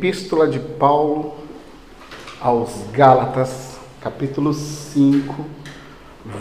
Epístola 0.00 0.48
de 0.48 0.58
Paulo 0.58 1.34
aos 2.40 2.86
Gálatas, 2.90 3.76
capítulo 4.00 4.54
5, 4.54 5.44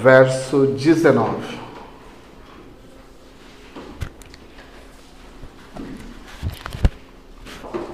verso 0.01 0.67
19. 0.67 1.59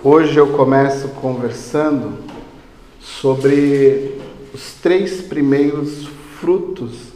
Hoje 0.04 0.38
eu 0.38 0.55
começo 0.55 1.07
conversando 1.20 2.20
sobre 2.99 4.21
os 4.54 4.76
três 4.76 5.23
primeiros 5.23 6.05
frutos 6.40 7.12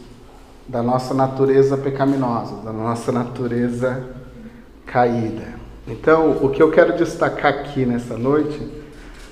da 0.66 0.82
nossa 0.82 1.14
natureza 1.14 1.76
pecaminosa, 1.76 2.56
da 2.64 2.72
nossa 2.72 3.12
natureza 3.12 4.08
caída. 4.86 5.59
Então, 5.86 6.38
o 6.42 6.50
que 6.50 6.62
eu 6.62 6.70
quero 6.70 6.96
destacar 6.96 7.52
aqui 7.52 7.84
nessa 7.84 8.16
noite 8.16 8.60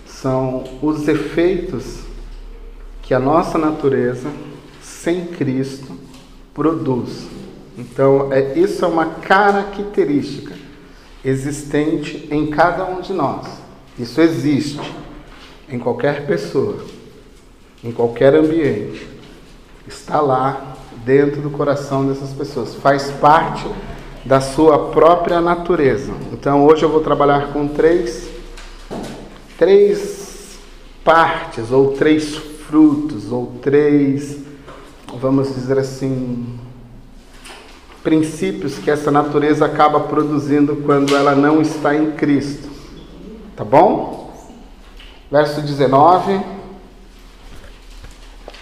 são 0.06 0.64
os 0.82 1.06
efeitos 1.06 2.00
que 3.02 3.14
a 3.14 3.18
nossa 3.18 3.56
natureza 3.56 4.30
sem 4.82 5.26
Cristo 5.26 5.92
produz. 6.52 7.26
Então, 7.76 8.32
é, 8.32 8.58
isso 8.58 8.84
é 8.84 8.88
uma 8.88 9.06
característica 9.06 10.54
existente 11.24 12.28
em 12.30 12.48
cada 12.48 12.84
um 12.84 13.00
de 13.00 13.12
nós. 13.12 13.46
Isso 13.98 14.20
existe 14.20 14.80
em 15.68 15.78
qualquer 15.78 16.26
pessoa, 16.26 16.84
em 17.84 17.92
qualquer 17.92 18.34
ambiente. 18.34 19.06
Está 19.86 20.20
lá 20.20 20.76
dentro 21.04 21.40
do 21.40 21.50
coração 21.50 22.06
dessas 22.06 22.32
pessoas. 22.32 22.74
Faz 22.74 23.10
parte 23.12 23.66
da 24.28 24.42
sua 24.42 24.90
própria 24.90 25.40
natureza. 25.40 26.12
Então 26.30 26.66
hoje 26.66 26.82
eu 26.82 26.90
vou 26.90 27.00
trabalhar 27.00 27.50
com 27.50 27.66
três, 27.66 28.28
três 29.56 30.58
partes, 31.02 31.72
ou 31.72 31.92
três 31.92 32.36
frutos, 32.36 33.32
ou 33.32 33.54
três, 33.62 34.38
vamos 35.18 35.54
dizer 35.54 35.78
assim, 35.78 36.58
princípios 38.04 38.76
que 38.78 38.90
essa 38.90 39.10
natureza 39.10 39.64
acaba 39.64 40.00
produzindo 40.00 40.76
quando 40.76 41.16
ela 41.16 41.34
não 41.34 41.62
está 41.62 41.96
em 41.96 42.10
Cristo. 42.10 42.68
Tá 43.56 43.64
bom? 43.64 44.30
Verso 45.30 45.62
19 45.62 46.38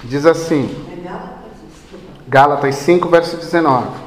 diz 0.05 0.25
assim: 0.25 0.71
Gálatas 2.29 2.77
5, 2.77 3.09
verso 3.09 3.37
19. 3.37 4.06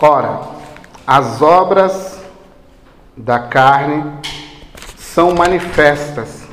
Ora, 0.00 0.42
as 1.04 1.42
obras 1.42 2.20
da 3.16 3.40
carne 3.40 4.12
são 4.96 5.34
manifestas. 5.34 6.44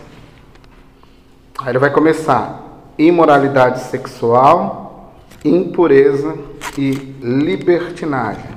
Aí 1.60 1.70
ele 1.70 1.78
vai 1.78 1.92
começar: 1.92 2.64
imoralidade 2.98 3.82
sexual, 3.82 5.14
impureza 5.44 6.36
e 6.76 6.92
libertinagem. 7.22 8.56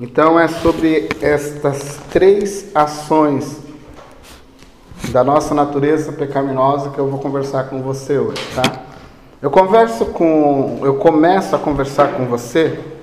Então 0.00 0.40
é 0.40 0.48
sobre 0.48 1.06
estas 1.20 2.00
três 2.10 2.74
ações 2.74 3.58
da 5.10 5.22
nossa 5.22 5.54
natureza 5.54 6.12
pecaminosa 6.12 6.88
que 6.88 6.98
eu 6.98 7.08
vou 7.08 7.20
conversar 7.20 7.64
com 7.64 7.82
você 7.82 8.18
hoje, 8.18 8.42
tá? 8.54 8.84
Eu 9.42 9.50
converso 9.50 10.06
com, 10.06 10.80
eu 10.82 10.94
começo 10.94 11.54
a 11.54 11.58
conversar 11.58 12.14
com 12.14 12.24
você 12.24 12.93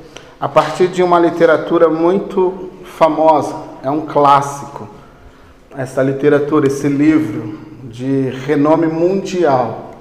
a 0.41 0.50
partir 0.50 0.88
de 0.88 1.03
uma 1.03 1.19
literatura 1.19 1.88
muito 1.88 2.72
famosa, 2.84 3.56
é 3.84 3.91
um 3.91 4.07
clássico. 4.07 4.90
Essa 5.78 6.02
literatura, 6.02 6.66
esse 6.66 6.88
livro 6.88 7.59
de 7.84 8.31
renome 8.47 8.88
mundial. 8.88 9.91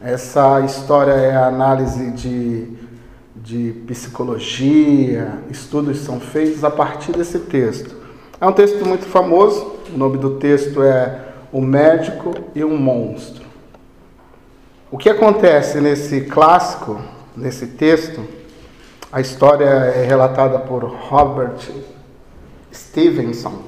Essa 0.00 0.62
história 0.62 1.12
é 1.12 1.36
a 1.36 1.48
análise 1.48 2.10
de, 2.12 2.68
de 3.36 3.72
psicologia, 3.86 5.40
estudos 5.50 5.98
são 5.98 6.20
feitos 6.20 6.64
a 6.64 6.70
partir 6.70 7.12
desse 7.12 7.40
texto. 7.40 7.94
É 8.40 8.46
um 8.46 8.52
texto 8.52 8.82
muito 8.86 9.04
famoso, 9.04 9.74
o 9.94 9.98
nome 9.98 10.16
do 10.16 10.38
texto 10.38 10.82
é 10.82 11.20
O 11.52 11.60
Médico 11.60 12.32
e 12.54 12.64
um 12.64 12.78
Monstro. 12.78 13.44
O 14.90 14.96
que 14.96 15.10
acontece 15.10 15.82
nesse 15.82 16.22
clássico, 16.22 16.98
nesse 17.36 17.66
texto, 17.66 18.24
a 19.16 19.20
história 19.22 19.64
é 19.64 20.04
relatada 20.04 20.58
por 20.58 20.84
Robert 20.84 21.56
Stevenson 22.70 23.62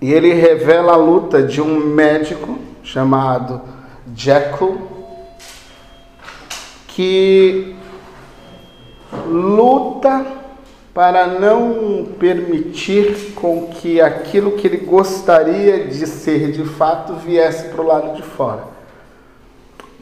e 0.00 0.12
ele 0.12 0.32
revela 0.32 0.92
a 0.92 0.96
luta 0.96 1.42
de 1.42 1.60
um 1.60 1.80
médico 1.80 2.56
chamado 2.80 3.60
Jekyll 4.14 4.78
que 6.86 7.74
luta 9.26 10.24
para 10.94 11.26
não 11.26 12.06
permitir 12.16 13.32
com 13.34 13.66
que 13.66 14.00
aquilo 14.00 14.52
que 14.52 14.68
ele 14.68 14.86
gostaria 14.86 15.88
de 15.88 16.06
ser 16.06 16.52
de 16.52 16.62
fato 16.64 17.14
viesse 17.14 17.70
para 17.70 17.82
o 17.82 17.86
lado 17.88 18.14
de 18.14 18.22
fora. 18.22 18.73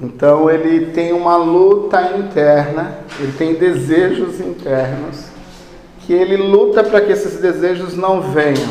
Então 0.03 0.51
ele 0.51 0.87
tem 0.87 1.13
uma 1.13 1.37
luta 1.37 2.17
interna, 2.19 2.99
ele 3.21 3.31
tem 3.39 3.55
desejos 3.55 4.41
internos, 4.41 5.27
que 6.01 6.13
ele 6.13 6.37
luta 6.37 6.83
para 6.83 7.01
que 7.01 7.13
esses 7.13 7.41
desejos 7.41 7.97
não 7.97 8.21
venham. 8.21 8.69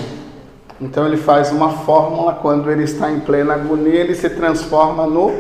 Então 0.82 1.08
ele 1.08 1.16
faz 1.16 1.50
uma 1.50 1.70
fórmula, 1.70 2.34
quando 2.34 2.70
ele 2.70 2.84
está 2.84 3.10
em 3.10 3.22
plena 3.22 3.54
agonia, 3.54 4.02
ele 4.02 4.14
se 4.14 4.30
transforma 4.30 5.08
no 5.08 5.32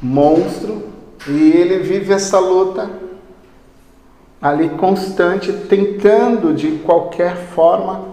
monstro 0.00 0.84
e 1.26 1.50
ele 1.50 1.78
vive 1.78 2.12
essa 2.12 2.38
luta 2.38 2.88
ali 4.40 4.68
constante, 4.68 5.52
tentando 5.52 6.54
de 6.54 6.78
qualquer 6.78 7.34
forma 7.36 8.12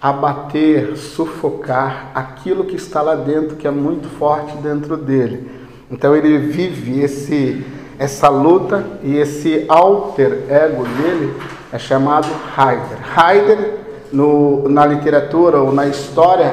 abater, 0.00 0.96
sufocar 0.96 2.12
aquilo 2.14 2.64
que 2.64 2.76
está 2.76 3.02
lá 3.02 3.14
dentro, 3.14 3.56
que 3.56 3.66
é 3.66 3.70
muito 3.70 4.08
forte 4.08 4.56
dentro 4.56 4.96
dele. 4.96 5.63
Então 5.94 6.16
ele 6.16 6.38
vive 6.38 7.00
esse 7.02 7.64
essa 7.96 8.28
luta 8.28 8.84
e 9.04 9.16
esse 9.16 9.64
alter 9.68 10.42
ego 10.48 10.82
dele 10.82 11.32
é 11.72 11.78
chamado 11.78 12.26
Heider. 12.58 12.98
Heider 13.16 13.74
no, 14.12 14.68
na 14.68 14.84
literatura 14.84 15.58
ou 15.58 15.72
na 15.72 15.86
história 15.86 16.52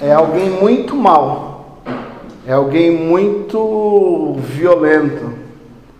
é 0.00 0.12
alguém 0.12 0.50
muito 0.50 0.96
mal, 0.96 1.78
é 2.44 2.52
alguém 2.52 2.90
muito 2.90 4.34
violento, 4.38 5.32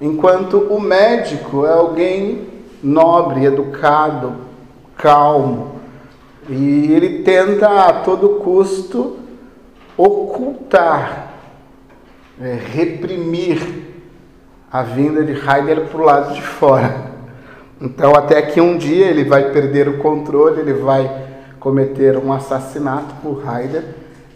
enquanto 0.00 0.56
o 0.58 0.80
médico 0.80 1.64
é 1.64 1.72
alguém 1.72 2.48
nobre, 2.82 3.44
educado, 3.44 4.32
calmo 4.96 5.76
e 6.48 6.92
ele 6.92 7.22
tenta 7.22 7.86
a 7.86 7.92
todo 7.92 8.40
custo 8.40 9.18
ocultar 9.96 11.31
é, 12.42 12.58
reprimir 12.72 13.62
a 14.70 14.82
vinda 14.82 15.22
de 15.22 15.30
Heidegger 15.30 15.86
para 15.86 16.00
o 16.00 16.04
lado 16.04 16.34
de 16.34 16.42
fora. 16.42 17.12
Então, 17.80 18.16
até 18.16 18.42
que 18.42 18.60
um 18.60 18.76
dia 18.76 19.06
ele 19.06 19.22
vai 19.22 19.52
perder 19.52 19.88
o 19.88 19.98
controle, 19.98 20.60
ele 20.60 20.72
vai 20.72 21.08
cometer 21.60 22.16
um 22.16 22.32
assassinato 22.32 23.14
por 23.22 23.44
Heidegger 23.46 23.84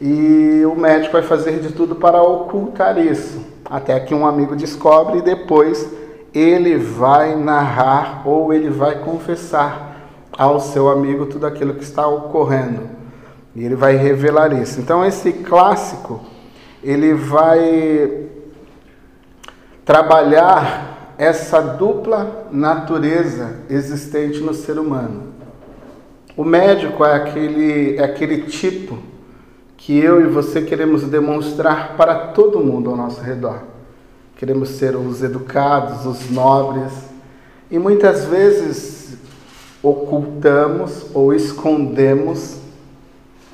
e 0.00 0.62
o 0.64 0.76
médico 0.76 1.14
vai 1.14 1.22
fazer 1.22 1.58
de 1.58 1.72
tudo 1.72 1.96
para 1.96 2.22
ocultar 2.22 2.96
isso. 2.96 3.44
Até 3.64 3.98
que 3.98 4.14
um 4.14 4.24
amigo 4.24 4.54
descobre 4.54 5.18
e 5.18 5.22
depois 5.22 5.90
ele 6.32 6.76
vai 6.76 7.34
narrar 7.34 8.22
ou 8.24 8.52
ele 8.52 8.70
vai 8.70 9.00
confessar 9.00 9.96
ao 10.38 10.60
seu 10.60 10.88
amigo 10.88 11.26
tudo 11.26 11.44
aquilo 11.44 11.74
que 11.74 11.82
está 11.82 12.06
ocorrendo. 12.06 12.82
E 13.52 13.64
ele 13.64 13.74
vai 13.74 13.96
revelar 13.96 14.52
isso. 14.52 14.78
Então, 14.80 15.04
esse 15.04 15.32
clássico 15.32 16.35
ele 16.86 17.14
vai 17.14 18.28
trabalhar 19.84 21.14
essa 21.18 21.60
dupla 21.60 22.46
natureza 22.52 23.56
existente 23.68 24.38
no 24.38 24.54
ser 24.54 24.78
humano. 24.78 25.34
O 26.36 26.44
médico 26.44 27.04
é 27.04 27.14
aquele, 27.14 27.96
é 27.96 28.04
aquele 28.04 28.42
tipo 28.42 28.98
que 29.76 29.98
eu 29.98 30.20
e 30.20 30.24
você 30.28 30.62
queremos 30.62 31.02
demonstrar 31.04 31.96
para 31.96 32.28
todo 32.28 32.60
mundo 32.60 32.90
ao 32.90 32.96
nosso 32.96 33.20
redor. 33.20 33.62
Queremos 34.36 34.68
ser 34.70 34.94
os 34.94 35.22
educados, 35.22 36.06
os 36.06 36.30
nobres, 36.30 36.92
e 37.70 37.78
muitas 37.78 38.26
vezes 38.26 39.16
ocultamos 39.82 41.06
ou 41.14 41.34
escondemos 41.34 42.58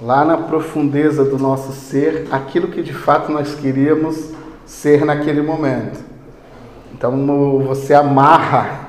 lá 0.00 0.24
na 0.24 0.36
profundeza 0.36 1.24
do 1.24 1.38
nosso 1.38 1.72
ser, 1.72 2.26
aquilo 2.30 2.68
que 2.68 2.82
de 2.82 2.92
fato 2.92 3.30
nós 3.30 3.54
queríamos 3.54 4.30
ser 4.64 5.04
naquele 5.04 5.42
momento. 5.42 5.98
Então 6.94 7.60
você 7.66 7.94
amarra 7.94 8.80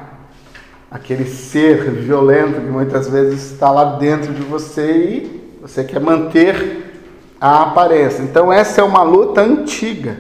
aquele 0.90 1.26
ser 1.26 1.90
violento 1.90 2.62
que 2.62 2.68
muitas 2.68 3.10
vezes 3.10 3.52
está 3.52 3.72
lá 3.72 3.98
dentro 3.98 4.32
de 4.32 4.44
você 4.44 4.92
e 4.92 5.44
Você 5.64 5.84
quer 5.84 6.02
manter 6.02 6.92
a 7.40 7.64
aparência. 7.64 8.22
Então 8.22 8.52
essa 8.52 8.82
é 8.82 8.84
uma 8.84 9.02
luta 9.02 9.42
antiga. 9.42 10.18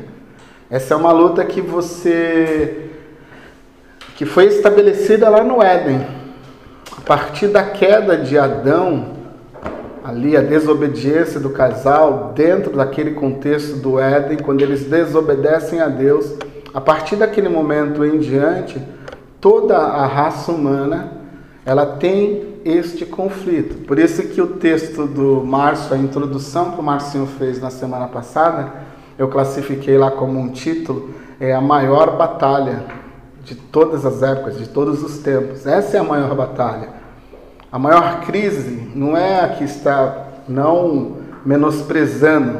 Essa 0.69 0.93
é 0.93 0.97
uma 0.97 1.11
luta 1.11 1.43
que 1.43 1.61
você 1.61 2.89
que 4.15 4.25
foi 4.25 4.45
estabelecida 4.45 5.29
lá 5.29 5.43
no 5.43 5.61
Éden. 5.61 6.05
A 6.97 7.01
partir 7.01 7.47
da 7.47 7.63
queda 7.63 8.17
de 8.17 8.37
Adão, 8.37 9.22
ali 10.03 10.35
a 10.35 10.41
desobediência 10.41 11.39
do 11.39 11.49
casal 11.51 12.33
dentro 12.35 12.75
daquele 12.75 13.11
contexto 13.11 13.77
do 13.77 13.97
Éden, 13.97 14.37
quando 14.37 14.61
eles 14.61 14.83
desobedecem 14.83 15.79
a 15.79 15.87
Deus, 15.87 16.33
a 16.73 16.81
partir 16.81 17.15
daquele 17.15 17.47
momento 17.47 18.03
em 18.03 18.17
diante, 18.17 18.81
toda 19.39 19.77
a 19.77 20.05
raça 20.05 20.51
humana 20.51 21.13
ela 21.65 21.85
tem 21.85 22.59
este 22.65 23.05
conflito. 23.05 23.85
Por 23.85 23.97
isso 23.97 24.23
que 24.23 24.41
o 24.41 24.47
texto 24.47 25.05
do 25.05 25.43
Márcio, 25.45 25.93
a 25.95 25.97
introdução 25.97 26.71
que 26.71 26.79
o 26.79 26.83
Marcinho 26.83 27.25
fez 27.25 27.61
na 27.61 27.69
semana 27.69 28.07
passada, 28.07 28.71
eu 29.17 29.27
classifiquei 29.29 29.97
lá 29.97 30.11
como 30.11 30.39
um 30.39 30.49
título, 30.49 31.11
é 31.39 31.53
a 31.53 31.61
maior 31.61 32.17
batalha 32.17 32.83
de 33.43 33.55
todas 33.55 34.05
as 34.05 34.23
épocas, 34.23 34.57
de 34.57 34.67
todos 34.67 35.03
os 35.03 35.19
tempos. 35.19 35.65
Essa 35.65 35.97
é 35.97 35.99
a 35.99 36.03
maior 36.03 36.33
batalha. 36.35 37.02
A 37.73 37.79
maior 37.79 38.21
crise 38.21 38.91
não 38.93 39.17
é 39.17 39.39
a 39.39 39.49
que 39.49 39.63
está 39.63 40.27
não 40.47 41.17
menosprezando 41.43 42.59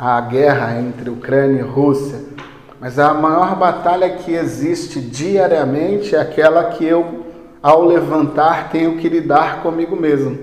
a 0.00 0.18
guerra 0.22 0.80
entre 0.80 1.10
Ucrânia 1.10 1.58
e 1.58 1.62
Rússia, 1.62 2.18
mas 2.80 2.98
a 2.98 3.12
maior 3.12 3.54
batalha 3.56 4.08
que 4.08 4.32
existe 4.32 5.02
diariamente 5.02 6.16
é 6.16 6.18
aquela 6.22 6.64
que 6.70 6.82
eu 6.82 7.26
ao 7.62 7.84
levantar, 7.84 8.70
tenho 8.70 8.96
que 8.96 9.06
lidar 9.06 9.62
comigo 9.62 9.94
mesmo. 9.94 10.38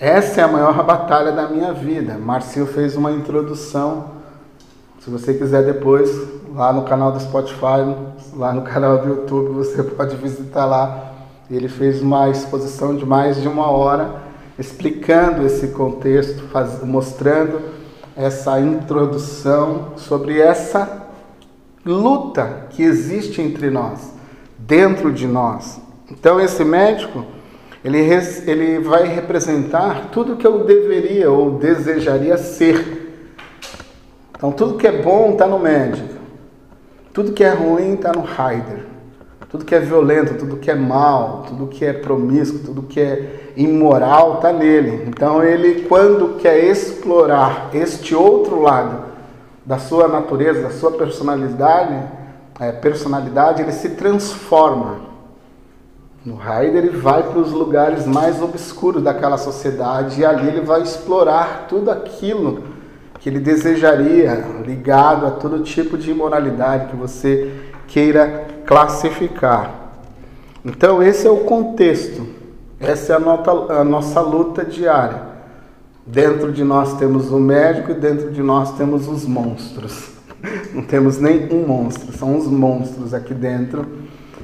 Essa 0.00 0.40
é 0.40 0.44
a 0.44 0.48
maior 0.48 0.82
batalha 0.84 1.32
da 1.32 1.48
minha 1.48 1.74
vida. 1.74 2.16
Marcio 2.16 2.64
fez 2.64 2.96
uma 2.96 3.12
introdução. 3.12 4.12
Se 5.00 5.10
você 5.10 5.34
quiser 5.34 5.66
depois, 5.66 6.10
lá 6.54 6.72
no 6.72 6.84
canal 6.84 7.12
do 7.12 7.20
Spotify, 7.20 7.94
lá 8.34 8.54
no 8.54 8.62
canal 8.62 9.02
do 9.02 9.08
YouTube, 9.08 9.50
você 9.50 9.82
pode 9.84 10.16
visitar 10.16 10.64
lá. 10.64 11.17
Ele 11.50 11.68
fez 11.68 12.02
uma 12.02 12.28
exposição 12.28 12.94
de 12.94 13.06
mais 13.06 13.40
de 13.40 13.48
uma 13.48 13.70
hora 13.70 14.22
explicando 14.58 15.46
esse 15.46 15.68
contexto, 15.68 16.42
faz, 16.48 16.82
mostrando 16.82 17.60
essa 18.16 18.60
introdução 18.60 19.92
sobre 19.96 20.40
essa 20.40 21.06
luta 21.86 22.66
que 22.70 22.82
existe 22.82 23.40
entre 23.40 23.70
nós 23.70 24.12
dentro 24.58 25.12
de 25.12 25.26
nós. 25.26 25.80
Então 26.10 26.40
esse 26.40 26.64
médico, 26.64 27.24
ele, 27.84 27.98
ele 28.46 28.80
vai 28.80 29.06
representar 29.06 30.08
tudo 30.10 30.36
que 30.36 30.46
eu 30.46 30.64
deveria 30.64 31.30
ou 31.30 31.52
desejaria 31.52 32.36
ser. 32.36 33.24
Então 34.36 34.50
tudo 34.50 34.76
que 34.76 34.86
é 34.86 35.02
bom 35.02 35.32
está 35.32 35.46
no 35.46 35.58
médico, 35.58 36.14
tudo 37.12 37.32
que 37.32 37.44
é 37.44 37.52
ruim 37.52 37.94
está 37.94 38.12
no 38.12 38.22
Heider. 38.22 38.97
Tudo 39.48 39.64
que 39.64 39.74
é 39.74 39.80
violento, 39.80 40.34
tudo 40.34 40.58
que 40.58 40.70
é 40.70 40.74
mal, 40.74 41.44
tudo 41.48 41.66
que 41.66 41.84
é 41.84 41.92
promíscuo, 41.92 42.60
tudo 42.60 42.82
que 42.82 43.00
é 43.00 43.52
imoral 43.56 44.34
está 44.34 44.52
nele. 44.52 45.04
Então 45.08 45.42
ele, 45.42 45.86
quando 45.88 46.36
quer 46.36 46.64
explorar 46.64 47.70
este 47.72 48.14
outro 48.14 48.60
lado 48.60 49.04
da 49.64 49.78
sua 49.78 50.06
natureza, 50.06 50.62
da 50.62 50.70
sua 50.70 50.92
personalidade, 50.92 51.98
é, 52.60 52.72
personalidade, 52.72 53.62
ele 53.62 53.72
se 53.72 53.90
transforma. 53.90 55.08
No 56.24 56.34
Heider 56.34 56.84
ele 56.84 56.98
vai 56.98 57.22
para 57.22 57.38
os 57.38 57.52
lugares 57.52 58.06
mais 58.06 58.42
obscuros 58.42 59.02
daquela 59.02 59.38
sociedade 59.38 60.20
e 60.20 60.26
ali 60.26 60.48
ele 60.48 60.60
vai 60.60 60.82
explorar 60.82 61.66
tudo 61.68 61.90
aquilo 61.90 62.64
que 63.18 63.30
ele 63.30 63.40
desejaria, 63.40 64.44
ligado 64.66 65.26
a 65.26 65.30
todo 65.30 65.62
tipo 65.62 65.96
de 65.96 66.10
imoralidade 66.10 66.88
que 66.88 66.96
você 66.96 67.50
queira 67.86 68.46
classificar. 68.68 69.94
Então, 70.62 71.02
esse 71.02 71.26
é 71.26 71.30
o 71.30 71.38
contexto, 71.38 72.26
essa 72.78 73.14
é 73.14 73.16
a, 73.16 73.18
nota, 73.18 73.50
a 73.50 73.82
nossa 73.82 74.20
luta 74.20 74.62
diária. 74.62 75.22
Dentro 76.06 76.52
de 76.52 76.62
nós 76.62 76.98
temos 76.98 77.30
o 77.30 77.38
médico 77.38 77.92
e 77.92 77.94
dentro 77.94 78.30
de 78.30 78.42
nós 78.42 78.76
temos 78.76 79.08
os 79.08 79.24
monstros. 79.24 80.10
Não 80.74 80.82
temos 80.82 81.18
nem 81.18 81.50
um 81.50 81.66
monstro, 81.66 82.12
são 82.12 82.36
os 82.36 82.46
monstros 82.46 83.14
aqui 83.14 83.32
dentro 83.32 83.86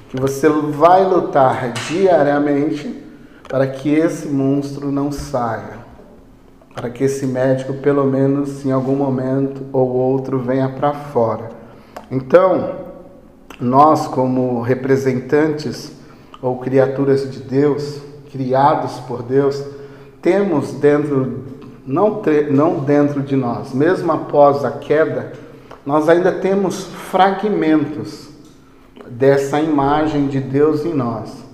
que 0.08 0.18
você 0.18 0.48
vai 0.48 1.04
lutar 1.04 1.72
diariamente 1.88 3.02
para 3.46 3.66
que 3.66 3.90
esse 3.90 4.28
monstro 4.28 4.90
não 4.90 5.10
saia, 5.10 5.78
para 6.72 6.88
que 6.88 7.04
esse 7.04 7.26
médico, 7.26 7.74
pelo 7.74 8.04
menos 8.04 8.64
em 8.64 8.70
algum 8.70 8.94
momento 8.94 9.62
ou 9.72 9.88
outro, 9.88 10.38
venha 10.38 10.68
para 10.68 10.92
fora. 10.92 11.50
Então, 12.10 12.83
nós, 13.60 14.06
como 14.06 14.60
representantes 14.60 15.92
ou 16.42 16.58
criaturas 16.58 17.30
de 17.30 17.40
Deus, 17.40 18.00
criados 18.30 18.98
por 19.00 19.22
Deus, 19.22 19.62
temos 20.20 20.72
dentro, 20.72 21.44
não, 21.86 22.22
não 22.50 22.80
dentro 22.80 23.22
de 23.22 23.36
nós, 23.36 23.72
mesmo 23.72 24.10
após 24.10 24.64
a 24.64 24.72
queda, 24.72 25.32
nós 25.86 26.08
ainda 26.08 26.32
temos 26.32 26.84
fragmentos 26.84 28.28
dessa 29.08 29.60
imagem 29.60 30.26
de 30.26 30.40
Deus 30.40 30.84
em 30.84 30.94
nós. 30.94 31.44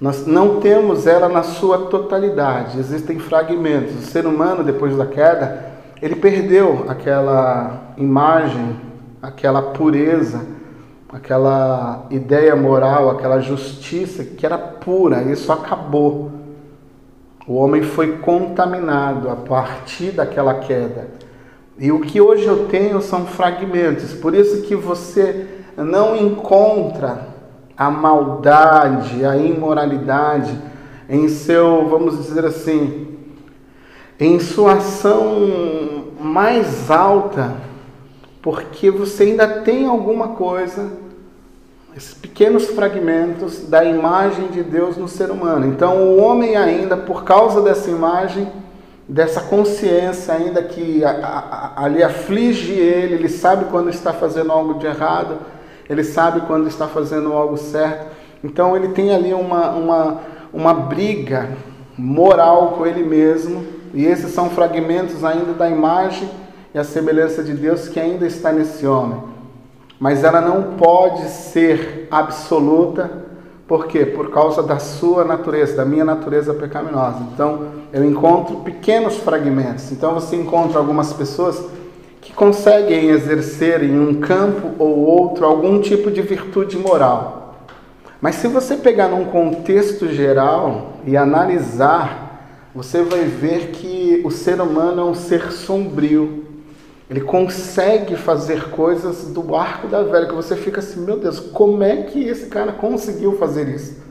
Nós 0.00 0.26
não 0.26 0.58
temos 0.58 1.06
ela 1.06 1.28
na 1.28 1.44
sua 1.44 1.86
totalidade, 1.86 2.78
existem 2.78 3.20
fragmentos. 3.20 3.94
O 3.94 4.02
ser 4.02 4.26
humano, 4.26 4.64
depois 4.64 4.96
da 4.96 5.06
queda, 5.06 5.70
ele 6.02 6.16
perdeu 6.16 6.86
aquela 6.88 7.94
imagem, 7.96 8.76
aquela 9.22 9.62
pureza, 9.62 10.40
aquela 11.12 12.06
ideia 12.10 12.56
moral, 12.56 13.10
aquela 13.10 13.38
justiça 13.40 14.24
que 14.24 14.46
era 14.46 14.56
pura, 14.56 15.22
isso 15.22 15.52
acabou. 15.52 16.32
O 17.46 17.54
homem 17.54 17.82
foi 17.82 18.18
contaminado 18.18 19.28
a 19.28 19.36
partir 19.36 20.12
daquela 20.12 20.54
queda. 20.54 21.08
E 21.78 21.92
o 21.92 22.00
que 22.00 22.20
hoje 22.20 22.46
eu 22.46 22.66
tenho 22.68 23.02
são 23.02 23.26
fragmentos. 23.26 24.14
Por 24.14 24.34
isso 24.34 24.62
que 24.62 24.74
você 24.74 25.46
não 25.76 26.16
encontra 26.16 27.28
a 27.76 27.90
maldade, 27.90 29.24
a 29.24 29.36
imoralidade 29.36 30.56
em 31.08 31.28
seu, 31.28 31.88
vamos 31.88 32.18
dizer 32.18 32.44
assim, 32.44 33.18
em 34.18 34.38
sua 34.38 34.74
ação 34.74 36.04
mais 36.20 36.90
alta, 36.90 37.56
porque 38.40 38.90
você 38.90 39.24
ainda 39.24 39.48
tem 39.48 39.86
alguma 39.86 40.28
coisa, 40.28 41.01
esses 41.96 42.14
pequenos 42.14 42.66
fragmentos 42.66 43.68
da 43.68 43.84
imagem 43.84 44.48
de 44.48 44.62
Deus 44.62 44.96
no 44.96 45.08
ser 45.08 45.30
humano. 45.30 45.66
Então, 45.66 45.98
o 45.98 46.20
homem 46.20 46.56
ainda, 46.56 46.96
por 46.96 47.24
causa 47.24 47.60
dessa 47.60 47.90
imagem, 47.90 48.50
dessa 49.06 49.42
consciência 49.42 50.32
ainda 50.32 50.62
que 50.62 51.02
ali 51.76 52.02
aflige 52.02 52.72
ele, 52.72 53.14
ele 53.14 53.28
sabe 53.28 53.66
quando 53.66 53.90
está 53.90 54.12
fazendo 54.12 54.50
algo 54.50 54.78
de 54.78 54.86
errado, 54.86 55.38
ele 55.88 56.02
sabe 56.02 56.42
quando 56.42 56.66
está 56.66 56.88
fazendo 56.88 57.32
algo 57.32 57.58
certo. 57.58 58.06
Então 58.42 58.74
ele 58.74 58.88
tem 58.88 59.14
ali 59.14 59.34
uma, 59.34 59.70
uma, 59.70 60.20
uma 60.52 60.74
briga 60.74 61.50
moral 61.98 62.74
com 62.78 62.86
ele 62.86 63.02
mesmo, 63.02 63.66
e 63.92 64.06
esses 64.06 64.32
são 64.32 64.48
fragmentos 64.48 65.22
ainda 65.22 65.52
da 65.52 65.68
imagem 65.68 66.28
e 66.74 66.78
a 66.78 66.84
semelhança 66.84 67.42
de 67.42 67.52
Deus 67.52 67.88
que 67.88 68.00
ainda 68.00 68.26
está 68.26 68.50
nesse 68.50 68.86
homem. 68.86 69.31
Mas 70.02 70.24
ela 70.24 70.40
não 70.40 70.74
pode 70.76 71.28
ser 71.28 72.08
absoluta 72.10 73.08
por 73.68 73.86
quê? 73.86 74.04
Por 74.04 74.32
causa 74.32 74.60
da 74.60 74.80
sua 74.80 75.22
natureza, 75.22 75.76
da 75.76 75.84
minha 75.84 76.04
natureza 76.04 76.52
pecaminosa. 76.52 77.18
Então, 77.32 77.68
eu 77.92 78.04
encontro 78.04 78.56
pequenos 78.56 79.18
fragmentos. 79.18 79.92
Então, 79.92 80.12
você 80.14 80.34
encontra 80.34 80.80
algumas 80.80 81.12
pessoas 81.12 81.64
que 82.20 82.32
conseguem 82.32 83.10
exercer 83.10 83.84
em 83.84 83.96
um 83.96 84.14
campo 84.14 84.72
ou 84.76 84.98
outro 85.06 85.46
algum 85.46 85.80
tipo 85.80 86.10
de 86.10 86.20
virtude 86.20 86.76
moral. 86.76 87.64
Mas 88.20 88.34
se 88.34 88.48
você 88.48 88.74
pegar 88.74 89.06
num 89.06 89.26
contexto 89.26 90.08
geral 90.08 90.94
e 91.06 91.16
analisar, 91.16 92.66
você 92.74 93.04
vai 93.04 93.20
ver 93.20 93.68
que 93.68 94.20
o 94.24 94.32
ser 94.32 94.60
humano 94.60 95.00
é 95.00 95.04
um 95.04 95.14
ser 95.14 95.52
sombrio, 95.52 96.41
ele 97.12 97.20
consegue 97.20 98.16
fazer 98.16 98.70
coisas 98.70 99.24
do 99.26 99.54
arco 99.54 99.86
da 99.86 100.02
velha 100.02 100.26
que 100.26 100.34
você 100.34 100.56
fica 100.56 100.80
assim, 100.80 101.04
meu 101.04 101.18
Deus, 101.18 101.38
como 101.38 101.82
é 101.82 102.04
que 102.04 102.26
esse 102.26 102.46
cara 102.46 102.72
conseguiu 102.72 103.36
fazer 103.36 103.68
isso? 103.68 104.02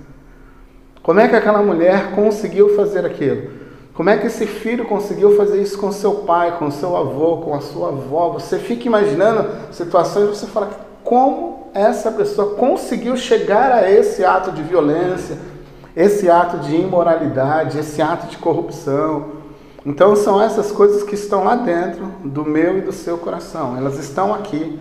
Como 1.01 1.20
é 1.20 1.27
que 1.27 1.36
aquela 1.36 1.63
mulher 1.63 2.12
conseguiu 2.12 2.75
fazer 2.75 3.03
aquilo? 3.03 3.53
Como 3.96 4.08
é 4.08 4.17
que 4.17 4.27
esse 4.27 4.46
filho 4.46 4.86
conseguiu 4.86 5.36
fazer 5.36 5.60
isso 5.60 5.79
com 5.79 5.91
seu 5.91 6.13
pai, 6.27 6.60
com 6.60 6.70
seu 6.70 6.96
avô, 6.96 7.38
com 7.38 7.55
a 7.55 7.60
sua 7.60 7.88
avó? 7.88 8.34
Você 8.34 8.60
fica 8.60 8.86
imaginando 8.86 9.50
situações 9.72 10.25
e 10.25 10.36
você 10.38 10.46
fala, 10.46 10.70
como 11.03 11.72
essa 11.74 12.12
pessoa 12.12 12.53
conseguiu 12.53 13.17
chegar 13.17 13.72
a 13.72 13.91
esse 13.91 14.24
ato 14.24 14.51
de 14.51 14.62
violência, 14.62 15.39
esse 15.96 16.29
ato 16.29 16.60
de 16.60 16.75
imoralidade, 16.75 17.79
esse 17.79 18.00
ato 18.00 18.27
de 18.27 18.38
corrupção? 18.38 19.40
Então 19.86 20.16
são 20.16 20.42
essas 20.42 20.72
coisas 20.72 21.04
que 21.04 21.16
estão 21.16 21.44
lá 21.44 21.56
dentro 21.56 22.06
do 22.24 22.46
meu 22.46 22.78
e 22.78 22.82
do 22.82 22.92
seu 22.92 23.18
coração. 23.18 23.76
Elas 23.76 23.98
estão 23.98 24.34
aqui. 24.34 24.80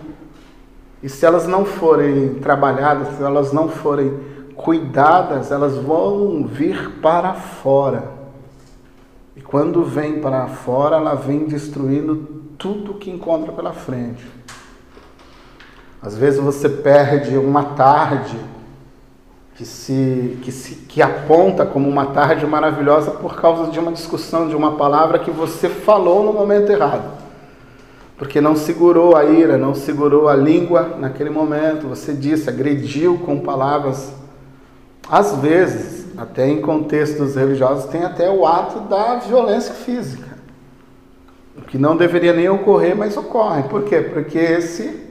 E 1.01 1.09
se 1.09 1.25
elas 1.25 1.47
não 1.47 1.65
forem 1.65 2.35
trabalhadas, 2.35 3.15
se 3.15 3.23
elas 3.23 3.51
não 3.51 3.67
forem 3.67 4.19
cuidadas, 4.55 5.51
elas 5.51 5.75
vão 5.77 6.45
vir 6.45 6.99
para 7.01 7.33
fora. 7.33 8.11
E 9.35 9.41
quando 9.41 9.83
vem 9.83 10.21
para 10.21 10.47
fora, 10.47 10.97
ela 10.97 11.15
vem 11.15 11.45
destruindo 11.45 12.41
tudo 12.59 12.93
que 12.93 13.09
encontra 13.09 13.51
pela 13.51 13.73
frente. 13.73 14.29
Às 15.99 16.15
vezes 16.15 16.39
você 16.39 16.69
perde 16.69 17.37
uma 17.37 17.63
tarde 17.63 18.37
que 19.61 19.65
se, 19.67 20.39
que 20.41 20.51
se 20.51 20.73
que 20.87 21.03
aponta 21.03 21.67
como 21.67 21.87
uma 21.87 22.07
tarde 22.07 22.47
maravilhosa 22.47 23.11
por 23.11 23.39
causa 23.39 23.69
de 23.69 23.77
uma 23.77 23.91
discussão 23.91 24.49
de 24.49 24.55
uma 24.55 24.71
palavra 24.71 25.19
que 25.19 25.29
você 25.29 25.69
falou 25.69 26.23
no 26.23 26.33
momento 26.33 26.71
errado. 26.71 27.11
Porque 28.17 28.41
não 28.41 28.55
segurou 28.55 29.15
a 29.15 29.23
ira, 29.23 29.59
não 29.59 29.75
segurou 29.75 30.27
a 30.27 30.35
língua 30.35 30.97
naquele 30.99 31.29
momento, 31.29 31.87
você 31.87 32.11
disse, 32.11 32.49
agrediu 32.49 33.19
com 33.19 33.39
palavras. 33.39 34.11
Às 35.07 35.35
vezes, 35.35 36.07
até 36.17 36.47
em 36.47 36.59
contextos 36.59 37.35
religiosos, 37.35 37.85
tem 37.85 38.03
até 38.03 38.31
o 38.31 38.47
ato 38.47 38.79
da 38.89 39.17
violência 39.17 39.75
física. 39.75 40.37
O 41.55 41.61
que 41.61 41.77
não 41.77 41.95
deveria 41.95 42.33
nem 42.33 42.49
ocorrer, 42.49 42.95
mas 42.95 43.15
ocorre. 43.15 43.61
Por 43.63 43.83
quê? 43.83 44.01
Porque 44.01 44.39
esse 44.39 45.07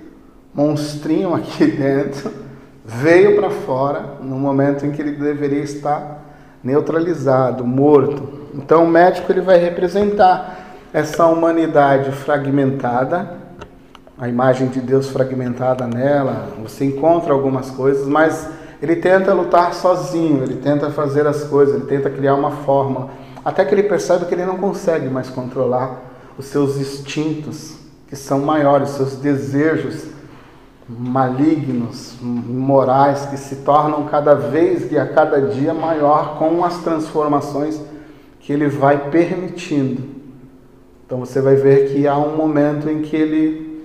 monstrinho 0.53 1.37
aqui 1.37 1.67
dentro 1.71 2.50
veio 2.93 3.37
para 3.37 3.51
fora 3.51 4.17
no 4.21 4.37
momento 4.37 4.85
em 4.85 4.91
que 4.91 5.01
ele 5.01 5.13
deveria 5.13 5.63
estar 5.63 6.25
neutralizado, 6.63 7.65
morto. 7.65 8.41
Então 8.55 8.85
o 8.85 8.89
médico 8.89 9.31
ele 9.31 9.41
vai 9.41 9.59
representar 9.59 10.59
essa 10.93 11.25
humanidade 11.27 12.11
fragmentada, 12.11 13.39
a 14.19 14.29
imagem 14.29 14.69
de 14.69 14.81
Deus 14.81 15.09
fragmentada 15.09 15.87
nela. 15.87 16.49
Você 16.63 16.85
encontra 16.85 17.33
algumas 17.33 17.71
coisas, 17.71 18.09
mas 18.09 18.49
ele 18.83 18.97
tenta 18.97 19.33
lutar 19.33 19.73
sozinho, 19.73 20.43
ele 20.43 20.57
tenta 20.57 20.91
fazer 20.91 21.27
as 21.29 21.45
coisas, 21.45 21.77
ele 21.77 21.87
tenta 21.87 22.11
criar 22.11 22.35
uma 22.35 22.51
fórmula, 22.51 23.11
até 23.45 23.65
que 23.65 23.73
ele 23.73 23.85
percebe 23.85 24.25
que 24.25 24.35
ele 24.35 24.45
não 24.45 24.59
consegue 24.59 25.09
mais 25.09 25.31
controlar 25.31 26.03
os 26.37 26.47
seus 26.47 26.77
instintos, 26.77 27.77
que 28.09 28.17
são 28.17 28.41
maiores, 28.41 28.91
os 28.91 28.97
seus 28.97 29.17
desejos 29.17 30.10
malignos, 30.99 32.17
morais, 32.21 33.27
que 33.27 33.37
se 33.37 33.57
tornam 33.57 34.05
cada 34.07 34.35
vez 34.35 34.91
e 34.91 34.99
a 34.99 35.07
cada 35.07 35.41
dia 35.41 35.73
maior 35.73 36.39
com 36.39 36.65
as 36.65 36.79
transformações 36.79 37.81
que 38.41 38.53
ele 38.53 38.69
vai 38.69 39.11
permitindo. 39.11 40.03
Então 41.07 41.21
você 41.21 41.41
vai 41.41 41.57
ver 41.57 41.93
que 41.93 42.07
há 42.07 42.17
um 42.17 42.37
momento 42.37 42.89
em 42.89 43.03
que 43.03 43.17
ele 43.17 43.85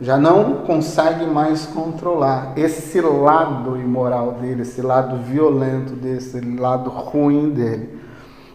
já 0.00 0.18
não 0.18 0.56
consegue 0.66 1.24
mais 1.24 1.66
controlar 1.66 2.52
esse 2.56 3.00
lado 3.00 3.76
imoral 3.76 4.32
dele, 4.32 4.62
esse 4.62 4.82
lado 4.82 5.16
violento 5.16 5.94
desse 5.94 6.40
lado 6.40 6.90
ruim 6.90 7.50
dele. 7.50 7.90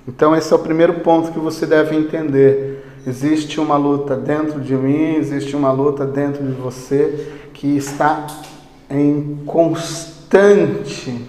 Então 0.08 0.36
esse 0.36 0.51
é 0.51 0.56
o 0.56 0.60
primeiro 0.60 0.96
ponto 0.96 1.32
que 1.32 1.39
você 1.39 1.65
deve 1.65 1.96
entender. 1.96 2.78
Existe 3.08 3.60
uma 3.60 3.77
luta 3.77 4.15
dentro 4.15 4.60
de 4.60 4.75
mim, 4.75 5.15
existe 5.15 5.56
uma 5.56 5.72
luta 5.72 6.06
dentro 6.06 6.44
de 6.44 6.51
você 6.51 7.32
que 7.53 7.77
está 7.77 8.27
em 8.89 9.41
constante 9.46 11.25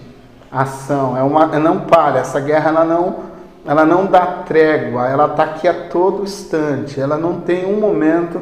ação. 0.51 1.15
É 1.15 1.23
uma, 1.23 1.47
não 1.47 1.81
para. 1.81 2.19
Essa 2.19 2.39
guerra 2.39 2.69
ela 2.69 2.85
não, 2.85 3.15
ela 3.65 3.85
não 3.85 4.05
dá 4.05 4.25
trégua. 4.45 5.07
Ela 5.07 5.27
está 5.27 5.43
aqui 5.43 5.67
a 5.67 5.87
todo 5.87 6.23
instante. 6.23 6.99
Ela 6.99 7.17
não 7.17 7.39
tem 7.39 7.65
um 7.65 7.79
momento 7.79 8.41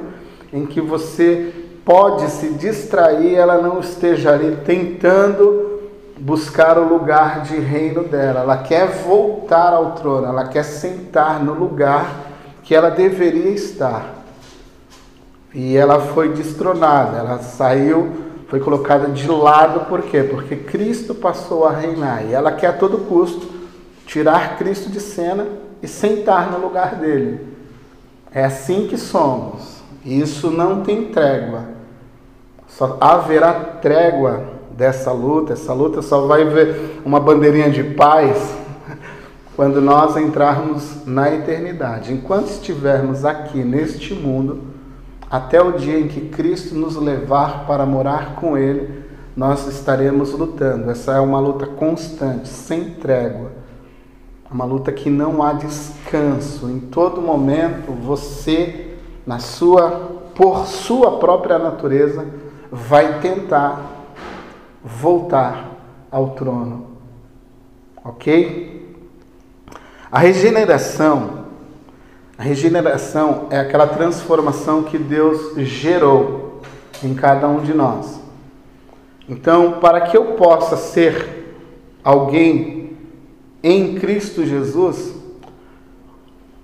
em 0.52 0.66
que 0.66 0.82
você 0.82 1.54
pode 1.86 2.30
se 2.32 2.50
distrair. 2.54 3.36
Ela 3.36 3.62
não 3.62 3.80
esteja 3.80 4.32
ali 4.34 4.58
tentando 4.66 5.80
buscar 6.20 6.78
o 6.78 6.88
lugar 6.88 7.42
de 7.42 7.58
reino 7.58 8.04
dela. 8.04 8.42
Ela 8.42 8.58
quer 8.58 8.88
voltar 8.88 9.72
ao 9.74 9.92
trono. 9.92 10.26
Ela 10.26 10.48
quer 10.48 10.64
sentar 10.64 11.44
no 11.44 11.54
lugar 11.54 12.29
que 12.70 12.76
ela 12.76 12.92
deveria 12.92 13.50
estar. 13.50 14.14
E 15.52 15.76
ela 15.76 16.00
foi 16.00 16.30
destronada, 16.30 17.18
ela 17.18 17.40
saiu, 17.40 18.12
foi 18.48 18.60
colocada 18.60 19.08
de 19.08 19.28
lado, 19.28 19.88
por 19.88 20.04
quê? 20.04 20.22
Porque 20.22 20.56
Cristo 20.56 21.16
passou 21.16 21.66
a 21.66 21.72
reinar 21.72 22.24
e 22.28 22.32
ela 22.32 22.52
quer 22.52 22.68
a 22.68 22.74
todo 22.74 23.08
custo 23.10 23.48
tirar 24.06 24.60
Cristo 24.60 24.88
de 24.88 25.00
cena 25.00 25.48
e 25.82 25.88
sentar 25.88 26.52
no 26.52 26.60
lugar 26.60 26.94
dele. 26.94 27.40
É 28.32 28.46
assim 28.46 28.86
que 28.86 29.00
somos. 29.00 29.82
Isso 30.06 30.52
não 30.52 30.84
tem 30.84 31.06
trégua. 31.06 31.64
Só 32.68 33.00
haverá 33.02 33.52
trégua 33.82 34.44
dessa 34.78 35.12
luta. 35.12 35.54
Essa 35.54 35.74
luta 35.74 36.04
só 36.04 36.28
vai 36.28 36.46
ver 36.46 37.02
uma 37.04 37.20
bandeirinha 37.20 37.72
de 37.72 37.84
paz 37.84 38.38
quando 39.60 39.82
nós 39.82 40.16
entrarmos 40.16 41.06
na 41.06 41.36
eternidade. 41.36 42.14
Enquanto 42.14 42.48
estivermos 42.48 43.26
aqui 43.26 43.62
neste 43.62 44.14
mundo, 44.14 44.62
até 45.30 45.62
o 45.62 45.74
dia 45.74 46.00
em 46.00 46.08
que 46.08 46.30
Cristo 46.30 46.74
nos 46.76 46.96
levar 46.96 47.66
para 47.68 47.86
morar 47.86 48.36
com 48.36 48.58
Ele, 48.58 49.04
nós 49.36 49.68
estaremos 49.68 50.32
lutando. 50.32 50.90
Essa 50.90 51.16
é 51.16 51.20
uma 51.20 51.42
luta 51.42 51.66
constante, 51.66 52.48
sem 52.48 52.92
trégua. 52.92 53.52
Uma 54.50 54.64
luta 54.64 54.94
que 54.94 55.10
não 55.10 55.44
há 55.44 55.52
descanso. 55.52 56.70
Em 56.70 56.80
todo 56.80 57.22
momento, 57.22 57.92
você, 57.92 58.96
na 59.28 59.40
sua, 59.40 59.92
por 60.36 60.68
sua 60.68 61.20
própria 61.20 61.60
natureza, 61.60 62.26
vai 62.72 63.20
tentar 63.20 64.08
voltar 64.82 65.70
ao 66.10 66.30
trono. 66.30 66.88
Ok? 68.06 68.69
A 70.12 70.18
regeneração, 70.18 71.46
a 72.36 72.42
regeneração 72.42 73.46
é 73.52 73.60
aquela 73.60 73.86
transformação 73.86 74.82
que 74.84 74.98
Deus 74.98 75.56
gerou 75.58 76.62
em 77.04 77.14
cada 77.14 77.48
um 77.48 77.60
de 77.60 77.76
nós. 77.76 78.20
Então, 79.28 79.74
para 79.74 80.02
que 80.02 80.18
eu 80.18 80.34
possa 80.34 80.76
ser 80.76 81.56
alguém 82.04 82.98
em 83.62 84.00
Cristo 84.00 84.44
Jesus, 84.44 85.14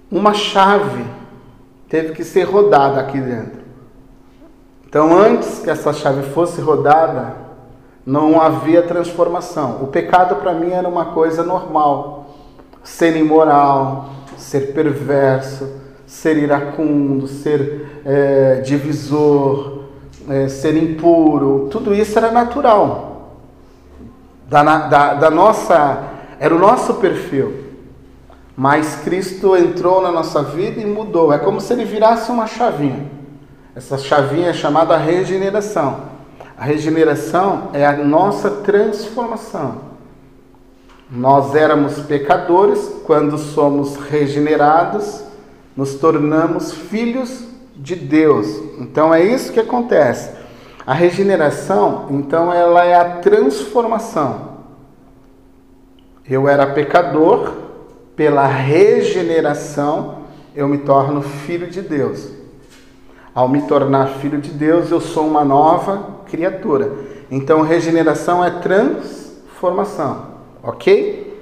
uma 0.10 0.34
chave 0.34 1.06
teve 1.88 2.14
que 2.14 2.24
ser 2.24 2.46
rodada 2.46 3.00
aqui 3.00 3.20
dentro. 3.20 3.64
Então, 4.88 5.16
antes 5.16 5.60
que 5.60 5.70
essa 5.70 5.94
chave 5.94 6.24
fosse 6.32 6.60
rodada, 6.62 7.36
não 8.04 8.42
havia 8.42 8.82
transformação. 8.82 9.84
O 9.84 9.88
pecado 9.88 10.38
para 10.38 10.54
mim 10.54 10.72
era 10.72 10.88
uma 10.88 11.14
coisa 11.14 11.44
normal 11.44 12.25
ser 12.86 13.18
imoral, 13.18 14.12
ser 14.38 14.74
perverso, 14.74 15.68
ser 16.06 16.38
iracundo, 16.38 17.28
ser 17.28 18.02
é, 18.06 18.62
divisor, 18.62 19.86
é, 20.30 20.48
ser 20.48 20.78
impuro, 20.78 21.68
tudo 21.72 21.94
isso 21.94 22.18
era 22.18 22.32
natural. 22.32 23.34
Da, 24.48 24.64
da, 24.64 25.14
da 25.16 25.30
nossa, 25.32 26.04
era 26.40 26.56
o 26.56 26.60
nosso 26.60 26.94
perfil. 26.96 27.66
Mas 28.56 28.96
Cristo 29.04 29.58
entrou 29.58 30.02
na 30.02 30.12
nossa 30.12 30.42
vida 30.44 30.80
e 30.80 30.86
mudou. 30.86 31.34
É 31.34 31.38
como 31.38 31.60
se 31.60 31.74
ele 31.74 31.84
virasse 31.84 32.32
uma 32.32 32.48
chavinha. 32.48 33.12
Essa 33.76 33.98
chavinha 33.98 34.50
é 34.50 34.54
chamada 34.54 34.96
regeneração. 34.96 36.16
A 36.58 36.64
regeneração 36.64 37.70
é 37.74 37.86
a 37.86 37.98
nossa 37.98 38.50
transformação. 38.50 39.95
Nós 41.10 41.54
éramos 41.54 42.00
pecadores, 42.00 42.92
quando 43.06 43.38
somos 43.38 43.96
regenerados, 43.96 45.24
nos 45.78 45.96
tornamos 45.96 46.74
filhos 46.74 47.44
de 47.76 47.96
Deus. 47.96 48.48
Então 48.80 49.14
é 49.14 49.24
isso 49.24 49.54
que 49.54 49.60
acontece. 49.60 50.32
A 50.86 50.94
regeneração, 50.94 52.08
então, 52.12 52.54
ela 52.54 52.86
é 52.86 52.96
a 52.96 53.18
transformação. 53.18 54.56
Eu 56.28 56.48
era 56.48 56.68
pecador, 56.68 57.54
pela 58.16 58.48
regeneração, 58.48 60.20
eu 60.56 60.68
me 60.68 60.80
torno 60.80 61.22
filho 61.22 61.68
de 61.68 61.82
Deus. 61.82 62.30
Ao 63.34 63.48
me 63.48 63.64
tornar 63.64 64.08
filho 64.20 64.40
de 64.40 64.52
Deus, 64.52 64.90
eu 64.90 65.02
sou 65.02 65.28
uma 65.28 65.44
nova 65.44 66.22
criatura. 66.26 66.92
Então, 67.30 67.62
regeneração 67.62 68.44
é 68.44 68.50
transformação 68.50 70.35
ok? 70.66 71.34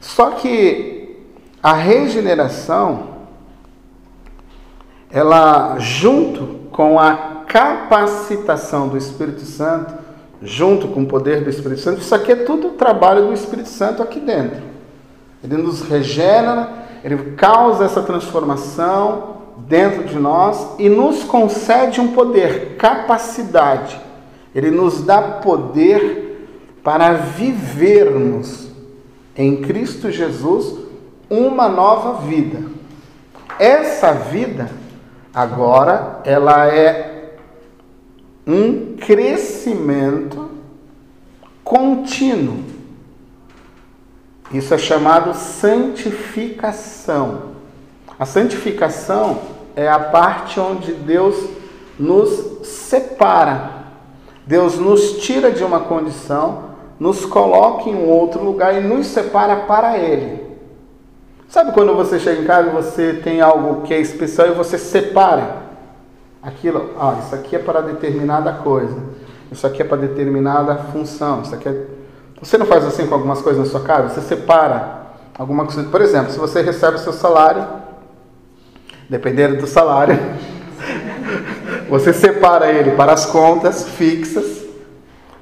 Só 0.00 0.30
que 0.32 1.16
a 1.62 1.72
regeneração, 1.72 3.08
ela 5.10 5.78
junto 5.78 6.68
com 6.70 6.98
a 6.98 7.44
capacitação 7.46 8.88
do 8.88 8.96
Espírito 8.96 9.42
Santo, 9.42 9.94
junto 10.40 10.88
com 10.88 11.02
o 11.02 11.06
poder 11.06 11.44
do 11.44 11.50
Espírito 11.50 11.80
Santo, 11.80 12.00
isso 12.00 12.14
aqui 12.14 12.32
é 12.32 12.36
tudo 12.36 12.70
trabalho 12.70 13.26
do 13.26 13.32
Espírito 13.32 13.68
Santo 13.68 14.02
aqui 14.02 14.18
dentro. 14.18 14.62
Ele 15.42 15.56
nos 15.56 15.82
regenera, 15.82 16.68
Ele 17.04 17.32
causa 17.32 17.84
essa 17.84 18.02
transformação 18.02 19.36
dentro 19.56 20.04
de 20.04 20.18
nós 20.18 20.74
e 20.78 20.88
nos 20.88 21.22
concede 21.24 22.00
um 22.00 22.08
poder, 22.12 22.76
capacidade. 22.76 24.00
Ele 24.54 24.70
nos 24.70 25.02
dá 25.02 25.20
poder 25.20 26.31
para 26.82 27.12
vivermos 27.12 28.68
em 29.36 29.62
Cristo 29.62 30.10
Jesus 30.10 30.78
uma 31.30 31.68
nova 31.68 32.26
vida. 32.26 32.60
Essa 33.58 34.12
vida 34.12 34.68
agora 35.32 36.20
ela 36.24 36.68
é 36.68 37.36
um 38.46 38.96
crescimento 38.96 40.50
contínuo. 41.62 42.64
Isso 44.52 44.74
é 44.74 44.78
chamado 44.78 45.32
santificação. 45.34 47.52
A 48.18 48.26
santificação 48.26 49.38
é 49.74 49.88
a 49.88 49.98
parte 49.98 50.60
onde 50.60 50.92
Deus 50.92 51.48
nos 51.98 52.66
separa. 52.66 53.84
Deus 54.46 54.78
nos 54.78 55.22
tira 55.22 55.50
de 55.50 55.64
uma 55.64 55.80
condição, 55.80 56.71
nos 57.02 57.26
coloca 57.26 57.90
em 57.90 57.96
um 57.96 58.08
outro 58.08 58.44
lugar 58.44 58.76
e 58.76 58.80
nos 58.80 59.08
separa 59.08 59.56
para 59.56 59.98
Ele. 59.98 60.40
Sabe 61.48 61.72
quando 61.72 61.96
você 61.96 62.20
chega 62.20 62.40
em 62.40 62.44
casa 62.44 62.68
e 62.68 62.72
você 62.72 63.14
tem 63.14 63.40
algo 63.40 63.82
que 63.82 63.92
é 63.92 63.98
especial 63.98 64.46
e 64.46 64.52
você 64.52 64.78
separa 64.78 65.62
aquilo? 66.40 66.90
Ah, 66.96 67.16
isso 67.20 67.34
aqui 67.34 67.56
é 67.56 67.58
para 67.58 67.80
determinada 67.80 68.52
coisa. 68.52 68.96
Isso 69.50 69.66
aqui 69.66 69.82
é 69.82 69.84
para 69.84 69.96
determinada 69.96 70.76
função. 70.76 71.42
Isso 71.42 71.52
aqui 71.52 71.68
é... 71.68 71.86
Você 72.40 72.56
não 72.56 72.66
faz 72.66 72.84
assim 72.84 73.04
com 73.08 73.14
algumas 73.14 73.42
coisas 73.42 73.64
na 73.64 73.68
sua 73.68 73.80
casa? 73.80 74.14
Você 74.14 74.20
separa 74.20 75.06
alguma 75.36 75.64
coisa. 75.64 75.82
Por 75.82 76.00
exemplo, 76.00 76.30
se 76.30 76.38
você 76.38 76.62
recebe 76.62 76.98
o 76.98 77.00
seu 77.00 77.12
salário, 77.12 77.66
dependendo 79.10 79.56
do 79.56 79.66
salário, 79.66 80.16
você 81.90 82.12
separa 82.12 82.70
ele 82.70 82.92
para 82.92 83.12
as 83.12 83.26
contas 83.26 83.88
fixas, 83.88 84.62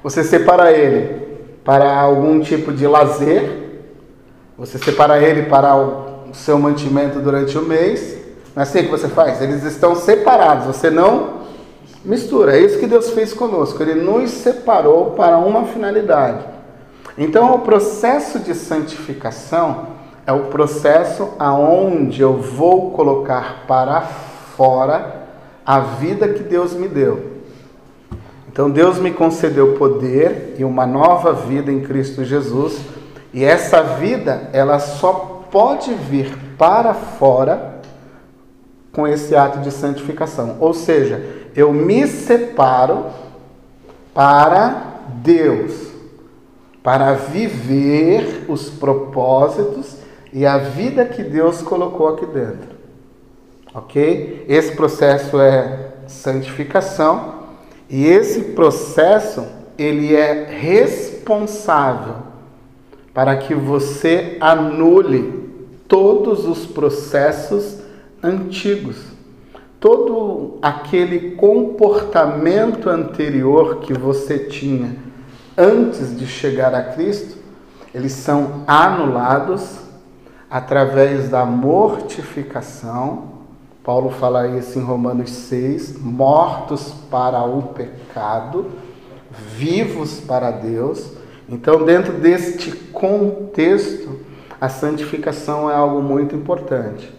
você 0.01 0.23
separa 0.23 0.71
ele 0.71 1.29
para 1.63 1.99
algum 1.99 2.39
tipo 2.39 2.71
de 2.73 2.87
lazer, 2.87 3.83
você 4.57 4.77
separa 4.77 5.21
ele 5.21 5.43
para 5.43 5.75
o 5.75 6.33
seu 6.33 6.57
mantimento 6.57 7.19
durante 7.19 7.57
o 7.57 7.61
mês. 7.61 8.17
Não 8.55 8.61
é 8.61 8.63
assim 8.63 8.83
que 8.83 8.91
você 8.91 9.07
faz? 9.07 9.41
Eles 9.41 9.63
estão 9.63 9.95
separados, 9.95 10.65
você 10.65 10.89
não 10.89 11.41
mistura. 12.03 12.57
É 12.57 12.61
isso 12.61 12.79
que 12.79 12.87
Deus 12.87 13.11
fez 13.11 13.33
conosco. 13.33 13.81
Ele 13.81 13.95
nos 13.95 14.31
separou 14.31 15.11
para 15.11 15.37
uma 15.37 15.65
finalidade. 15.65 16.45
Então, 17.17 17.53
o 17.53 17.59
processo 17.59 18.39
de 18.39 18.53
santificação 18.53 19.87
é 20.25 20.31
o 20.31 20.45
processo 20.45 21.29
aonde 21.37 22.21
eu 22.21 22.37
vou 22.37 22.91
colocar 22.91 23.65
para 23.67 24.01
fora 24.01 25.21
a 25.65 25.79
vida 25.79 26.27
que 26.29 26.43
Deus 26.43 26.73
me 26.73 26.87
deu. 26.87 27.30
Então 28.51 28.69
Deus 28.69 28.99
me 28.99 29.11
concedeu 29.11 29.75
poder 29.75 30.55
e 30.57 30.65
uma 30.65 30.85
nova 30.85 31.31
vida 31.31 31.71
em 31.71 31.79
Cristo 31.79 32.25
Jesus, 32.25 32.77
e 33.33 33.45
essa 33.45 33.81
vida 33.81 34.49
ela 34.51 34.77
só 34.77 35.43
pode 35.49 35.93
vir 35.93 36.37
para 36.57 36.93
fora 36.93 37.79
com 38.91 39.07
esse 39.07 39.35
ato 39.35 39.59
de 39.59 39.71
santificação. 39.71 40.57
Ou 40.59 40.73
seja, 40.73 41.23
eu 41.55 41.71
me 41.71 42.05
separo 42.05 43.05
para 44.13 44.99
Deus, 45.23 45.87
para 46.83 47.13
viver 47.13 48.45
os 48.49 48.69
propósitos 48.69 49.95
e 50.33 50.45
a 50.45 50.57
vida 50.57 51.05
que 51.05 51.23
Deus 51.23 51.61
colocou 51.61 52.09
aqui 52.09 52.25
dentro. 52.25 52.71
Ok? 53.73 54.45
Esse 54.49 54.75
processo 54.75 55.39
é 55.39 55.93
santificação 56.05 57.40
e 57.91 58.07
esse 58.07 58.41
processo 58.53 59.45
ele 59.77 60.15
é 60.15 60.45
responsável 60.45 62.15
para 63.13 63.35
que 63.35 63.53
você 63.53 64.37
anule 64.39 65.51
todos 65.89 66.45
os 66.45 66.65
processos 66.65 67.79
antigos. 68.23 69.11
Todo 69.77 70.57
aquele 70.61 71.31
comportamento 71.31 72.89
anterior 72.89 73.79
que 73.79 73.91
você 73.91 74.39
tinha 74.39 74.95
antes 75.57 76.17
de 76.17 76.25
chegar 76.25 76.73
a 76.73 76.83
Cristo, 76.83 77.37
eles 77.93 78.13
são 78.13 78.63
anulados 78.65 79.79
através 80.49 81.29
da 81.29 81.45
mortificação. 81.45 83.30
Paulo 83.83 84.11
fala 84.11 84.47
isso 84.47 84.77
em 84.77 84.83
Romanos 84.83 85.31
6: 85.31 85.99
mortos 85.99 86.93
para 87.09 87.43
o 87.43 87.63
pecado, 87.73 88.67
vivos 89.55 90.19
para 90.19 90.51
Deus. 90.51 91.13
Então, 91.49 91.83
dentro 91.83 92.13
deste 92.13 92.71
contexto, 92.71 94.19
a 94.59 94.69
santificação 94.69 95.69
é 95.69 95.75
algo 95.75 96.01
muito 96.01 96.35
importante. 96.35 97.11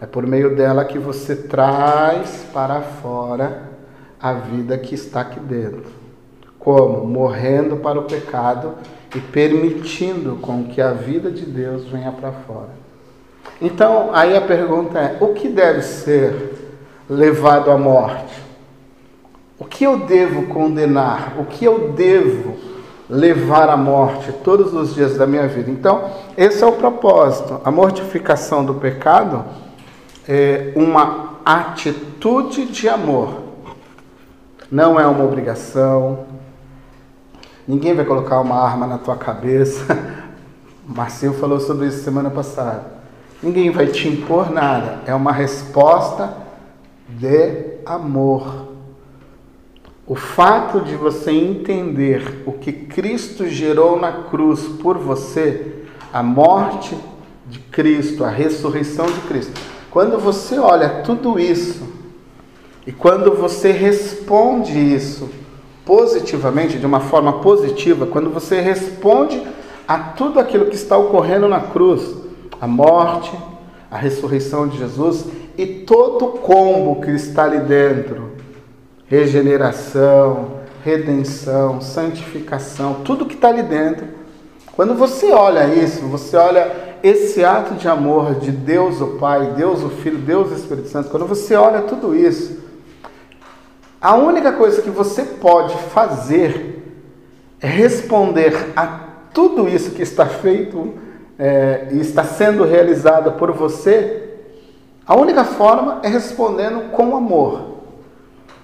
É 0.00 0.06
por 0.06 0.26
meio 0.26 0.54
dela 0.54 0.84
que 0.84 0.98
você 0.98 1.34
traz 1.34 2.44
para 2.52 2.80
fora 2.80 3.70
a 4.20 4.34
vida 4.34 4.76
que 4.76 4.94
está 4.94 5.22
aqui 5.22 5.40
dentro. 5.40 5.90
Como? 6.58 7.06
Morrendo 7.06 7.76
para 7.78 7.98
o 7.98 8.04
pecado 8.04 8.74
e 9.14 9.20
permitindo 9.20 10.36
com 10.36 10.64
que 10.64 10.80
a 10.80 10.92
vida 10.92 11.30
de 11.30 11.44
Deus 11.44 11.86
venha 11.86 12.12
para 12.12 12.30
fora. 12.30 12.81
Então, 13.62 14.10
aí 14.12 14.36
a 14.36 14.40
pergunta 14.40 14.98
é: 14.98 15.16
o 15.20 15.28
que 15.28 15.48
deve 15.48 15.80
ser 15.82 16.76
levado 17.08 17.70
à 17.70 17.78
morte? 17.78 18.42
O 19.58 19.64
que 19.64 19.84
eu 19.84 20.00
devo 20.00 20.48
condenar? 20.48 21.34
O 21.38 21.44
que 21.44 21.64
eu 21.64 21.92
devo 21.92 22.56
levar 23.08 23.68
à 23.68 23.76
morte 23.76 24.32
todos 24.44 24.74
os 24.74 24.94
dias 24.94 25.16
da 25.16 25.26
minha 25.26 25.46
vida? 25.46 25.70
Então, 25.70 26.10
esse 26.36 26.62
é 26.62 26.66
o 26.66 26.72
propósito. 26.72 27.60
A 27.64 27.70
mortificação 27.70 28.64
do 28.64 28.74
pecado 28.74 29.44
é 30.28 30.72
uma 30.76 31.38
atitude 31.44 32.66
de 32.66 32.88
amor. 32.88 33.40
Não 34.70 34.98
é 34.98 35.06
uma 35.06 35.24
obrigação, 35.24 36.26
Ninguém 37.66 37.94
vai 37.94 38.04
colocar 38.04 38.40
uma 38.40 38.56
arma 38.56 38.86
na 38.86 38.98
tua 38.98 39.16
cabeça. 39.16 39.96
Marcinho 40.84 41.32
falou 41.32 41.60
sobre 41.60 41.86
isso 41.86 42.02
semana 42.02 42.28
passada. 42.28 43.01
Ninguém 43.42 43.70
vai 43.70 43.88
te 43.88 44.06
impor 44.06 44.50
nada. 44.50 45.00
É 45.04 45.14
uma 45.14 45.32
resposta 45.32 46.36
de 47.08 47.78
amor. 47.84 48.68
O 50.06 50.14
fato 50.14 50.80
de 50.80 50.94
você 50.94 51.32
entender 51.32 52.42
o 52.46 52.52
que 52.52 52.72
Cristo 52.72 53.48
gerou 53.48 53.98
na 53.98 54.12
cruz 54.12 54.60
por 54.80 54.98
você, 54.98 55.84
a 56.12 56.22
morte 56.22 56.96
de 57.46 57.58
Cristo, 57.58 58.24
a 58.24 58.30
ressurreição 58.30 59.06
de 59.06 59.20
Cristo. 59.22 59.60
Quando 59.90 60.18
você 60.18 60.58
olha 60.58 61.02
tudo 61.02 61.38
isso 61.38 61.86
e 62.86 62.92
quando 62.92 63.34
você 63.34 63.72
responde 63.72 64.72
isso, 64.72 65.28
positivamente, 65.84 66.78
de 66.78 66.86
uma 66.86 67.00
forma 67.00 67.40
positiva, 67.40 68.06
quando 68.06 68.30
você 68.30 68.60
responde 68.60 69.42
a 69.86 69.98
tudo 69.98 70.38
aquilo 70.38 70.66
que 70.66 70.76
está 70.76 70.96
ocorrendo 70.96 71.48
na 71.48 71.60
cruz, 71.60 72.21
a 72.62 72.66
morte, 72.68 73.36
a 73.90 73.96
ressurreição 73.96 74.68
de 74.68 74.78
Jesus 74.78 75.26
e 75.58 75.66
todo 75.66 76.26
o 76.26 76.32
combo 76.38 77.00
que 77.00 77.10
está 77.10 77.42
ali 77.42 77.58
dentro, 77.58 78.30
regeneração, 79.08 80.60
redenção, 80.84 81.80
santificação, 81.80 83.02
tudo 83.04 83.26
que 83.26 83.34
está 83.34 83.48
ali 83.48 83.64
dentro. 83.64 84.06
Quando 84.76 84.94
você 84.94 85.32
olha 85.32 85.74
isso, 85.74 86.02
você 86.02 86.36
olha 86.36 86.70
esse 87.02 87.44
ato 87.44 87.74
de 87.74 87.88
amor 87.88 88.36
de 88.36 88.52
Deus 88.52 89.00
o 89.00 89.18
Pai, 89.18 89.54
Deus 89.56 89.82
o 89.82 89.88
Filho, 89.88 90.18
Deus 90.18 90.52
o 90.52 90.54
Espírito 90.54 90.86
Santo, 90.86 91.10
quando 91.10 91.26
você 91.26 91.56
olha 91.56 91.82
tudo 91.82 92.14
isso, 92.14 92.62
a 94.00 94.14
única 94.14 94.52
coisa 94.52 94.80
que 94.80 94.90
você 94.90 95.24
pode 95.24 95.76
fazer 95.88 96.80
é 97.60 97.66
responder 97.66 98.70
a 98.76 98.86
tudo 99.34 99.68
isso 99.68 99.90
que 99.90 100.02
está 100.02 100.26
feito 100.26 100.94
é, 101.38 101.88
e 101.92 102.00
está 102.00 102.24
sendo 102.24 102.64
realizado 102.64 103.32
por 103.32 103.52
você. 103.52 104.30
A 105.06 105.16
única 105.16 105.44
forma 105.44 106.00
é 106.02 106.08
respondendo 106.08 106.90
com 106.92 107.16
amor. 107.16 107.72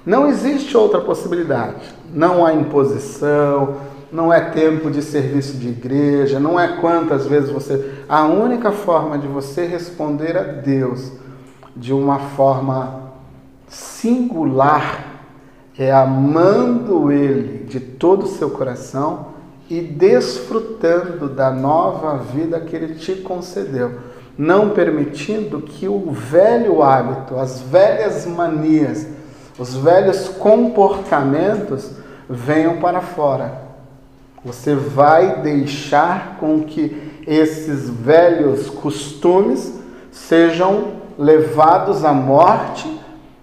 Não 0.05 0.27
existe 0.27 0.77
outra 0.77 1.01
possibilidade. 1.01 1.95
Não 2.13 2.45
há 2.45 2.55
imposição, 2.55 3.77
não 4.11 4.33
é 4.33 4.41
tempo 4.41 4.91
de 4.91 5.03
serviço 5.03 5.57
de 5.59 5.69
igreja, 5.69 6.41
não 6.41 6.59
é 6.59 6.77
quantas 6.77 7.27
vezes 7.27 7.51
você. 7.51 7.93
A 8.09 8.25
única 8.25 8.73
forma 8.73 9.19
de 9.19 9.27
você 9.27 9.67
responder 9.67 10.37
a 10.37 10.43
Deus 10.43 11.13
de 11.77 11.93
uma 11.93 12.19
forma 12.19 13.13
singular 13.69 15.05
é 15.79 15.93
amando 15.93 17.13
Ele 17.13 17.65
de 17.65 17.79
todo 17.79 18.25
o 18.25 18.29
seu 18.29 18.51
coração 18.51 19.28
e 19.69 19.81
desfrutando 19.81 21.29
da 21.29 21.51
nova 21.51 22.17
vida 22.17 22.61
que 22.61 22.75
Ele 22.75 22.95
te 22.95 23.17
concedeu. 23.17 24.09
não 24.37 24.71
permitindo 24.71 25.61
que 25.61 25.89
o 25.89 26.13
velho 26.13 26.81
hábito, 26.81 27.37
as 27.37 27.61
velhas 27.61 28.25
manias, 28.25 29.05
os 29.59 29.75
velhos 29.75 30.29
comportamentos 30.29 31.91
venham 32.31 32.79
para 32.79 33.01
fora. 33.01 33.67
Você 34.45 34.77
vai 34.77 35.43
deixar 35.43 36.37
com 36.39 36.63
que 36.63 37.21
esses 37.27 37.91
velhos 37.91 38.71
costumes 38.71 39.81
sejam 40.13 40.99
levados 41.19 42.05
à 42.05 42.13
morte 42.13 42.89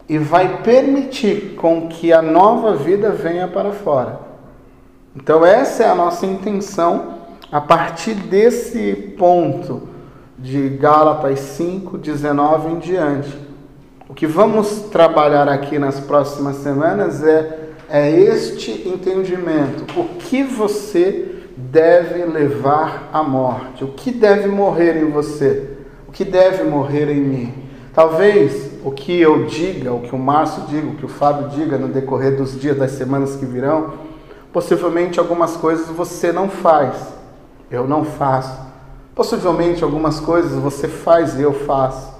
e 0.07 0.17
vai 0.17 0.61
permitir 0.61 1.55
com 1.55 1.89
que 1.89 2.13
a 2.13 2.21
nova 2.21 2.75
vida 2.75 3.09
venha 3.09 3.49
para 3.49 3.71
fora. 3.71 4.24
Então 5.15 5.45
essa 5.45 5.83
é 5.83 5.89
a 5.89 5.95
nossa 5.95 6.25
intenção 6.25 7.15
a 7.51 7.61
partir 7.61 8.13
desse 8.13 9.15
ponto 9.17 9.87
de 10.37 10.69
Gálatas 10.69 11.39
5, 11.39 11.97
19 11.97 12.73
em 12.73 12.79
diante. 12.79 13.37
O 14.09 14.13
que 14.13 14.27
vamos 14.27 14.81
trabalhar 14.91 15.47
aqui 15.47 15.79
nas 15.79 15.99
próximas 16.01 16.57
semanas 16.57 17.23
é, 17.23 17.69
é 17.89 18.11
este 18.11 18.87
entendimento. 18.87 19.85
O 19.97 20.03
que 20.19 20.43
você 20.43 21.43
deve 21.55 22.25
levar 22.25 23.09
à 23.13 23.23
morte? 23.23 23.85
O 23.85 23.93
que 23.93 24.11
deve 24.11 24.47
morrer 24.47 25.01
em 25.01 25.09
você? 25.09 25.69
O 26.07 26.11
que 26.11 26.25
deve 26.25 26.63
morrer 26.63 27.09
em 27.09 27.21
mim? 27.21 27.53
Talvez 27.93 28.71
o 28.83 28.91
que 28.91 29.19
eu 29.19 29.45
diga, 29.45 29.93
o 29.93 30.01
que 30.01 30.13
o 30.13 30.19
Márcio 30.19 30.63
diga, 30.67 30.87
o 30.87 30.95
que 30.95 31.05
o 31.05 31.09
Fábio 31.09 31.47
diga 31.49 31.77
no 31.77 31.87
decorrer 31.87 32.35
dos 32.35 32.59
dias, 32.59 32.77
das 32.77 32.91
semanas 32.91 33.37
que 33.37 33.45
virão, 33.45 33.93
possivelmente 34.55 35.19
algumas 35.19 35.57
coisas 35.57 35.87
você 35.87 36.31
não 36.31 36.47
faz, 36.47 36.95
eu 37.69 37.85
não 37.85 38.05
faço. 38.05 38.57
Possivelmente 39.13 39.83
algumas 39.83 40.21
coisas 40.21 40.53
você 40.53 40.87
faz 40.87 41.37
e 41.37 41.41
eu 41.41 41.51
faço. 41.51 42.13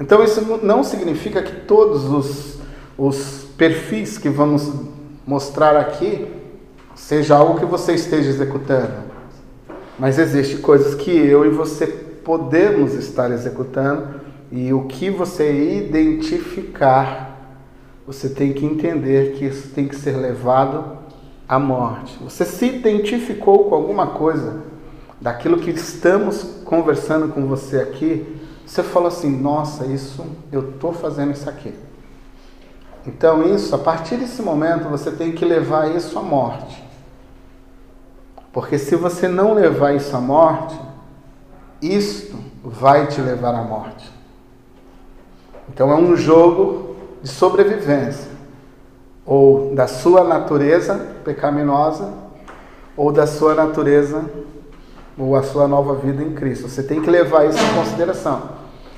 Então 0.00 0.20
isso 0.24 0.58
não 0.60 0.82
significa 0.82 1.40
que 1.40 1.60
todos 1.66 2.04
os, 2.04 2.58
os 2.98 3.46
perfis 3.56 4.18
que 4.18 4.28
vamos 4.28 4.72
mostrar 5.24 5.76
aqui 5.76 6.26
seja 6.96 7.36
algo 7.36 7.60
que 7.60 7.64
você 7.64 7.94
esteja 7.94 8.28
executando. 8.28 8.94
Mas 9.96 10.18
existem 10.18 10.58
coisas 10.58 10.96
que 10.96 11.12
eu 11.12 11.46
e 11.46 11.50
você 11.50 11.86
podemos 11.86 12.92
estar 12.94 13.30
executando 13.30 14.20
e 14.50 14.72
o 14.72 14.86
que 14.86 15.10
você 15.10 15.76
identificar, 15.76 17.62
você 18.04 18.28
tem 18.28 18.52
que 18.52 18.66
entender 18.66 19.34
que 19.34 19.44
isso 19.44 19.68
tem 19.68 19.86
que 19.86 19.94
ser 19.94 20.16
levado 20.16 20.97
à 21.48 21.58
morte. 21.58 22.18
Você 22.22 22.44
se 22.44 22.66
identificou 22.66 23.68
com 23.68 23.74
alguma 23.74 24.08
coisa 24.08 24.62
daquilo 25.20 25.58
que 25.58 25.70
estamos 25.70 26.42
conversando 26.64 27.32
com 27.32 27.46
você 27.46 27.80
aqui, 27.80 28.36
você 28.66 28.82
falou 28.82 29.08
assim: 29.08 29.34
nossa, 29.40 29.86
isso, 29.86 30.24
eu 30.52 30.70
estou 30.70 30.92
fazendo 30.92 31.32
isso 31.32 31.48
aqui. 31.48 31.72
Então, 33.06 33.42
isso, 33.54 33.74
a 33.74 33.78
partir 33.78 34.16
desse 34.16 34.42
momento, 34.42 34.88
você 34.88 35.10
tem 35.10 35.32
que 35.32 35.44
levar 35.44 35.96
isso 35.96 36.18
à 36.18 36.22
morte. 36.22 36.84
Porque 38.52 38.78
se 38.78 38.94
você 38.96 39.26
não 39.26 39.54
levar 39.54 39.94
isso 39.94 40.14
à 40.14 40.20
morte, 40.20 40.78
isto 41.80 42.36
vai 42.62 43.06
te 43.06 43.20
levar 43.20 43.54
à 43.54 43.62
morte. 43.62 44.12
Então, 45.70 45.90
é 45.90 45.94
um 45.94 46.14
jogo 46.16 46.96
de 47.22 47.28
sobrevivência 47.28 48.27
ou 49.28 49.74
da 49.74 49.86
sua 49.86 50.24
natureza 50.24 50.94
pecaminosa 51.22 52.14
ou 52.96 53.12
da 53.12 53.26
sua 53.26 53.54
natureza 53.54 54.24
ou 55.18 55.36
a 55.36 55.42
sua 55.42 55.68
nova 55.68 55.94
vida 55.96 56.22
em 56.22 56.32
Cristo. 56.32 56.66
Você 56.66 56.82
tem 56.82 57.02
que 57.02 57.10
levar 57.10 57.44
isso 57.44 57.58
em 57.58 57.74
consideração. 57.74 58.42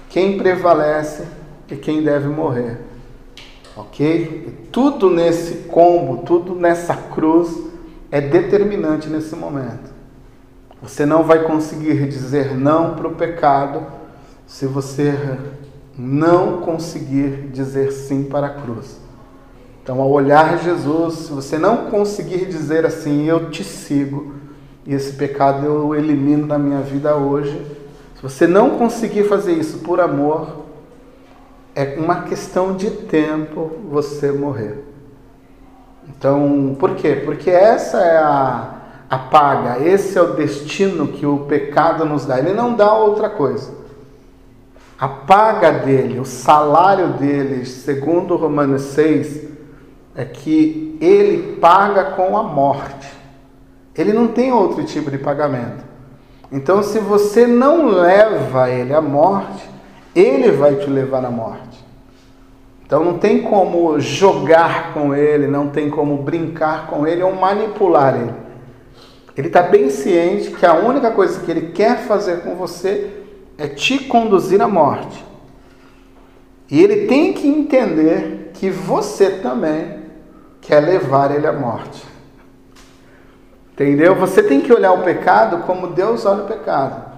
Quem 0.08 0.38
prevalece 0.38 1.24
e 1.68 1.74
quem 1.74 2.04
deve 2.04 2.28
morrer. 2.28 2.78
Ok? 3.76 4.44
E 4.46 4.50
tudo 4.70 5.10
nesse 5.10 5.68
combo, 5.68 6.18
tudo 6.18 6.54
nessa 6.54 6.94
cruz 6.94 7.64
é 8.08 8.20
determinante 8.20 9.08
nesse 9.08 9.34
momento. 9.34 9.90
Você 10.80 11.04
não 11.04 11.24
vai 11.24 11.42
conseguir 11.42 12.06
dizer 12.08 12.56
não 12.56 12.94
para 12.94 13.08
o 13.08 13.16
pecado 13.16 13.84
se 14.46 14.64
você 14.64 15.12
não 15.98 16.60
conseguir 16.60 17.48
dizer 17.52 17.90
sim 17.90 18.22
para 18.24 18.46
a 18.46 18.50
cruz. 18.50 18.99
Então, 19.90 20.00
ao 20.00 20.08
olhar 20.08 20.56
Jesus, 20.62 21.14
se 21.14 21.32
você 21.32 21.58
não 21.58 21.90
conseguir 21.90 22.46
dizer 22.46 22.86
assim, 22.86 23.24
eu 23.24 23.50
te 23.50 23.64
sigo, 23.64 24.34
e 24.86 24.94
esse 24.94 25.14
pecado 25.14 25.66
eu 25.66 25.96
elimino 25.96 26.46
da 26.46 26.56
minha 26.56 26.80
vida 26.80 27.16
hoje. 27.16 27.60
Se 28.14 28.22
você 28.22 28.46
não 28.46 28.78
conseguir 28.78 29.24
fazer 29.24 29.52
isso 29.54 29.78
por 29.78 30.00
amor, 30.00 30.66
é 31.74 31.96
uma 31.98 32.22
questão 32.22 32.76
de 32.76 32.88
tempo 32.88 33.68
você 33.90 34.30
morrer. 34.30 34.84
Então, 36.08 36.76
por 36.78 36.94
quê? 36.94 37.22
Porque 37.24 37.50
essa 37.50 37.98
é 37.98 38.16
a, 38.16 38.74
a 39.10 39.18
paga, 39.18 39.84
esse 39.84 40.16
é 40.16 40.22
o 40.22 40.34
destino 40.34 41.08
que 41.08 41.26
o 41.26 41.46
pecado 41.48 42.04
nos 42.04 42.24
dá. 42.24 42.38
Ele 42.38 42.52
não 42.52 42.76
dá 42.76 42.94
outra 42.94 43.28
coisa. 43.28 43.72
A 44.96 45.08
paga 45.08 45.72
dele, 45.72 46.20
o 46.20 46.24
salário 46.24 47.08
dele, 47.14 47.66
segundo 47.66 48.36
Romanos 48.36 48.82
6, 48.82 49.50
é 50.14 50.24
que 50.24 50.96
ele 51.00 51.56
paga 51.56 52.04
com 52.12 52.36
a 52.36 52.42
morte. 52.42 53.08
Ele 53.94 54.12
não 54.12 54.28
tem 54.28 54.52
outro 54.52 54.84
tipo 54.84 55.10
de 55.10 55.18
pagamento. 55.18 55.84
Então, 56.52 56.82
se 56.82 56.98
você 56.98 57.46
não 57.46 57.86
leva 57.86 58.70
ele 58.70 58.92
à 58.92 59.00
morte, 59.00 59.68
ele 60.14 60.50
vai 60.50 60.74
te 60.76 60.90
levar 60.90 61.24
à 61.24 61.30
morte. 61.30 61.84
Então, 62.84 63.04
não 63.04 63.18
tem 63.18 63.42
como 63.42 64.00
jogar 64.00 64.92
com 64.92 65.14
ele, 65.14 65.46
não 65.46 65.68
tem 65.68 65.88
como 65.88 66.16
brincar 66.16 66.88
com 66.88 67.06
ele 67.06 67.22
ou 67.22 67.32
manipular 67.34 68.16
ele. 68.16 68.34
Ele 69.36 69.46
está 69.46 69.62
bem 69.62 69.90
ciente 69.90 70.50
que 70.50 70.66
a 70.66 70.74
única 70.74 71.12
coisa 71.12 71.40
que 71.40 71.50
ele 71.50 71.70
quer 71.70 71.98
fazer 71.98 72.40
com 72.40 72.56
você 72.56 73.10
é 73.56 73.68
te 73.68 74.00
conduzir 74.00 74.60
à 74.60 74.66
morte. 74.66 75.24
E 76.68 76.82
ele 76.82 77.06
tem 77.06 77.32
que 77.32 77.46
entender 77.46 78.50
que 78.54 78.70
você 78.70 79.30
também 79.30 79.99
quer 80.60 80.80
levar 80.80 81.34
ele 81.34 81.46
à 81.46 81.52
morte. 81.52 82.04
Entendeu? 83.72 84.14
Você 84.14 84.42
tem 84.42 84.60
que 84.60 84.72
olhar 84.72 84.92
o 84.92 85.02
pecado 85.02 85.64
como 85.64 85.88
Deus 85.88 86.26
olha 86.26 86.44
o 86.44 86.46
pecado. 86.46 87.10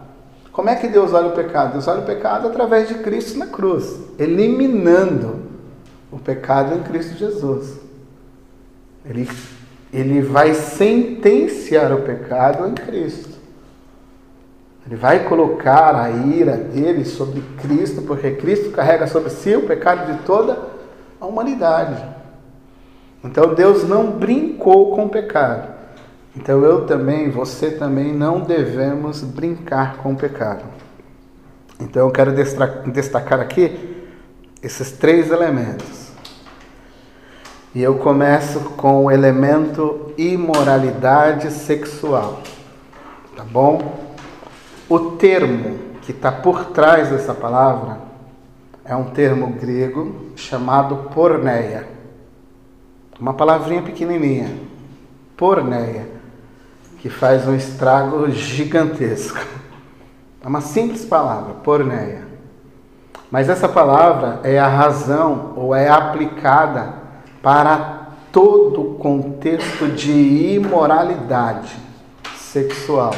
Como 0.52 0.68
é 0.68 0.76
que 0.76 0.87
Deus 0.87 1.12
olha 1.12 1.28
o 1.28 1.33
pecado? 1.33 1.72
Deus 1.72 1.88
olha 1.88 2.02
o 2.02 2.07
pecado 2.07 2.46
através 2.46 2.87
de 2.87 2.94
Cristo 2.94 3.38
na 3.38 3.46
cruz, 3.46 3.98
eliminando 4.18 5.40
o 6.11 6.18
pecado 6.18 6.74
em 6.74 6.83
Cristo 6.83 7.16
Jesus. 7.16 7.81
Ele, 9.05 9.28
ele 9.92 10.20
vai 10.20 10.55
sentenciar 10.55 11.92
o 11.92 12.02
pecado 12.02 12.68
em 12.68 12.74
Cristo. 12.74 13.33
Ele 14.87 14.96
vai 14.96 15.26
colocar 15.28 15.96
a 15.96 16.11
ira 16.11 16.57
dele 16.57 17.05
sobre 17.05 17.42
Cristo, 17.61 18.02
porque 18.02 18.33
Cristo 18.33 18.70
carrega 18.70 19.07
sobre 19.07 19.31
si 19.31 19.57
o 19.57 19.66
pecado 19.66 20.12
de 20.12 20.22
toda 20.24 20.59
a 21.20 21.26
humanidade. 21.26 22.21
Então 23.24 23.54
Deus 23.54 23.87
não 23.88 24.11
brincou 24.11 24.94
com 24.94 25.06
o 25.06 25.08
pecado. 25.08 25.68
Então 26.37 26.62
eu 26.64 26.87
também, 26.87 27.30
você 27.30 27.70
também 27.70 28.12
não 28.12 28.40
devemos 28.40 29.22
brincar 29.22 29.98
com 29.98 30.12
o 30.12 30.16
pecado. 30.16 30.64
Então 31.78 32.06
eu 32.06 32.11
quero 32.11 32.32
destacar 32.87 33.40
aqui 33.40 34.06
esses 34.62 34.92
três 34.92 35.30
elementos. 35.30 36.11
E 37.74 37.82
eu 37.82 37.96
começo 37.96 38.61
com 38.76 39.06
o 39.06 39.11
elemento 39.11 40.12
imoralidade 40.16 41.50
sexual. 41.50 42.42
Tá 43.37 43.44
bom? 43.44 44.00
O 44.88 45.12
termo 45.12 45.78
que 46.02 46.12
está 46.12 46.30
por 46.30 46.66
trás 46.66 47.08
dessa 47.08 47.32
palavra 47.32 47.98
é 48.85 48.94
um 48.94 49.04
termo 49.04 49.48
grego 49.54 50.32
chamado 50.37 51.11
porneia. 51.14 51.88
Uma 53.18 53.35
palavrinha 53.35 53.83
pequenininha. 53.83 54.51
Porneia 55.37 56.07
que 57.03 57.11
faz 57.11 57.48
um 57.48 57.55
estrago 57.55 58.31
gigantesco. 58.31 59.44
É 60.40 60.46
uma 60.46 60.61
simples 60.61 61.05
palavra, 61.05 61.55
porneia. 61.55 62.22
Mas 63.29 63.48
essa 63.48 63.68
palavra 63.68 64.38
é 64.44 64.57
a 64.59 64.68
razão 64.68 65.53
ou 65.57 65.75
é 65.75 65.88
aplicada 65.88 66.94
para 67.42 68.09
todo 68.31 68.81
o 68.83 68.94
contexto 68.94 69.88
de 69.88 70.12
imoralidade 70.55 71.77
sexual. 72.37 73.14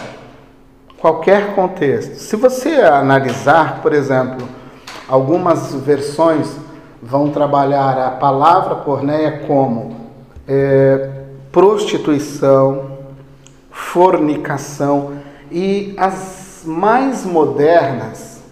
Qualquer 0.98 1.54
contexto. 1.54 2.14
Se 2.14 2.36
você 2.36 2.76
analisar, 2.76 3.82
por 3.82 3.92
exemplo, 3.92 4.48
algumas 5.06 5.74
versões 5.74 6.56
vão 7.04 7.28
trabalhar 7.28 7.98
a 7.98 8.10
palavra 8.12 8.76
porneia 8.76 9.42
como 9.46 9.94
é, 10.48 11.10
prostituição, 11.52 12.92
fornicação 13.70 15.18
e 15.50 15.94
as 15.98 16.62
mais 16.64 17.24
modernas, 17.26 18.42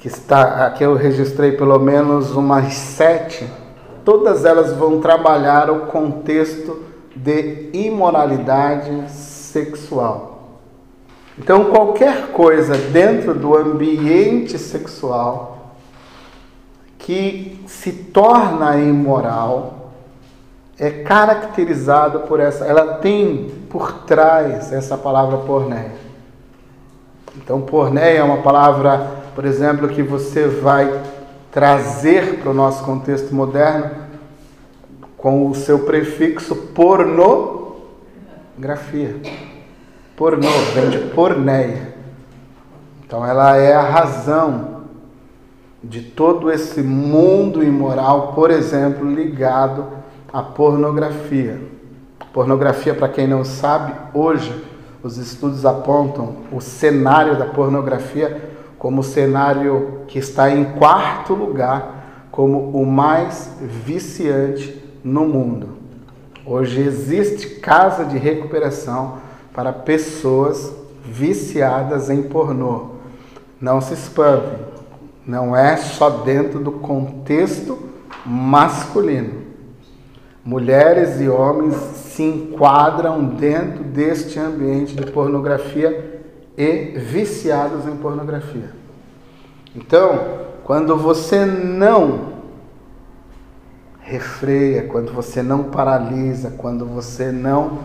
que 0.00 0.08
está 0.08 0.66
aqui 0.66 0.82
eu 0.82 0.96
registrei 0.96 1.52
pelo 1.52 1.78
menos 1.78 2.32
umas 2.32 2.74
sete, 2.74 3.48
todas 4.04 4.44
elas 4.44 4.72
vão 4.72 5.00
trabalhar 5.00 5.70
o 5.70 5.86
contexto 5.86 6.82
de 7.14 7.70
imoralidade 7.72 9.08
sexual. 9.08 10.58
Então, 11.38 11.66
qualquer 11.66 12.32
coisa 12.32 12.76
dentro 12.76 13.32
do 13.32 13.56
ambiente 13.56 14.58
sexual 14.58 15.53
que 17.04 17.62
se 17.66 17.92
torna 17.92 18.78
imoral 18.78 19.92
é 20.78 20.90
caracterizado 20.90 22.20
por 22.20 22.40
essa, 22.40 22.64
ela 22.64 22.94
tem 22.94 23.52
por 23.68 23.92
trás 24.04 24.72
essa 24.72 24.96
palavra 24.96 25.36
pornéia. 25.38 25.92
Então, 27.36 27.60
pornéia 27.60 28.20
é 28.20 28.22
uma 28.22 28.38
palavra, 28.38 29.06
por 29.34 29.44
exemplo, 29.44 29.86
que 29.88 30.02
você 30.02 30.48
vai 30.48 31.02
trazer 31.52 32.38
para 32.38 32.50
o 32.50 32.54
nosso 32.54 32.82
contexto 32.84 33.34
moderno 33.34 33.90
com 35.18 35.46
o 35.50 35.54
seu 35.54 35.80
prefixo 35.80 36.56
pornografia. 36.74 37.84
Pornô 40.16 40.48
vem 40.74 40.88
de 40.88 40.98
porneia. 41.10 41.92
Então 43.04 43.26
ela 43.26 43.56
é 43.56 43.74
a 43.74 43.82
razão 43.82 44.73
de 45.84 46.00
todo 46.00 46.50
esse 46.50 46.82
mundo 46.82 47.62
imoral, 47.62 48.32
por 48.34 48.50
exemplo, 48.50 49.08
ligado 49.08 49.86
à 50.32 50.42
pornografia. 50.42 51.60
Pornografia, 52.32 52.94
para 52.94 53.08
quem 53.08 53.26
não 53.26 53.44
sabe, 53.44 53.92
hoje 54.12 54.52
os 55.02 55.18
estudos 55.18 55.66
apontam 55.66 56.36
o 56.50 56.60
cenário 56.60 57.38
da 57.38 57.44
pornografia 57.44 58.50
como 58.78 59.00
o 59.00 59.04
cenário 59.04 60.00
que 60.06 60.18
está 60.18 60.50
em 60.50 60.64
quarto 60.64 61.34
lugar, 61.34 62.26
como 62.30 62.70
o 62.70 62.84
mais 62.84 63.52
viciante 63.60 64.82
no 65.02 65.26
mundo. 65.26 65.68
Hoje 66.44 66.80
existe 66.80 67.60
casa 67.60 68.04
de 68.04 68.18
recuperação 68.18 69.18
para 69.54 69.72
pessoas 69.72 70.74
viciadas 71.04 72.10
em 72.10 72.22
pornô. 72.22 72.94
Não 73.60 73.80
se 73.80 73.94
espante, 73.94 74.73
não 75.26 75.56
é 75.56 75.76
só 75.76 76.10
dentro 76.10 76.58
do 76.58 76.72
contexto 76.72 77.78
masculino. 78.24 79.42
Mulheres 80.44 81.20
e 81.20 81.28
homens 81.28 81.74
se 81.74 82.22
enquadram 82.22 83.24
dentro 83.24 83.82
deste 83.82 84.38
ambiente 84.38 84.94
de 84.94 85.10
pornografia 85.10 86.22
e 86.56 86.98
viciados 86.98 87.86
em 87.86 87.96
pornografia. 87.96 88.70
Então, 89.74 90.44
quando 90.62 90.96
você 90.96 91.44
não 91.46 92.34
refreia, 94.00 94.82
quando 94.82 95.12
você 95.12 95.42
não 95.42 95.64
paralisa, 95.64 96.54
quando 96.58 96.84
você 96.84 97.32
não 97.32 97.78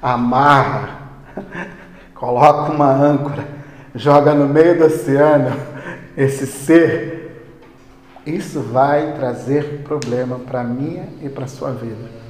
amarra, 0.00 0.98
coloca 2.14 2.70
uma 2.70 2.92
âncora, 2.92 3.48
joga 3.94 4.34
no 4.34 4.46
meio 4.46 4.78
do 4.78 4.84
oceano 4.84 5.69
esse 6.20 6.46
ser, 6.46 7.46
isso 8.26 8.60
vai 8.60 9.14
trazer 9.14 9.80
problema 9.82 10.38
para 10.38 10.62
minha 10.62 11.08
e 11.22 11.30
para 11.30 11.46
sua 11.46 11.70
vida. 11.70 12.20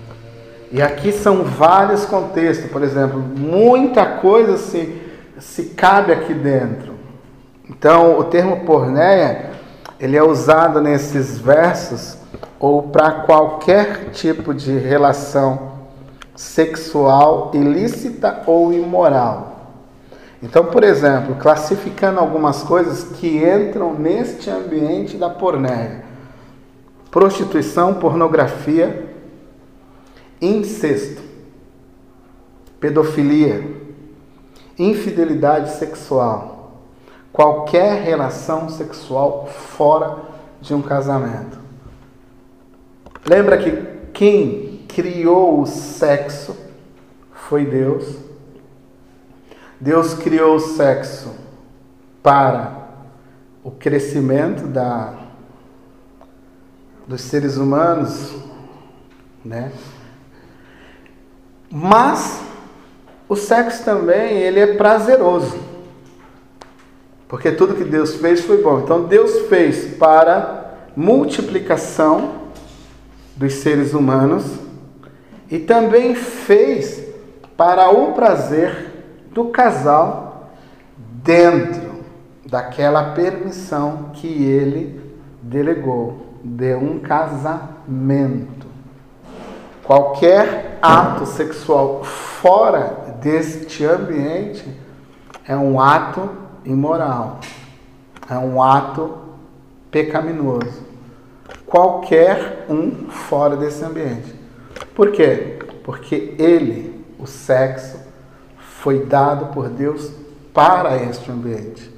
E 0.70 0.80
aqui 0.80 1.10
são 1.10 1.42
vários 1.42 2.04
contextos, 2.04 2.70
por 2.70 2.84
exemplo, 2.84 3.18
muita 3.18 4.06
coisa 4.06 4.56
se, 4.56 4.96
se 5.40 5.64
cabe 5.70 6.12
aqui 6.12 6.32
dentro. 6.32 6.94
Então, 7.68 8.16
o 8.16 8.22
termo 8.22 8.64
pornéia, 8.64 9.50
ele 9.98 10.16
é 10.16 10.22
usado 10.22 10.80
nesses 10.80 11.36
versos 11.36 12.16
ou 12.60 12.84
para 12.84 13.10
qualquer 13.10 14.10
tipo 14.12 14.54
de 14.54 14.78
relação 14.78 15.72
sexual 16.36 17.50
ilícita 17.54 18.44
ou 18.46 18.72
imoral. 18.72 19.49
Então, 20.42 20.66
por 20.66 20.82
exemplo, 20.82 21.36
classificando 21.36 22.18
algumas 22.18 22.62
coisas 22.62 23.04
que 23.18 23.38
entram 23.44 23.94
neste 23.94 24.48
ambiente 24.48 25.16
da 25.16 25.28
pornéia: 25.28 26.04
prostituição, 27.10 27.94
pornografia, 27.94 29.14
incesto, 30.40 31.20
pedofilia, 32.80 33.70
infidelidade 34.78 35.72
sexual, 35.72 36.80
qualquer 37.30 38.02
relação 38.02 38.70
sexual 38.70 39.46
fora 39.46 40.16
de 40.60 40.72
um 40.72 40.80
casamento. 40.80 41.58
Lembra 43.26 43.58
que 43.58 43.72
quem 44.14 44.84
criou 44.88 45.60
o 45.60 45.66
sexo 45.66 46.56
foi 47.32 47.66
Deus. 47.66 48.29
Deus 49.80 50.12
criou 50.12 50.56
o 50.56 50.60
sexo 50.60 51.34
para 52.22 52.88
o 53.64 53.70
crescimento 53.70 54.66
da, 54.66 55.14
dos 57.06 57.22
seres 57.22 57.56
humanos, 57.56 58.34
né? 59.42 59.72
Mas 61.70 62.42
o 63.26 63.34
sexo 63.34 63.82
também 63.82 64.36
ele 64.36 64.60
é 64.60 64.76
prazeroso, 64.76 65.58
porque 67.26 67.50
tudo 67.50 67.74
que 67.74 67.84
Deus 67.84 68.16
fez 68.16 68.42
foi 68.42 68.62
bom. 68.62 68.80
Então 68.80 69.04
Deus 69.04 69.46
fez 69.48 69.94
para 69.96 70.74
multiplicação 70.94 72.50
dos 73.34 73.54
seres 73.54 73.94
humanos 73.94 74.44
e 75.50 75.58
também 75.58 76.14
fez 76.14 77.02
para 77.56 77.88
o 77.90 78.12
prazer 78.12 78.89
do 79.30 79.46
casal 79.46 80.50
dentro 80.96 82.00
daquela 82.46 83.12
permissão 83.12 84.10
que 84.14 84.26
ele 84.26 85.00
delegou 85.42 86.26
de 86.42 86.74
um 86.74 86.98
casamento. 86.98 88.66
Qualquer 89.84 90.78
ato 90.82 91.26
sexual 91.26 92.04
fora 92.04 93.16
deste 93.20 93.84
ambiente 93.84 94.64
é 95.46 95.56
um 95.56 95.80
ato 95.80 96.28
imoral, 96.64 97.40
é 98.28 98.36
um 98.38 98.62
ato 98.62 99.18
pecaminoso. 99.90 100.88
Qualquer 101.66 102.66
um 102.68 103.08
fora 103.10 103.56
desse 103.56 103.84
ambiente. 103.84 104.34
Por 104.94 105.12
quê? 105.12 105.58
Porque 105.84 106.34
ele, 106.38 107.04
o 107.18 107.26
sexo, 107.26 107.98
foi 108.80 109.04
dado 109.04 109.46
por 109.46 109.68
Deus 109.68 110.10
para 110.54 110.96
este 110.96 111.30
ambiente, 111.30 111.94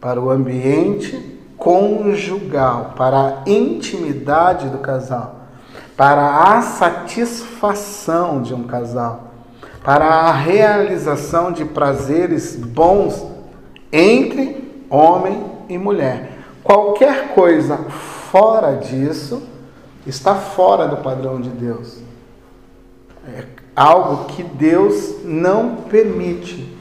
para 0.00 0.20
o 0.20 0.30
ambiente 0.30 1.40
conjugal, 1.56 2.94
para 2.96 3.18
a 3.18 3.50
intimidade 3.50 4.68
do 4.68 4.78
casal, 4.78 5.46
para 5.96 6.56
a 6.56 6.62
satisfação 6.62 8.42
de 8.42 8.52
um 8.52 8.64
casal, 8.64 9.32
para 9.84 10.06
a 10.06 10.32
realização 10.32 11.52
de 11.52 11.64
prazeres 11.64 12.56
bons 12.56 13.24
entre 13.92 14.84
homem 14.90 15.44
e 15.68 15.78
mulher. 15.78 16.32
Qualquer 16.64 17.32
coisa 17.32 17.76
fora 17.76 18.74
disso 18.76 19.42
está 20.04 20.34
fora 20.34 20.88
do 20.88 20.96
padrão 20.96 21.40
de 21.40 21.50
Deus. 21.50 21.98
É 23.28 23.61
algo 23.74 24.26
que 24.26 24.42
Deus 24.42 25.24
não 25.24 25.76
permite. 25.76 26.76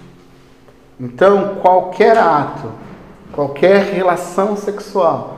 Então, 1.00 1.56
qualquer 1.62 2.18
ato, 2.18 2.72
qualquer 3.32 3.84
relação 3.94 4.56
sexual, 4.56 5.38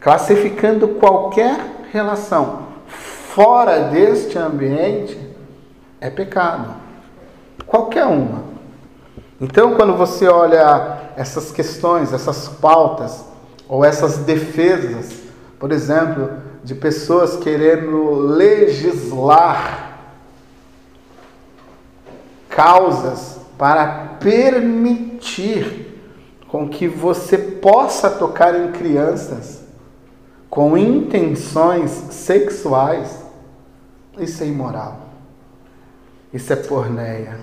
classificando 0.00 0.88
qualquer 0.88 1.58
relação 1.92 2.66
fora 2.86 3.84
deste 3.84 4.38
ambiente, 4.38 5.18
é 6.00 6.10
pecado. 6.10 6.74
Qualquer 7.66 8.04
uma. 8.04 8.44
Então, 9.40 9.74
quando 9.74 9.94
você 9.94 10.26
olha 10.28 11.12
essas 11.16 11.50
questões, 11.50 12.12
essas 12.12 12.48
pautas, 12.48 13.24
ou 13.68 13.84
essas 13.84 14.18
defesas, 14.18 15.22
por 15.58 15.72
exemplo, 15.72 16.30
de 16.62 16.74
pessoas 16.74 17.36
querendo 17.36 18.10
legislar 18.12 19.85
causas 22.56 23.38
para 23.58 24.16
permitir 24.18 26.00
com 26.48 26.66
que 26.66 26.88
você 26.88 27.36
possa 27.36 28.08
tocar 28.08 28.58
em 28.58 28.72
crianças 28.72 29.66
com 30.48 30.78
intenções 30.78 31.90
sexuais, 31.90 33.22
isso 34.18 34.42
é 34.42 34.46
imoral. 34.46 35.00
Isso 36.32 36.50
é 36.50 36.56
porneia. 36.56 37.38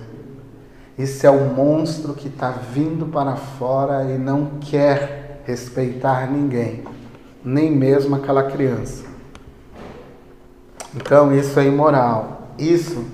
Isso 0.98 1.24
é 1.24 1.30
o 1.30 1.44
monstro 1.44 2.14
que 2.14 2.26
está 2.26 2.50
vindo 2.50 3.06
para 3.06 3.36
fora 3.36 4.02
e 4.10 4.18
não 4.18 4.58
quer 4.60 5.42
respeitar 5.46 6.28
ninguém, 6.28 6.82
nem 7.44 7.70
mesmo 7.70 8.16
aquela 8.16 8.50
criança. 8.50 9.04
Então 10.96 11.32
isso 11.32 11.60
é 11.60 11.66
imoral. 11.66 12.48
Isso 12.58 13.04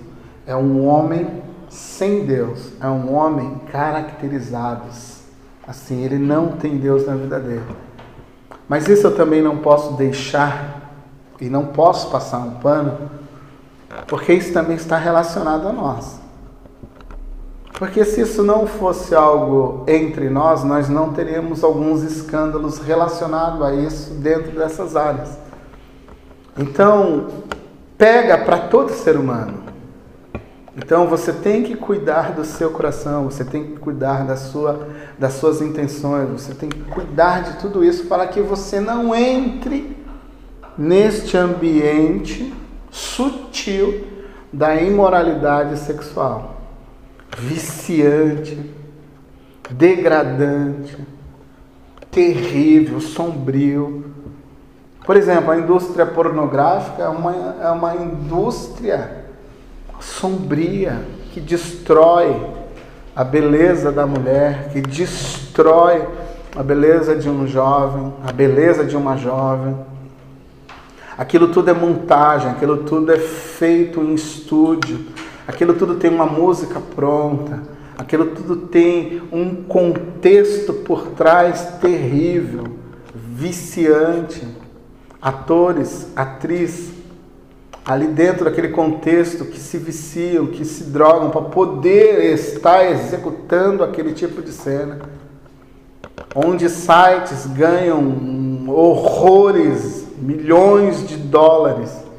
é 0.47 0.57
um 0.57 0.87
homem 0.87 1.40
sem 1.71 2.27
Deus, 2.27 2.73
é 2.81 2.89
um 2.89 3.15
homem 3.15 3.61
caracterizado 3.71 4.83
assim, 5.67 6.03
ele 6.03 6.19
não 6.19 6.49
tem 6.49 6.77
Deus 6.77 7.07
na 7.07 7.15
vida 7.15 7.39
dele. 7.39 7.65
Mas 8.69 8.89
isso 8.89 9.07
eu 9.07 9.17
também 9.17 9.41
não 9.41 9.59
posso 9.59 9.95
deixar 9.95 10.93
e 11.41 11.49
não 11.49 11.67
posso 11.67 12.11
passar 12.11 12.39
um 12.39 12.55
pano, 12.55 13.11
porque 14.09 14.33
isso 14.33 14.53
também 14.53 14.77
está 14.77 14.97
relacionado 14.97 15.69
a 15.69 15.73
nós. 15.73 16.21
Porque 17.79 18.05
se 18.05 18.21
isso 18.21 18.43
não 18.43 18.67
fosse 18.67 19.15
algo 19.15 19.85
entre 19.89 20.29
nós, 20.29 20.63
nós 20.65 20.89
não 20.89 21.13
teríamos 21.13 21.65
alguns 21.65 22.03
escândalos 22.03 22.79
relacionados 22.79 23.63
a 23.63 23.73
isso 23.73 24.11
dentro 24.15 24.51
dessas 24.51 24.97
áreas. 24.97 25.39
Então, 26.59 27.29
pega 27.97 28.37
para 28.37 28.59
todo 28.59 28.93
ser 28.93 29.17
humano. 29.17 29.60
Então 30.83 31.07
você 31.07 31.31
tem 31.31 31.63
que 31.63 31.77
cuidar 31.77 32.33
do 32.33 32.43
seu 32.43 32.71
coração, 32.71 33.25
você 33.25 33.45
tem 33.45 33.65
que 33.65 33.79
cuidar 33.79 34.27
da 34.27 34.37
sua, 34.37 34.89
das 35.19 35.35
suas 35.35 35.61
intenções, 35.61 36.29
você 36.31 36.55
tem 36.55 36.71
que 36.71 36.81
cuidar 36.85 37.43
de 37.43 37.59
tudo 37.59 37.85
isso 37.85 38.07
para 38.07 38.27
que 38.27 38.41
você 38.41 38.81
não 38.81 39.15
entre 39.15 39.95
neste 40.79 41.37
ambiente 41.37 42.53
sutil 42.91 44.07
da 44.51 44.75
imoralidade 44.75 45.79
sexual 45.79 46.57
viciante, 47.39 48.59
degradante, 49.71 50.97
terrível, 52.11 53.01
sombrio. 53.01 54.05
Por 55.05 55.17
exemplo, 55.17 55.51
a 55.51 55.59
indústria 55.59 56.07
pornográfica 56.07 57.03
é 57.03 57.09
uma, 57.09 57.57
é 57.63 57.71
uma 57.71 57.95
indústria 57.95 59.20
sombria 60.01 61.01
que 61.33 61.41
destrói 61.41 62.35
a 63.15 63.23
beleza 63.23 63.93
da 63.93 64.07
mulher, 64.07 64.71
que 64.73 64.81
destrói 64.81 66.07
a 66.57 66.63
beleza 66.63 67.15
de 67.15 67.29
um 67.29 67.47
jovem, 67.47 68.13
a 68.27 68.33
beleza 68.33 68.85
de 68.85 68.97
uma 68.97 69.17
jovem. 69.17 69.77
Aquilo 71.17 71.49
tudo 71.49 71.71
é 71.71 71.75
montagem, 71.75 72.51
aquilo 72.51 72.79
tudo 72.79 73.13
é 73.13 73.19
feito 73.19 74.01
em 74.01 74.15
estúdio 74.15 75.07
aquilo 75.51 75.75
tudo 75.75 75.97
tem 75.97 76.11
uma 76.11 76.27
música 76.27 76.81
pronta, 76.81 77.61
aquilo 77.99 78.27
tudo 78.27 78.57
tem 78.69 79.21
um 79.33 79.65
contexto 79.65 80.73
por 80.73 81.09
trás 81.09 81.79
terrível, 81.81 82.65
viciante. 83.15 84.47
Atores, 85.21 86.11
atriz, 86.17 86.93
ali 87.85 88.07
dentro 88.07 88.45
daquele 88.45 88.69
contexto 88.69 89.45
que 89.45 89.59
se 89.59 89.79
viciam, 89.79 90.47
que 90.47 90.65
se 90.65 90.85
drogam 90.85 91.31
para 91.31 91.43
poder 91.43 92.33
estar 92.35 92.85
executando 92.91 93.83
aquele 93.83 94.13
tipo 94.13 94.43
de 94.43 94.53
cena. 94.53 95.01
Onde 96.35 96.69
sites 96.69 97.47
ganham 97.47 98.69
horrores, 98.69 100.07
milhões 100.19 101.07
de 101.09 101.17
dólares 101.17 102.11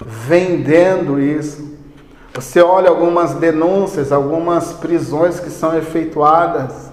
vendendo 0.00 1.20
isso. 1.20 1.72
Você 2.34 2.60
olha 2.60 2.88
algumas 2.88 3.34
denúncias, 3.34 4.10
algumas 4.10 4.72
prisões 4.72 5.38
que 5.38 5.50
são 5.50 5.76
efetuadas 5.76 6.92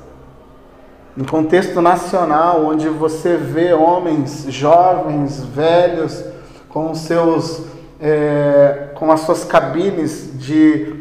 no 1.15 1.25
contexto 1.25 1.81
nacional, 1.81 2.63
onde 2.65 2.87
você 2.87 3.35
vê 3.35 3.73
homens 3.73 4.45
jovens, 4.47 5.43
velhos, 5.43 6.23
com 6.69 6.93
seus, 6.95 7.63
é, 8.01 8.89
com 8.95 9.11
as 9.11 9.21
suas 9.21 9.43
cabines 9.43 10.31
de, 10.39 10.93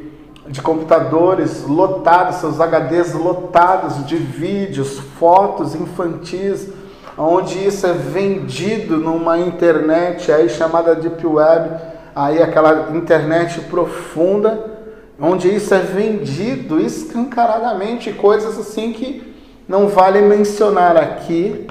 de 0.47 0.61
computadores 0.61 1.65
lotados, 1.67 2.37
seus 2.37 2.59
HDs 2.59 3.15
lotados 3.15 4.07
de 4.07 4.17
vídeos, 4.17 4.99
fotos 5.19 5.75
infantis, 5.75 6.69
onde 7.17 7.67
isso 7.67 7.87
é 7.87 7.93
vendido 7.93 8.99
numa 8.99 9.39
internet 9.39 10.31
aí 10.31 10.49
chamada 10.49 10.95
Deep 10.95 11.27
Web 11.27 11.71
aí 12.15 12.43
aquela 12.43 12.91
internet 12.95 13.61
profunda, 13.63 14.79
onde 15.19 15.55
isso 15.55 15.75
é 15.75 15.81
vendido 15.81 16.81
escancaradamente, 16.81 18.13
coisas 18.13 18.59
assim 18.59 18.93
que 18.93 19.35
não 19.69 19.89
vale 19.89 20.21
mencionar 20.21 20.97
aqui, 20.97 21.67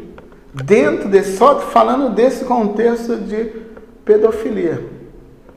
dentro 0.53 1.09
desse, 1.09 1.37
só 1.37 1.59
falando 1.59 2.13
desse 2.13 2.45
contexto 2.45 3.17
de 3.17 3.51
pedofilia, 4.05 4.88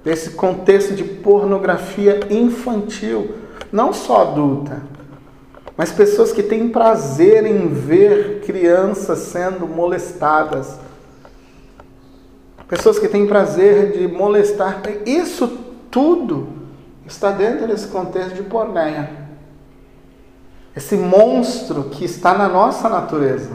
desse 0.05 0.31
contexto 0.31 0.95
de 0.95 1.05
pornografia 1.05 2.21
infantil, 2.31 3.35
não 3.71 3.93
só 3.93 4.23
adulta, 4.23 4.83
mas 5.77 5.93
pessoas 5.93 6.33
que 6.33 6.43
têm 6.43 6.69
prazer 6.69 7.47
em 7.47 7.69
ver 7.69 8.41
crianças 8.41 9.19
sendo 9.21 9.67
molestadas 9.67 10.79
pessoas 12.73 12.99
que 12.99 13.07
têm 13.07 13.27
prazer 13.27 13.93
de 13.93 14.09
molestar. 14.09 14.81
Isso 15.05 15.47
tudo 15.91 16.49
está 17.07 17.31
dentro 17.31 17.67
desse 17.67 17.87
contexto 17.89 18.35
de 18.35 18.43
porneia. 18.45 19.11
Esse 20.75 20.97
monstro 20.97 21.85
que 21.91 22.03
está 22.03 22.33
na 22.33 22.49
nossa 22.49 22.89
natureza. 22.89 23.51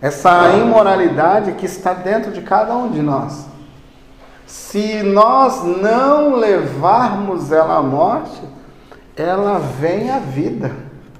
Essa 0.00 0.56
imoralidade 0.56 1.52
que 1.52 1.66
está 1.66 1.92
dentro 1.92 2.32
de 2.32 2.40
cada 2.40 2.74
um 2.74 2.90
de 2.90 3.02
nós. 3.02 3.44
Se 4.46 5.02
nós 5.02 5.62
não 5.64 6.36
levarmos 6.36 7.50
ela 7.50 7.76
à 7.76 7.82
morte, 7.82 8.40
ela 9.16 9.58
vem 9.58 10.10
à 10.10 10.18
vida. 10.18 10.70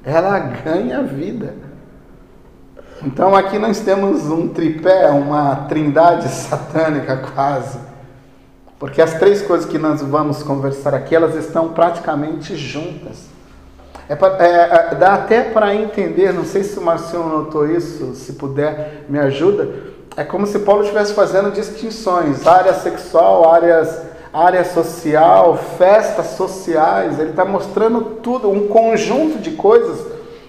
Ela 0.05 0.39
ganha 0.39 1.03
vida. 1.03 1.55
Então 3.03 3.35
aqui 3.35 3.59
nós 3.59 3.81
temos 3.81 4.27
um 4.27 4.49
tripé, 4.49 5.09
uma 5.11 5.57
trindade 5.69 6.29
satânica 6.29 7.17
quase. 7.17 7.79
Porque 8.79 9.01
as 9.01 9.15
três 9.15 9.43
coisas 9.43 9.69
que 9.69 9.79
nós 9.79 10.03
vamos 10.03 10.43
conversar 10.43 10.95
aqui, 10.95 11.15
elas 11.15 11.35
estão 11.37 11.69
praticamente 11.69 12.57
juntas. 12.57 13.29
É, 14.09 14.13
é, 14.13 14.93
é 14.93 14.95
dá 14.95 15.15
até 15.15 15.43
para 15.43 15.75
entender, 15.75 16.33
não 16.33 16.45
sei 16.45 16.63
se 16.63 16.79
o 16.79 16.83
Marcinho 16.83 17.27
notou 17.27 17.67
isso, 17.67 18.15
se 18.15 18.35
puder 18.35 19.05
me 19.09 19.19
ajuda. 19.19 19.94
É 20.17 20.23
como 20.23 20.47
se 20.47 20.61
Paulo 20.61 20.83
estivesse 20.83 21.13
fazendo 21.13 21.51
distinções, 21.51 22.47
área 22.47 22.73
sexual, 22.75 23.51
áreas, 23.53 24.01
área 24.33 24.65
social, 24.65 25.57
festas 25.77 26.27
sociais. 26.37 27.19
Ele 27.19 27.31
está 27.31 27.45
mostrando 27.45 28.01
tudo, 28.23 28.49
um 28.49 28.69
conjunto 28.69 29.39
de 29.39 29.53
coisas 29.53 30.07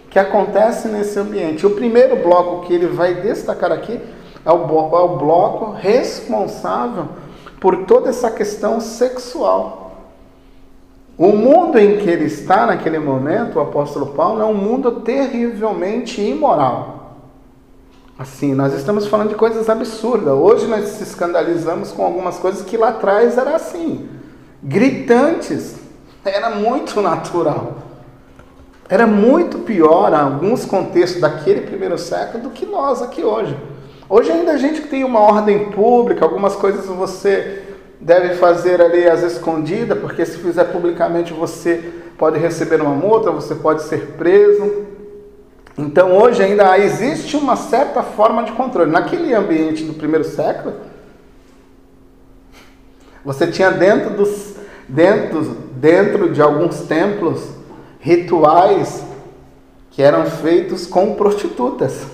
que 0.10 0.20
acontece 0.20 0.88
nesse 0.88 1.18
ambiente. 1.18 1.66
O 1.66 1.72
primeiro 1.72 2.16
bloco 2.18 2.68
que 2.68 2.74
ele 2.74 2.88
vai 2.88 3.16
destacar 3.16 3.72
aqui 3.72 4.00
é 4.46 4.52
o, 4.52 4.96
é 4.96 5.02
o 5.02 5.18
bloco 5.18 5.72
responsável 5.72 7.08
por 7.60 7.86
toda 7.86 8.10
essa 8.10 8.30
questão 8.30 8.80
sexual. 8.80 9.86
O 11.18 11.30
mundo 11.30 11.80
em 11.80 11.98
que 11.98 12.10
ele 12.10 12.26
está 12.26 12.68
naquele 12.68 13.00
momento, 13.00 13.56
o 13.56 13.62
apóstolo 13.62 14.08
Paulo, 14.08 14.42
é 14.42 14.46
um 14.46 14.54
mundo 14.54 15.02
terrivelmente 15.02 16.22
imoral. 16.22 16.95
Assim, 18.18 18.54
nós 18.54 18.74
estamos 18.74 19.08
falando 19.08 19.30
de 19.30 19.36
coisas 19.36 19.70
absurdas. 19.70 20.34
Hoje 20.34 20.68
nós 20.68 20.86
se 20.86 21.04
escandalizamos 21.04 21.92
com 21.92 22.06
algumas 22.06 22.38
coisas 22.38 22.62
que 22.62 22.78
lá 22.78 22.90
atrás 22.90 23.38
era 23.38 23.58
assim, 23.58 24.08
gritantes. 24.64 25.76
Era 26.24 26.50
muito 26.52 27.02
natural. 27.02 27.76
Era 28.88 29.06
muito 29.06 29.60
pior 29.60 30.14
alguns 30.14 30.64
contextos 30.64 31.20
daquele 31.20 31.62
primeiro 31.62 31.98
século 31.98 32.44
do 32.44 32.50
que 32.52 32.66
nós 32.66 33.02
aqui 33.02 33.22
hoje. 33.22 33.58
Hoje 34.08 34.32
ainda 34.32 34.54
a 34.54 34.58
gente 34.58 34.84
tem 34.84 35.04
uma 35.04 35.20
ordem 35.20 35.72
pública, 35.72 36.24
algumas 36.24 36.56
coisas 36.56 36.86
você 36.86 37.64
deve 38.00 38.36
fazer 38.36 38.82
ali 38.82 39.10
às 39.10 39.24
escondidas, 39.24 40.00
porque 40.00 40.26
se 40.26 40.38
fizer 40.38 40.66
publicamente 40.66 41.34
você 41.34 41.92
pode 42.18 42.40
receber 42.40 42.80
uma 42.82 42.94
multa, 42.94 43.30
você 43.30 43.56
pode 43.56 43.84
ser 43.84 44.14
preso. 44.18 44.86
Então 45.78 46.16
hoje 46.16 46.42
ainda 46.42 46.78
existe 46.78 47.36
uma 47.36 47.56
certa 47.56 48.02
forma 48.02 48.44
de 48.44 48.54
controle. 48.54 48.92
Naquele 48.92 49.34
ambiente 49.34 49.84
do 49.84 49.94
primeiro 49.94 50.24
século, 50.24 50.76
você 53.24 53.48
tinha 53.48 53.72
dentro 53.72 54.12
dos 54.12 54.56
dentro 54.88 55.42
dentro 55.76 56.32
de 56.32 56.42
alguns 56.42 56.82
templos 56.82 57.50
rituais 58.00 59.04
que 59.92 60.02
eram 60.02 60.26
feitos 60.26 60.86
com 60.86 61.16
prostitutas. 61.16 62.06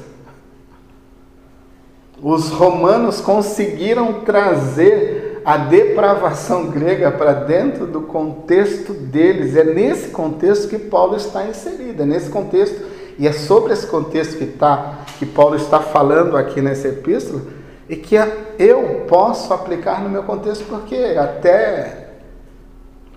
Os 2.22 2.50
romanos 2.50 3.20
conseguiram 3.20 4.22
trazer 4.22 5.42
a 5.44 5.58
depravação 5.58 6.68
grega 6.68 7.12
para 7.12 7.34
dentro 7.34 7.88
do 7.88 8.02
contexto 8.02 8.94
deles. 8.94 9.56
É 9.56 9.64
nesse 9.64 10.10
contexto 10.10 10.68
que 10.68 10.78
Paulo 10.78 11.16
está 11.16 11.48
inserido, 11.48 12.04
é 12.04 12.06
nesse 12.06 12.30
contexto. 12.30 13.01
E 13.22 13.28
é 13.28 13.32
sobre 13.32 13.72
esse 13.72 13.86
contexto 13.86 14.36
que, 14.36 14.48
tá, 14.48 14.96
que 15.20 15.28
Paulo 15.28 15.56
está 15.56 15.80
falando 15.80 16.36
aqui 16.36 16.60
nessa 16.60 16.88
epístola 16.88 17.44
e 17.88 17.96
que 17.96 18.16
eu 18.58 19.06
posso 19.08 19.54
aplicar 19.54 20.02
no 20.02 20.10
meu 20.10 20.24
contexto, 20.24 20.66
porque 20.66 20.96
até 20.96 22.08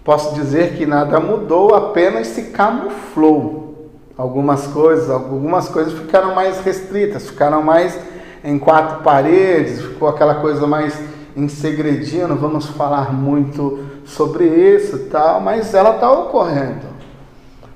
posso 0.04 0.34
dizer 0.34 0.76
que 0.76 0.84
nada 0.84 1.18
mudou, 1.18 1.74
apenas 1.74 2.26
se 2.26 2.50
camuflou. 2.50 3.88
Algumas 4.14 4.66
coisas, 4.66 5.08
algumas 5.08 5.70
coisas 5.70 5.94
ficaram 5.94 6.34
mais 6.34 6.60
restritas, 6.60 7.30
ficaram 7.30 7.62
mais 7.62 7.98
em 8.44 8.58
quatro 8.58 9.02
paredes, 9.02 9.80
ficou 9.80 10.06
aquela 10.06 10.34
coisa 10.34 10.66
mais 10.66 11.00
em 11.34 11.48
segredinho, 11.48 12.28
não 12.28 12.36
vamos 12.36 12.66
falar 12.66 13.10
muito 13.10 13.82
sobre 14.04 14.44
isso 14.44 15.06
tal, 15.10 15.40
mas 15.40 15.72
ela 15.72 15.94
está 15.94 16.12
ocorrendo. 16.12 16.92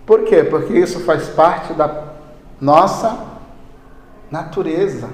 Por 0.05 0.24
quê? 0.24 0.45
Porque 0.45 0.74
isso 0.74 1.01
faz 1.01 1.26
parte 1.29 1.72
da 1.72 2.08
nossa 2.61 3.19
natureza. 4.31 5.09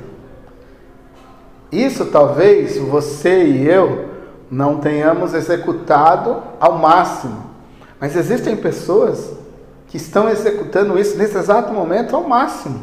Isso 1.70 2.06
talvez 2.06 2.76
você 2.78 3.44
e 3.44 3.66
eu 3.68 4.10
não 4.50 4.78
tenhamos 4.78 5.34
executado 5.34 6.42
ao 6.60 6.78
máximo, 6.78 7.50
mas 8.00 8.14
existem 8.14 8.56
pessoas 8.56 9.32
que 9.88 9.96
estão 9.96 10.28
executando 10.28 10.98
isso 10.98 11.16
nesse 11.16 11.36
exato 11.36 11.72
momento 11.72 12.14
ao 12.14 12.28
máximo. 12.28 12.80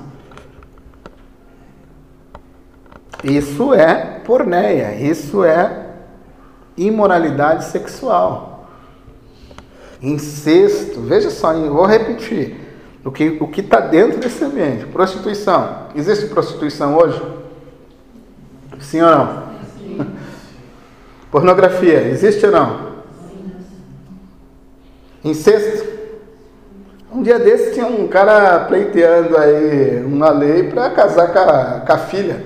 Isso 3.24 3.74
é 3.74 4.20
porneia, 4.26 4.95
isso 4.95 5.43
é 5.43 5.88
imoralidade 6.76 7.66
sexual. 7.66 8.66
Incesto, 10.01 11.01
veja 11.01 11.30
só, 11.30 11.53
vou 11.53 11.86
repetir. 11.86 12.61
O 13.04 13.12
que 13.12 13.38
o 13.41 13.49
está 13.60 13.80
dentro 13.80 14.20
desse 14.20 14.43
ambiente? 14.43 14.86
Prostituição. 14.86 15.88
Existe 15.95 16.28
prostituição 16.28 16.95
hoje? 16.95 17.22
Sim 18.80 19.02
ou 19.02 19.10
não? 19.10 19.43
Sim. 19.78 20.08
Pornografia, 21.32 22.08
existe 22.10 22.45
ou 22.45 22.52
não? 22.52 22.91
Incesto? 25.24 25.89
Um 27.12 27.24
dia 27.24 27.39
desse 27.39 27.74
tinha 27.74 27.88
um 27.88 28.08
cara 28.08 28.66
pleiteando 28.66 29.36
aí 29.38 30.04
uma 30.06 30.30
lei 30.30 30.70
para 30.70 30.89
casar 30.91 31.34
com 31.34 31.39
a, 31.39 31.82
com 31.86 31.93
a 31.93 31.97
filha 31.97 32.41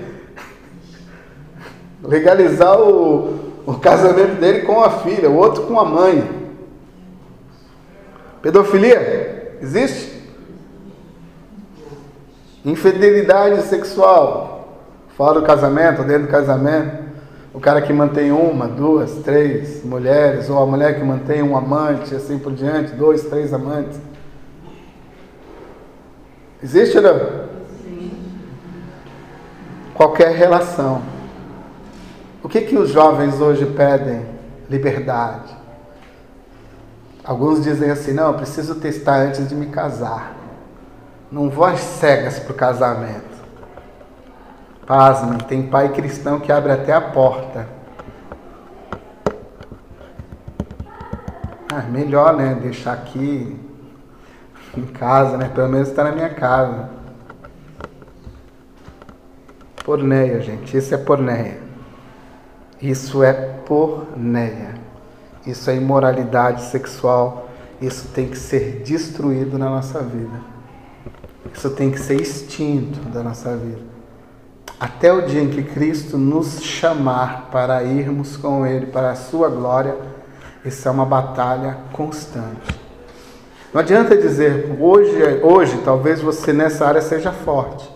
legalizar 2.02 2.80
o, 2.80 3.52
o 3.66 3.74
casamento 3.74 4.40
dele 4.40 4.62
com 4.62 4.82
a 4.82 4.90
filha, 4.90 5.30
o 5.30 5.36
outro 5.36 5.64
com 5.64 5.78
a 5.78 5.84
mãe. 5.84 6.28
Pedofilia? 8.42 9.58
Existe? 9.60 10.15
Infidelidade 12.66 13.62
sexual. 13.62 14.82
Fora 15.16 15.40
do 15.40 15.46
casamento, 15.46 16.04
dentro 16.04 16.24
do 16.24 16.28
casamento. 16.28 17.06
O 17.54 17.60
cara 17.60 17.80
que 17.80 17.90
mantém 17.90 18.30
uma, 18.30 18.68
duas, 18.68 19.14
três 19.24 19.82
mulheres, 19.82 20.50
ou 20.50 20.62
a 20.62 20.66
mulher 20.66 20.98
que 20.98 21.02
mantém 21.02 21.42
um 21.42 21.56
amante, 21.56 22.14
assim 22.14 22.38
por 22.38 22.52
diante, 22.52 22.92
dois, 22.92 23.22
três 23.22 23.54
amantes. 23.54 23.98
Existe 26.62 27.00
não? 27.00 27.18
Sim. 27.82 28.12
Qualquer 29.94 30.32
relação 30.32 31.00
o 32.46 32.48
que, 32.48 32.60
que 32.60 32.78
os 32.78 32.90
jovens 32.90 33.40
hoje 33.40 33.66
pedem? 33.66 34.24
Liberdade. 34.70 35.52
Alguns 37.24 37.64
dizem 37.64 37.90
assim: 37.90 38.12
não, 38.12 38.28
eu 38.28 38.34
preciso 38.34 38.76
testar 38.76 39.16
antes 39.16 39.48
de 39.48 39.54
me 39.56 39.66
casar. 39.66 40.35
Não 41.30 41.50
às 41.64 41.80
cegas 41.80 42.38
para 42.38 42.52
o 42.52 42.56
casamento. 42.56 43.36
Pasmem, 44.86 45.38
tem 45.38 45.66
pai 45.66 45.92
cristão 45.92 46.38
que 46.38 46.52
abre 46.52 46.70
até 46.70 46.92
a 46.92 47.00
porta. 47.00 47.66
Ah, 51.72 51.82
melhor, 51.90 52.36
né? 52.36 52.54
Deixar 52.54 52.92
aqui 52.92 53.58
em 54.78 54.86
casa, 54.86 55.36
né? 55.36 55.50
Pelo 55.52 55.68
menos 55.68 55.88
está 55.88 56.04
na 56.04 56.12
minha 56.12 56.30
casa. 56.30 56.88
Porneia, 59.84 60.40
gente. 60.40 60.76
Isso 60.76 60.94
é 60.94 60.98
porneia. 60.98 61.58
Isso 62.80 63.24
é 63.24 63.32
porneia. 63.32 64.74
Isso 65.44 65.68
é 65.68 65.74
imoralidade 65.74 66.62
sexual. 66.62 67.48
Isso 67.80 68.08
tem 68.08 68.28
que 68.28 68.38
ser 68.38 68.82
destruído 68.84 69.58
na 69.58 69.68
nossa 69.68 70.00
vida. 70.00 70.55
Isso 71.54 71.70
tem 71.70 71.90
que 71.90 71.98
ser 72.00 72.20
extinto 72.20 73.00
da 73.08 73.22
nossa 73.22 73.56
vida. 73.56 73.80
Até 74.78 75.12
o 75.12 75.22
dia 75.22 75.40
em 75.40 75.48
que 75.48 75.62
Cristo 75.62 76.18
nos 76.18 76.62
chamar 76.62 77.48
para 77.50 77.82
irmos 77.82 78.36
com 78.36 78.66
Ele 78.66 78.86
para 78.86 79.10
a 79.10 79.16
sua 79.16 79.48
glória, 79.48 79.96
isso 80.64 80.86
é 80.86 80.90
uma 80.90 81.06
batalha 81.06 81.78
constante. 81.92 82.78
Não 83.72 83.80
adianta 83.80 84.16
dizer, 84.16 84.76
hoje, 84.80 85.12
hoje 85.42 85.80
talvez 85.84 86.20
você 86.20 86.52
nessa 86.52 86.86
área 86.86 87.00
seja 87.00 87.32
forte. 87.32 87.90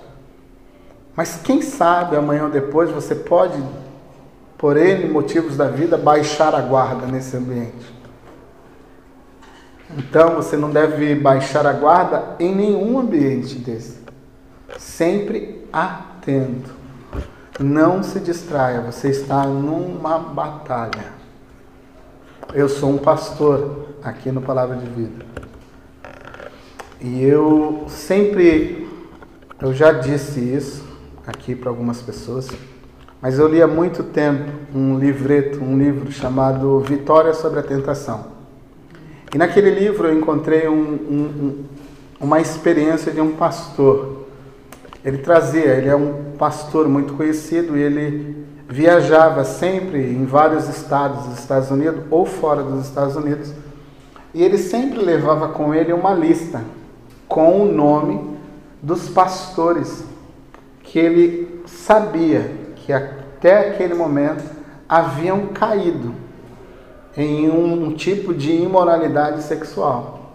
Mas 1.15 1.39
quem 1.43 1.61
sabe 1.61 2.17
amanhã 2.17 2.45
ou 2.45 2.51
depois 2.51 2.91
você 2.91 3.15
pode 3.15 3.63
por 4.57 4.77
N 4.77 5.09
motivos 5.09 5.57
da 5.57 5.69
vida, 5.69 5.97
baixar 5.97 6.55
a 6.55 6.61
guarda 6.61 7.07
nesse 7.07 7.37
ambiente. 7.37 8.00
Então 9.97 10.37
você 10.37 10.57
não 10.57 10.71
deve 10.71 11.15
baixar 11.15 11.67
a 11.67 11.73
guarda 11.73 12.37
em 12.39 12.55
nenhum 12.55 12.99
ambiente 12.99 13.57
desse. 13.57 14.01
Sempre 14.79 15.67
atento. 15.73 16.71
Não 17.59 18.03
se 18.03 18.21
distraia, 18.21 18.81
você 18.81 19.09
está 19.09 19.45
numa 19.45 20.19
batalha. 20.19 21.21
Eu 22.55 22.69
sou 22.69 22.91
um 22.91 22.99
pastor 22.99 23.89
aqui 24.03 24.31
no 24.31 24.41
Palavra 24.41 24.77
de 24.77 24.87
Vida. 24.87 25.27
E 27.01 27.23
eu 27.23 27.85
sempre, 27.89 28.89
eu 29.61 29.75
já 29.75 29.93
disse 29.93 30.41
isso 30.41 30.85
aqui 31.27 31.55
para 31.55 31.69
algumas 31.69 32.01
pessoas. 32.01 32.49
Mas 33.21 33.39
eu 33.39 33.47
li 33.47 33.61
há 33.61 33.67
muito 33.67 34.03
tempo 34.05 34.51
um 34.75 34.99
livreto, 34.99 35.63
um 35.63 35.77
livro 35.77 36.11
chamado 36.11 36.81
Vitória 36.81 37.35
sobre 37.35 37.61
a 37.61 37.63
Tentação. 37.63 38.40
E 39.33 39.39
naquele 39.39 39.71
livro 39.71 40.09
eu 40.09 40.19
encontrei 40.19 40.69
um, 40.69 40.75
um, 40.75 41.65
uma 42.21 42.41
experiência 42.41 43.13
de 43.13 43.21
um 43.21 43.37
pastor. 43.37 44.27
Ele 45.05 45.19
trazia, 45.19 45.75
ele 45.77 45.89
é 45.89 45.95
um 45.95 46.33
pastor 46.37 46.89
muito 46.89 47.15
conhecido 47.15 47.77
e 47.77 47.81
ele 47.81 48.45
viajava 48.69 49.45
sempre 49.45 49.99
em 49.99 50.25
vários 50.25 50.69
estados 50.69 51.27
dos 51.27 51.39
Estados 51.39 51.71
Unidos 51.71 52.03
ou 52.11 52.27
fora 52.27 52.63
dos 52.63 52.87
Estados 52.87 53.17
Unidos. 53.17 53.53
E 54.35 54.43
ele 54.43 54.59
sempre 54.59 54.99
levava 54.99 55.49
com 55.49 55.75
ele 55.75 55.93
uma 55.93 56.13
lista 56.13 56.63
com 57.29 57.63
o 57.63 57.73
nome 57.73 58.37
dos 58.83 59.09
pastores 59.09 60.05
que 60.83 60.99
ele 60.99 61.63
sabia 61.67 62.51
que 62.77 62.93
até 62.93 63.71
aquele 63.71 63.95
momento 63.95 64.43
haviam 64.89 65.47
caído 65.49 66.13
em 67.17 67.51
um 67.51 67.93
tipo 67.93 68.33
de 68.33 68.53
imoralidade 68.53 69.43
sexual. 69.43 70.35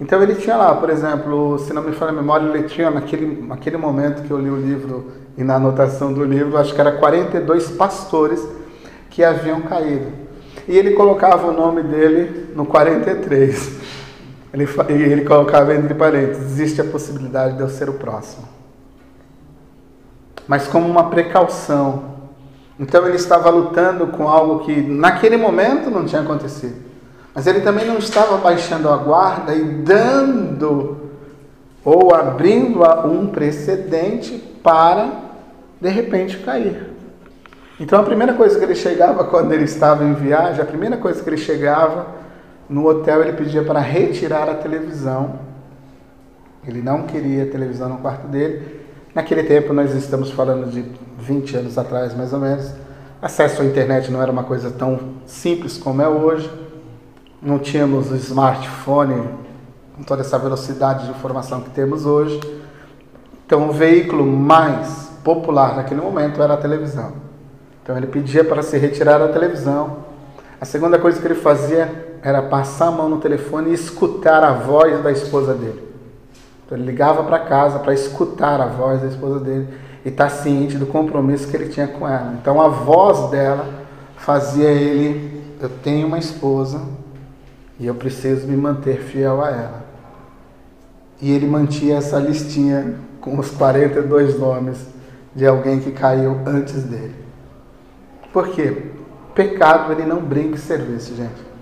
Então 0.00 0.22
ele 0.22 0.34
tinha 0.34 0.56
lá, 0.56 0.74
por 0.74 0.90
exemplo, 0.90 1.58
se 1.58 1.72
não 1.72 1.82
me 1.82 1.92
falha 1.92 2.10
a 2.10 2.14
memória, 2.14 2.46
ele 2.46 2.64
tinha 2.64 2.90
naquele, 2.90 3.42
naquele 3.46 3.76
momento 3.76 4.22
que 4.22 4.30
eu 4.30 4.38
li 4.38 4.50
o 4.50 4.56
livro 4.56 5.12
e 5.38 5.44
na 5.44 5.54
anotação 5.56 6.12
do 6.12 6.24
livro, 6.24 6.58
acho 6.58 6.74
que 6.74 6.80
era 6.80 6.92
42 6.92 7.70
pastores 7.72 8.46
que 9.08 9.22
haviam 9.22 9.62
caído. 9.62 10.06
E 10.66 10.76
ele 10.76 10.92
colocava 10.92 11.48
o 11.48 11.52
nome 11.52 11.82
dele 11.82 12.52
no 12.54 12.66
43. 12.66 13.80
Ele, 14.52 14.68
ele 14.88 15.24
colocava 15.24 15.74
entre 15.74 15.94
parênteses: 15.94 16.42
existe 16.42 16.80
a 16.80 16.84
possibilidade 16.84 17.56
de 17.56 17.62
eu 17.62 17.68
ser 17.68 17.88
o 17.88 17.94
próximo 17.94 18.52
mas 20.46 20.66
como 20.66 20.88
uma 20.88 21.08
precaução. 21.10 22.11
Então 22.82 23.06
ele 23.06 23.14
estava 23.14 23.48
lutando 23.48 24.08
com 24.08 24.28
algo 24.28 24.64
que 24.64 24.82
naquele 24.82 25.36
momento 25.36 25.88
não 25.88 26.04
tinha 26.04 26.20
acontecido. 26.20 26.74
Mas 27.32 27.46
ele 27.46 27.60
também 27.60 27.86
não 27.86 27.96
estava 27.96 28.36
baixando 28.38 28.88
a 28.88 28.96
guarda 28.96 29.54
e 29.54 29.62
dando 29.62 31.10
ou 31.84 32.12
abrindo 32.12 32.82
um 33.06 33.28
precedente 33.28 34.36
para 34.64 35.12
de 35.80 35.90
repente 35.90 36.38
cair. 36.38 36.90
Então 37.78 38.00
a 38.00 38.02
primeira 38.02 38.34
coisa 38.34 38.58
que 38.58 38.64
ele 38.64 38.74
chegava 38.74 39.22
quando 39.22 39.52
ele 39.52 39.64
estava 39.64 40.02
em 40.02 40.14
viagem, 40.14 40.60
a 40.60 40.66
primeira 40.66 40.96
coisa 40.96 41.22
que 41.22 41.30
ele 41.30 41.36
chegava 41.36 42.08
no 42.68 42.84
hotel, 42.88 43.22
ele 43.22 43.34
pedia 43.34 43.62
para 43.62 43.78
retirar 43.78 44.48
a 44.48 44.54
televisão. 44.54 45.38
Ele 46.66 46.82
não 46.82 47.04
queria 47.04 47.46
televisão 47.46 47.88
no 47.88 47.98
quarto 47.98 48.26
dele 48.26 48.81
Naquele 49.14 49.42
tempo, 49.42 49.74
nós 49.74 49.94
estamos 49.94 50.30
falando 50.30 50.70
de 50.70 50.86
20 51.18 51.58
anos 51.58 51.76
atrás, 51.76 52.16
mais 52.16 52.32
ou 52.32 52.38
menos, 52.38 52.72
acesso 53.20 53.60
à 53.60 53.64
internet 53.64 54.10
não 54.10 54.22
era 54.22 54.32
uma 54.32 54.42
coisa 54.42 54.70
tão 54.70 54.98
simples 55.26 55.76
como 55.76 56.00
é 56.00 56.08
hoje. 56.08 56.50
Não 57.42 57.58
tínhamos 57.58 58.10
o 58.10 58.16
smartphone 58.16 59.28
com 59.94 60.02
toda 60.02 60.22
essa 60.22 60.38
velocidade 60.38 61.04
de 61.04 61.10
informação 61.10 61.60
que 61.60 61.68
temos 61.68 62.06
hoje. 62.06 62.40
Então, 63.44 63.68
o 63.68 63.72
veículo 63.72 64.24
mais 64.24 65.10
popular 65.22 65.76
naquele 65.76 66.00
momento 66.00 66.42
era 66.42 66.54
a 66.54 66.56
televisão. 66.56 67.12
Então, 67.82 67.94
ele 67.94 68.06
pedia 68.06 68.42
para 68.42 68.62
se 68.62 68.78
retirar 68.78 69.18
da 69.18 69.28
televisão. 69.28 69.98
A 70.58 70.64
segunda 70.64 70.98
coisa 70.98 71.20
que 71.20 71.26
ele 71.26 71.34
fazia 71.34 72.16
era 72.22 72.40
passar 72.40 72.86
a 72.86 72.90
mão 72.90 73.10
no 73.10 73.18
telefone 73.18 73.72
e 73.72 73.74
escutar 73.74 74.42
a 74.42 74.54
voz 74.54 75.02
da 75.02 75.12
esposa 75.12 75.52
dele. 75.52 75.91
Então, 76.72 76.80
ele 76.80 76.90
ligava 76.90 77.22
para 77.22 77.38
casa 77.38 77.78
para 77.80 77.92
escutar 77.92 78.58
a 78.58 78.66
voz 78.66 79.02
da 79.02 79.08
esposa 79.08 79.40
dele 79.40 79.68
e 80.02 80.08
estar 80.08 80.24
tá 80.24 80.30
ciente 80.30 80.78
do 80.78 80.86
compromisso 80.86 81.46
que 81.46 81.54
ele 81.54 81.68
tinha 81.68 81.86
com 81.86 82.08
ela. 82.08 82.34
Então, 82.40 82.62
a 82.62 82.68
voz 82.68 83.30
dela 83.30 83.68
fazia 84.16 84.70
ele: 84.70 85.42
Eu 85.60 85.68
tenho 85.68 86.06
uma 86.06 86.18
esposa 86.18 86.80
e 87.78 87.86
eu 87.86 87.94
preciso 87.94 88.46
me 88.46 88.56
manter 88.56 89.02
fiel 89.02 89.42
a 89.42 89.50
ela. 89.50 89.84
E 91.20 91.30
ele 91.30 91.46
mantinha 91.46 91.98
essa 91.98 92.18
listinha 92.18 92.94
com 93.20 93.38
os 93.38 93.50
42 93.50 94.38
nomes 94.38 94.78
de 95.34 95.46
alguém 95.46 95.78
que 95.78 95.92
caiu 95.92 96.40
antes 96.46 96.84
dele. 96.84 97.14
Por 98.32 98.48
quê? 98.48 98.92
Pecado 99.34 99.92
ele 99.92 100.04
não 100.04 100.22
brinca 100.22 100.54
em 100.54 100.58
serviço, 100.58 101.14
gente. 101.14 101.52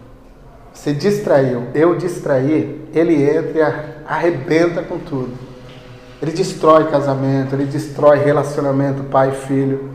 Você 0.73 0.93
distraiu, 0.93 1.65
eu 1.75 1.97
distraí, 1.97 2.89
ele 2.95 3.23
entra 3.23 3.59
e 3.59 3.63
arrebenta 4.11 4.83
com 4.83 4.99
tudo. 4.99 5.33
Ele 6.21 6.33
destrói 6.33 6.91
casamento, 6.91 7.55
ele 7.55 7.65
destrói 7.65 8.19
relacionamento 8.19 9.05
pai 9.05 9.31
filho. 9.31 9.89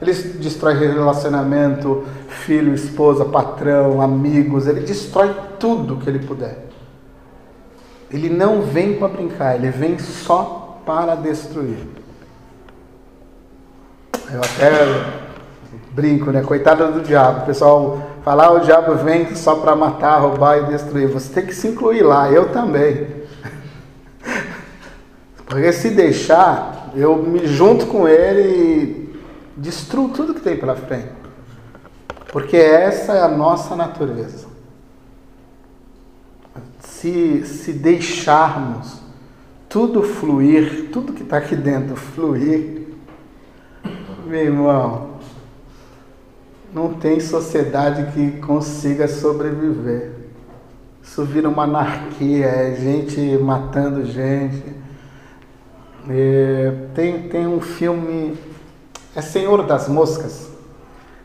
Ele 0.00 0.12
destrói 0.12 0.74
relacionamento 0.74 2.04
filho, 2.28 2.74
esposa, 2.74 3.24
patrão, 3.24 4.02
amigos. 4.02 4.66
Ele 4.66 4.80
destrói 4.80 5.34
tudo 5.58 5.96
que 5.96 6.08
ele 6.08 6.18
puder. 6.18 6.66
Ele 8.10 8.28
não 8.28 8.60
vem 8.60 8.98
para 8.98 9.08
brincar, 9.08 9.56
ele 9.56 9.70
vem 9.70 9.98
só 9.98 10.78
para 10.84 11.14
destruir. 11.14 11.88
Eu 14.30 14.40
até 14.40 15.24
brinco, 15.90 16.30
né? 16.30 16.42
Coitada 16.42 16.92
do 16.92 17.00
diabo. 17.00 17.40
O 17.40 17.46
pessoal 17.46 18.02
fala, 18.22 18.46
ah, 18.46 18.52
o 18.52 18.60
diabo 18.60 18.94
vem 18.96 19.34
só 19.34 19.56
para 19.56 19.74
matar, 19.74 20.18
roubar 20.18 20.58
e 20.58 20.64
destruir. 20.66 21.08
Você 21.08 21.32
tem 21.32 21.46
que 21.46 21.54
se 21.54 21.68
incluir 21.68 22.02
lá, 22.02 22.30
eu 22.30 22.50
também. 22.50 23.23
Porque 25.46 25.72
se 25.72 25.90
deixar, 25.90 26.90
eu 26.94 27.16
me 27.16 27.46
junto 27.46 27.86
com 27.86 28.08
ele 28.08 28.42
e 28.42 29.20
destruo 29.56 30.08
tudo 30.08 30.34
que 30.34 30.40
tem 30.40 30.56
pela 30.56 30.74
frente. 30.74 31.12
Porque 32.32 32.56
essa 32.56 33.12
é 33.12 33.22
a 33.22 33.28
nossa 33.28 33.76
natureza. 33.76 34.48
Se, 36.80 37.44
se 37.46 37.72
deixarmos 37.72 39.00
tudo 39.68 40.02
fluir, 40.02 40.88
tudo 40.92 41.12
que 41.12 41.22
está 41.22 41.36
aqui 41.36 41.54
dentro 41.54 41.96
fluir, 41.96 42.88
meu 44.26 44.40
irmão, 44.40 45.10
não 46.72 46.94
tem 46.94 47.20
sociedade 47.20 48.12
que 48.12 48.40
consiga 48.40 49.06
sobreviver. 49.06 50.12
Isso 51.02 51.24
vira 51.24 51.48
uma 51.48 51.64
anarquia, 51.64 52.46
é 52.46 52.74
gente 52.74 53.20
matando 53.38 54.04
gente. 54.04 54.83
É, 56.08 56.72
tem, 56.94 57.28
tem 57.28 57.46
um 57.46 57.60
filme, 57.60 58.38
é 59.16 59.22
Senhor 59.22 59.64
das 59.64 59.88
Moscas, 59.88 60.48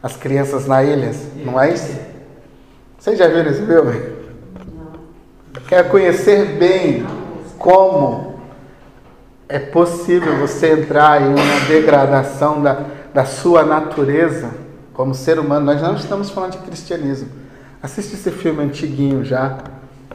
As 0.01 0.15
Crianças 0.15 0.65
na 0.65 0.83
Ilha, 0.83 1.11
não 1.43 1.59
é 1.59 1.73
isso? 1.73 1.99
Vocês 2.97 3.17
já 3.17 3.27
viram 3.27 3.51
esse 3.51 3.65
filme? 3.65 4.19
Quer 5.67 5.89
conhecer 5.89 6.57
bem 6.57 7.05
como 7.57 8.39
é 9.47 9.59
possível 9.59 10.37
você 10.37 10.71
entrar 10.71 11.21
em 11.21 11.27
uma 11.27 11.59
degradação 11.67 12.61
da, 12.61 12.85
da 13.13 13.25
sua 13.25 13.63
natureza? 13.63 14.69
como 14.99 15.15
ser 15.15 15.39
humano, 15.39 15.65
nós 15.65 15.81
não 15.81 15.95
estamos 15.95 16.29
falando 16.29 16.51
de 16.51 16.57
cristianismo. 16.57 17.29
Assiste 17.81 18.15
esse 18.15 18.31
filme 18.31 18.61
antiguinho 18.61 19.23
já, 19.23 19.57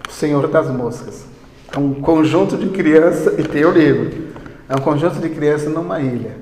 O 0.07 0.13
Senhor 0.13 0.47
das 0.47 0.69
Moscas. 0.69 1.25
É 1.75 1.79
um 1.79 1.95
conjunto 1.95 2.55
de 2.55 2.69
crianças, 2.69 3.33
e 3.39 3.45
tem 3.45 3.65
o 3.65 3.71
livro, 3.71 4.34
é 4.69 4.75
um 4.75 4.81
conjunto 4.81 5.19
de 5.19 5.29
crianças 5.29 5.73
numa 5.73 6.01
ilha. 6.01 6.37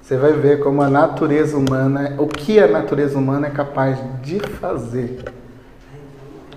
Você 0.00 0.16
vai 0.16 0.32
ver 0.32 0.60
como 0.60 0.80
a 0.80 0.88
natureza 0.88 1.56
humana, 1.56 2.14
o 2.18 2.26
que 2.26 2.58
a 2.58 2.66
natureza 2.66 3.18
humana 3.18 3.48
é 3.48 3.50
capaz 3.50 3.98
de 4.22 4.40
fazer 4.40 5.24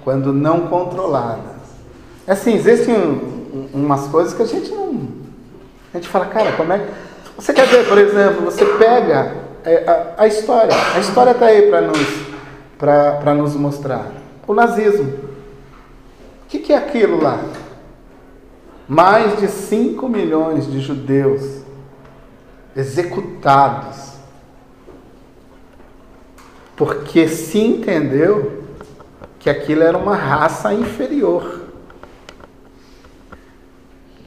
quando 0.03 0.32
não 0.32 0.68
controlada. 0.68 1.51
É 2.26 2.32
assim, 2.32 2.53
existem 2.53 2.95
umas 3.74 4.07
coisas 4.07 4.34
que 4.34 4.41
a 4.41 4.45
gente 4.45 4.72
não. 4.72 5.07
A 5.93 5.97
gente 5.97 6.07
fala, 6.07 6.28
cara, 6.28 6.53
como 6.53 6.72
é 6.72 6.80
que. 6.80 6.86
Você 7.36 7.53
quer 7.53 7.68
ver, 7.68 7.88
por 7.88 7.97
exemplo, 7.97 8.45
você 8.45 8.64
pega 8.64 9.34
é, 9.66 10.14
a, 10.18 10.28
história. 10.28 10.76
A 10.95 10.99
história 10.99 11.32
está 11.32 11.47
aí 11.47 11.70
para 11.70 11.82
nos, 11.82 11.97
nos 13.38 13.55
mostrar. 13.55 14.12
O 14.47 14.53
nazismo. 14.53 15.12
O 16.43 16.47
que, 16.47 16.59
que 16.59 16.74
é 16.74 16.78
aquilo 16.78 17.22
lá? 17.22 17.39
Mais 18.93 19.39
de 19.39 19.47
5 19.47 20.09
milhões 20.09 20.69
de 20.69 20.81
judeus 20.81 21.61
executados. 22.75 24.15
Porque 26.75 27.29
se 27.29 27.57
entendeu 27.57 28.65
que 29.39 29.49
aquilo 29.49 29.81
era 29.81 29.97
uma 29.97 30.13
raça 30.13 30.73
inferior. 30.73 31.67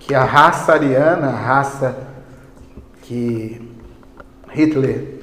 Que 0.01 0.15
a 0.15 0.25
raça 0.25 0.73
ariana, 0.73 1.27
a 1.27 1.37
raça 1.37 1.99
que 3.03 3.71
Hitler 4.49 5.21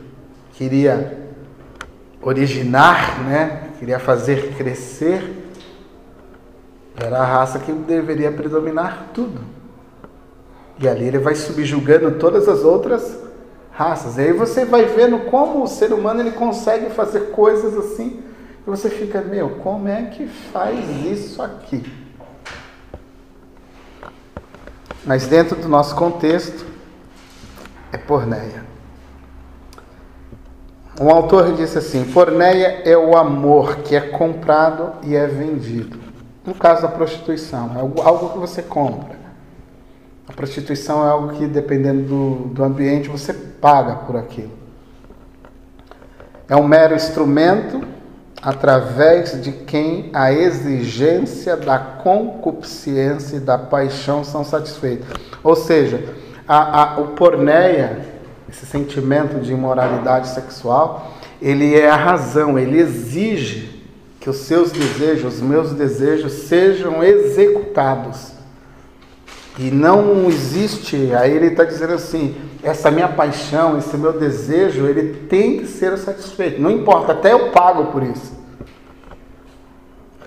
queria 0.54 1.32
originar, 2.22 3.24
né? 3.24 3.72
queria 3.80 3.98
fazer 3.98 4.54
crescer, 4.56 5.41
era 7.06 7.20
a 7.20 7.26
raça 7.26 7.60
que 7.60 7.72
deveria 7.72 8.32
predominar 8.32 9.08
tudo. 9.14 9.42
E 10.80 10.88
ali 10.88 11.06
ele 11.06 11.20
vai 11.20 11.36
subjugando 11.36 12.12
todas 12.20 12.48
as 12.48 12.64
outras 12.64 13.18
raças. 13.72 14.18
E 14.18 14.22
aí 14.22 14.34
você 14.34 14.66
vai 14.66 14.86
vendo 14.86 15.20
como 15.30 15.64
o 15.64 15.68
ser 15.68 15.94
humano 15.94 16.20
ele 16.20 16.32
consegue 16.32 16.90
fazer 16.90 17.32
coisas 17.32 17.78
assim, 17.78 18.22
e 18.66 18.70
você 18.70 18.90
fica, 18.90 19.22
meu, 19.22 19.52
como 19.62 19.88
é 19.88 20.04
que 20.04 20.28
faz 20.28 21.06
isso 21.06 21.42
aqui? 21.42 21.84
Mas 25.04 25.26
dentro 25.26 25.56
do 25.56 25.68
nosso 25.68 25.96
contexto, 25.96 26.64
é 27.92 27.98
porneia. 27.98 28.64
Um 31.00 31.10
autor 31.10 31.54
disse 31.54 31.78
assim: 31.78 32.04
Porneia 32.06 32.84
é 32.86 32.96
o 32.96 33.18
amor 33.18 33.78
que 33.78 33.96
é 33.96 34.02
comprado 34.02 34.94
e 35.04 35.16
é 35.16 35.26
vendido. 35.26 36.11
No 36.46 36.56
caso 36.56 36.82
da 36.82 36.88
prostituição, 36.88 37.72
é 37.76 37.80
algo 37.80 38.30
que 38.30 38.38
você 38.40 38.62
compra. 38.62 39.16
A 40.28 40.34
prostituição 40.34 41.06
é 41.06 41.10
algo 41.10 41.34
que, 41.34 41.46
dependendo 41.46 42.04
do, 42.04 42.36
do 42.54 42.64
ambiente, 42.64 43.10
você 43.10 43.34
paga 43.34 43.96
por 43.96 44.16
aquilo. 44.16 44.52
É 46.48 46.56
um 46.56 46.68
mero 46.68 46.96
instrumento 46.96 47.82
através 48.42 49.42
de 49.42 49.52
quem 49.52 50.10
a 50.14 50.34
exigência 50.34 51.56
da 51.56 51.78
concupiscência 51.78 53.38
e 53.38 53.40
da 53.40 53.58
paixão 53.58 54.24
são 54.24 54.44
satisfeitas. 54.44 55.08
Ou 55.44 55.56
seja, 55.56 56.04
a, 56.48 56.82
a, 56.82 57.00
o 57.00 57.10
porneia 57.10 58.12
esse 58.52 58.66
sentimento 58.66 59.40
de 59.40 59.54
imoralidade 59.54 60.28
sexual, 60.28 61.12
ele 61.42 61.74
é 61.74 61.90
a 61.90 61.96
razão, 61.96 62.60
ele 62.60 62.78
exige 62.78 63.81
que 64.22 64.30
os 64.30 64.38
seus 64.38 64.72
desejos, 64.72 65.38
os 65.38 65.42
meus 65.42 65.74
desejos 65.74 66.32
sejam 66.32 67.04
executados. 67.04 68.34
E 69.58 69.72
não 69.72 70.28
existe, 70.28 71.12
aí 71.16 71.36
ele 71.36 71.48
está 71.48 71.64
dizendo 71.64 71.94
assim, 71.94 72.36
essa 72.62 72.92
minha 72.92 73.08
paixão, 73.08 73.80
esse 73.80 73.98
meu 73.98 74.14
desejo, 74.14 74.86
ele 74.86 75.26
tem 75.28 75.58
que 75.58 75.66
ser 75.66 75.98
satisfeito. 75.98 76.62
Não 76.62 76.70
importa, 76.70 77.14
até 77.14 77.34
eu 77.34 77.50
pago 77.50 77.88
por 77.88 78.04
isso. 78.04 78.40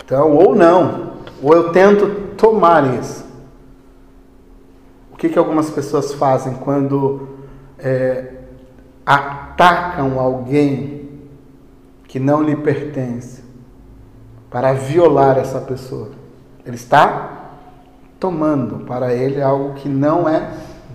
Então, 0.05 0.33
ou 0.33 0.57
não, 0.57 1.13
ou 1.41 1.55
eu 1.55 1.71
tento 1.71 2.35
tomar 2.37 2.99
isso. 2.99 3.25
O 5.13 5.17
que, 5.17 5.29
que 5.29 5.39
algumas 5.39 5.71
pessoas 5.71 6.13
fazem 6.13 6.55
quando 6.55 7.29
é, 7.79 8.33
atacam 9.07 10.19
alguém 10.19 11.09
que 12.09 12.19
não 12.19 12.43
lhe 12.43 12.57
pertence 12.57 13.44
para 14.55 14.73
violar 14.73 15.37
essa 15.37 15.59
pessoa. 15.59 16.11
Ele 16.65 16.77
está 16.77 17.49
tomando 18.21 18.85
para 18.85 19.13
ele 19.13 19.43
algo 19.43 19.75
que 19.75 19.89
não 19.89 20.29
é 20.29 20.49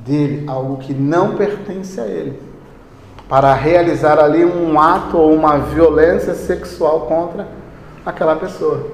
dele, 0.05 0.49
algo 0.49 0.77
que 0.77 0.93
não 0.93 1.35
pertence 1.35 1.99
a 1.99 2.05
ele, 2.05 2.41
para 3.27 3.53
realizar 3.53 4.17
ali 4.17 4.45
um 4.45 4.79
ato 4.79 5.17
ou 5.17 5.33
uma 5.33 5.57
violência 5.57 6.35
sexual 6.35 7.01
contra 7.01 7.49
aquela 8.05 8.37
pessoa. 8.37 8.91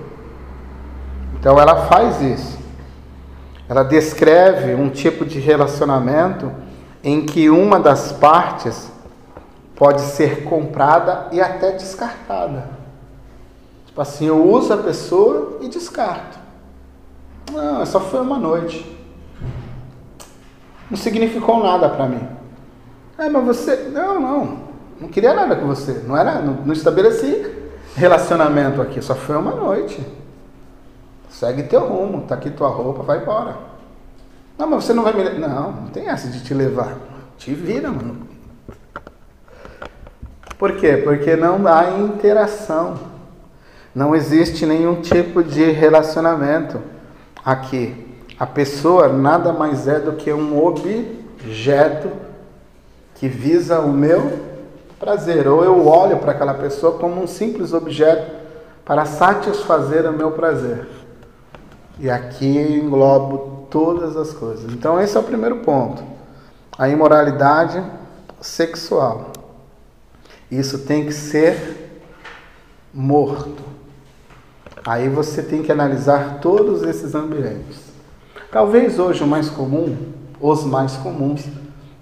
Então 1.40 1.60
ela 1.60 1.86
faz 1.86 2.20
isso. 2.24 2.58
ela 3.70 3.84
descreve 3.84 4.74
um 4.74 4.90
tipo 4.90 5.28
de 5.28 5.40
relacionamento 5.40 6.52
em 7.04 7.24
que 7.24 7.52
uma 7.52 7.80
das 7.80 8.12
partes 8.14 8.92
pode 9.76 10.02
ser 10.02 10.44
comprada 10.44 11.28
e 11.32 11.40
até 11.40 11.74
descartada. 11.74 12.75
Tipo 13.96 14.02
assim, 14.02 14.26
eu 14.28 14.46
uso 14.46 14.74
a 14.74 14.78
pessoa 14.78 15.60
e 15.62 15.70
descarto. 15.70 16.38
Não, 17.50 17.86
só 17.86 18.02
foi 18.02 18.20
uma 18.20 18.38
noite. 18.38 18.86
Não 20.92 20.98
significou 20.98 21.64
nada 21.64 21.88
para 21.88 22.06
mim. 22.06 22.28
É, 23.18 23.30
mas 23.30 23.46
você. 23.46 23.90
Não, 23.94 24.20
não. 24.20 24.58
Não 25.00 25.08
queria 25.08 25.34
nada 25.34 25.56
com 25.56 25.66
você. 25.66 26.04
Não 26.06 26.18
era. 26.18 26.42
Não, 26.42 26.56
não 26.66 26.74
estabeleci 26.74 27.50
relacionamento 27.96 28.82
aqui. 28.82 29.02
Só 29.02 29.16
foi 29.16 29.38
uma 29.38 29.56
noite. 29.56 30.06
Segue 31.30 31.64
teu 31.64 31.88
rumo. 31.88 32.24
Tá 32.24 32.36
aqui 32.36 32.50
tua 32.50 32.68
roupa, 32.68 33.02
vai 33.02 33.22
embora. 33.22 33.56
Não, 34.58 34.68
mas 34.68 34.84
você 34.84 34.94
não 34.94 35.04
vai 35.04 35.14
me. 35.14 35.40
Não, 35.40 35.72
não 35.72 35.88
tem 35.88 36.10
essa 36.10 36.28
de 36.28 36.44
te 36.44 36.54
levar. 36.54 36.98
Te 37.38 37.54
vira, 37.54 37.90
mano. 37.90 38.28
Por 40.58 40.76
quê? 40.76 40.98
Porque 40.98 41.38
não 41.38 41.66
há 41.66 41.92
interação. 41.92 43.15
Não 43.96 44.14
existe 44.14 44.66
nenhum 44.66 45.02
tipo 45.02 45.42
de 45.42 45.72
relacionamento 45.72 46.82
aqui. 47.44 48.06
A 48.38 48.46
pessoa 48.46 49.08
nada 49.08 49.54
mais 49.54 49.88
é 49.88 50.00
do 50.00 50.14
que 50.14 50.34
um 50.34 50.62
objeto 50.62 52.10
que 53.16 53.30
visa 53.30 53.80
o 53.80 53.94
meu 53.94 54.38
prazer. 55.00 55.48
Ou 55.48 55.64
eu 55.64 55.88
olho 55.88 56.18
para 56.18 56.34
aquela 56.34 56.54
pessoa 56.54 56.98
como 57.00 57.24
um 57.24 57.26
simples 57.26 57.72
objeto 57.72 58.30
para 58.84 59.06
satisfazer 59.06 60.06
o 60.06 60.12
meu 60.12 60.32
prazer. 60.32 60.88
E 61.98 62.10
aqui 62.10 62.58
englobo 62.58 63.68
todas 63.70 64.18
as 64.18 64.34
coisas. 64.34 64.74
Então, 64.74 65.00
esse 65.00 65.16
é 65.16 65.20
o 65.20 65.24
primeiro 65.24 65.58
ponto. 65.58 66.04
A 66.78 66.90
imoralidade 66.90 67.82
sexual. 68.42 69.32
Isso 70.52 70.80
tem 70.80 71.06
que 71.06 71.14
ser 71.14 72.02
morto. 72.94 73.75
Aí 74.86 75.10
você 75.10 75.42
tem 75.42 75.64
que 75.64 75.72
analisar 75.72 76.40
todos 76.40 76.84
esses 76.84 77.16
ambientes. 77.16 77.80
Talvez 78.52 79.00
hoje 79.00 79.24
o 79.24 79.28
mais 79.28 79.50
comum, 79.50 79.98
os 80.40 80.64
mais 80.64 80.96
comuns 80.98 81.44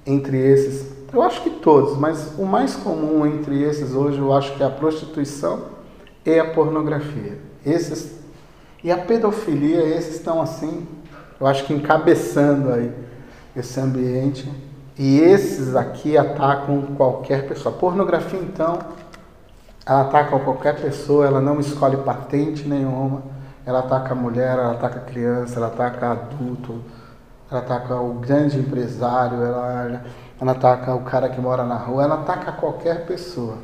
entre 0.05 0.37
esses, 0.37 0.91
eu 1.13 1.21
acho 1.21 1.41
que 1.41 1.49
todos, 1.49 1.97
mas 1.97 2.33
o 2.37 2.45
mais 2.45 2.75
comum 2.75 3.25
entre 3.25 3.61
esses 3.63 3.93
hoje 3.93 4.17
eu 4.17 4.33
acho 4.33 4.55
que 4.55 4.63
é 4.63 4.65
a 4.65 4.69
prostituição 4.69 5.61
e 6.25 6.37
a 6.37 6.51
pornografia. 6.51 7.37
Esses 7.65 8.19
e 8.83 8.91
a 8.91 8.97
pedofilia, 8.97 9.85
esses 9.95 10.15
estão 10.15 10.41
assim, 10.41 10.85
eu 11.39 11.47
acho 11.47 11.65
que 11.65 11.73
encabeçando 11.73 12.73
aí 12.73 12.91
esse 13.55 13.79
ambiente. 13.79 14.49
E 14.99 15.19
esses 15.19 15.75
aqui 15.75 16.17
atacam 16.17 16.81
qualquer 16.97 17.47
pessoa. 17.47 17.73
Pornografia 17.73 18.39
então, 18.39 18.77
ela 19.85 20.01
ataca 20.01 20.39
qualquer 20.39 20.81
pessoa, 20.81 21.25
ela 21.25 21.41
não 21.41 21.59
escolhe 21.59 21.97
patente 21.97 22.67
nenhuma 22.67 23.33
ela 23.65 23.79
ataca 23.79 24.13
a 24.13 24.15
mulher, 24.15 24.57
ela 24.57 24.71
ataca 24.71 24.99
a 24.99 25.03
criança, 25.03 25.57
ela 25.57 25.67
ataca 25.67 26.11
adulto, 26.11 26.81
ela 27.49 27.61
ataca 27.61 27.95
o 27.95 28.15
grande 28.15 28.59
empresário, 28.59 29.41
ela, 29.41 30.03
ela 30.39 30.51
ataca 30.51 30.93
o 30.93 31.01
cara 31.01 31.29
que 31.29 31.39
mora 31.39 31.63
na 31.63 31.77
rua, 31.77 32.03
ela 32.03 32.15
ataca 32.15 32.51
qualquer 32.51 33.05
pessoa. 33.05 33.57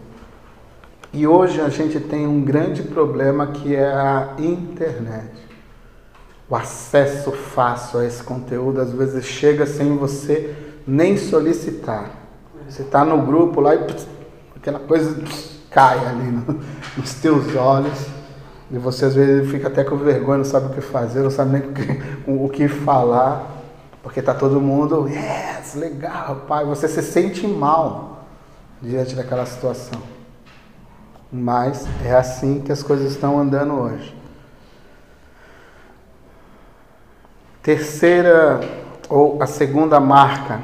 E 1.12 1.28
hoje 1.28 1.60
a 1.60 1.70
gente 1.70 2.00
tem 2.00 2.26
um 2.26 2.42
grande 2.42 2.84
problema 2.84 3.48
que 3.48 3.76
é 3.76 3.92
a 3.92 4.36
internet. 4.38 5.50
O 6.48 6.56
acesso 6.56 7.32
fácil 7.32 8.00
a 8.00 8.06
esse 8.06 8.24
conteúdo 8.24 8.80
às 8.80 8.92
vezes 8.92 9.26
chega 9.26 9.66
sem 9.66 9.98
você 9.98 10.56
nem 10.88 11.18
solicitar. 11.18 12.12
Você 12.68 12.84
está 12.84 13.04
no 13.04 13.24
grupo 13.24 13.60
lá 13.60 13.76
e 13.76 13.80
pss, 13.80 14.08
aquela 14.56 14.80
coisa 14.80 15.20
pss, 15.20 15.59
cai 15.72 16.00
ali 16.06 16.32
no, 16.32 16.60
nos 16.98 17.14
teus 17.16 17.56
olhos 17.56 18.08
e 18.72 18.78
você 18.78 19.06
às 19.06 19.16
vezes 19.16 19.50
fica 19.50 19.68
até 19.68 19.84
com 19.84 19.98
vergonha, 19.98 20.40
não 20.40 20.46
sabe 20.46 20.68
o 20.68 20.70
que 20.70 20.82
fazer, 20.82 21.22
não 21.22 21.32
sabe 21.32 21.52
nem 21.52 21.62
o 21.70 21.74
que, 21.74 22.04
o 22.28 22.50
que 22.50 22.68
falar, 22.68 23.48
porque 24.04 24.22
tá 24.22 24.34
todo 24.34 24.62
mundo, 24.62 25.08
yes, 25.08 25.74
legal, 25.76 26.44
pai. 26.48 26.66
Você 26.66 26.88
se 26.88 27.02
sente 27.02 27.48
mal 27.48 28.26
diante 28.80 29.16
daquela 29.16 29.46
situação. 29.46 30.00
Mas 31.32 31.88
é 32.06 32.16
assim 32.16 32.62
que 32.62 32.72
as 32.72 32.84
coisas 32.84 33.12
estão 33.12 33.40
andando 33.40 33.74
hoje. 33.74 34.16
Terceira 37.64 38.62
ou 39.10 39.42
a 39.42 39.48
segunda 39.48 40.00
marca 40.00 40.62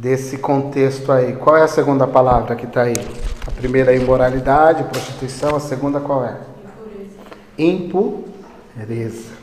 desse 0.00 0.38
contexto 0.38 1.10
aí. 1.10 1.34
Qual 1.34 1.56
é 1.56 1.62
a 1.62 1.68
segunda 1.68 2.06
palavra 2.06 2.54
que 2.54 2.66
está 2.66 2.82
aí? 2.82 2.94
A 3.46 3.50
primeira 3.50 3.92
é 3.92 3.96
imoralidade, 3.96 4.84
prostituição. 4.84 5.56
A 5.56 5.60
segunda 5.60 5.98
qual 6.00 6.24
é? 6.24 6.36
Impureza. 7.58 9.36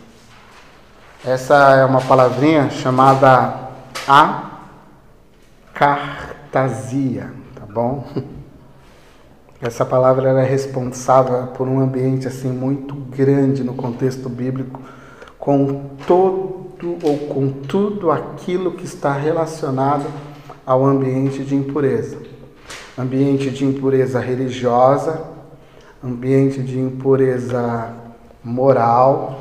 Essa 1.26 1.76
é 1.76 1.86
uma 1.86 2.01
palavrinha 2.01 2.70
chamada 2.70 3.70
acartasia, 5.74 7.34
tá 7.56 7.66
bom? 7.66 8.08
Essa 9.62 9.84
palavra 9.84 10.30
é 10.41 10.45
responsável 10.45 11.47
por 11.47 11.68
um 11.68 11.80
ambiente 11.80 12.28
assim 12.28 12.49
muito 12.49 12.93
grande 12.93 13.64
no 13.64 13.74
contexto 13.74 14.30
bíblico, 14.30 14.80
com 15.39 15.89
todo 16.06 16.64
ou 17.01 17.18
com 17.30 17.49
tudo 17.49 18.12
aquilo 18.12 18.74
que 18.74 18.86
está 18.86 19.12
relacionado 19.14 20.06
ao 20.66 20.86
ambiente 20.86 21.43
de 21.43 21.55
impureza 21.55 22.18
ambiente 22.97 23.49
de 23.49 23.66
impureza 23.66 24.20
religiosa, 24.20 25.22
ambiente 26.03 26.61
de 26.61 26.80
impureza 26.80 27.89
moral. 28.43 29.39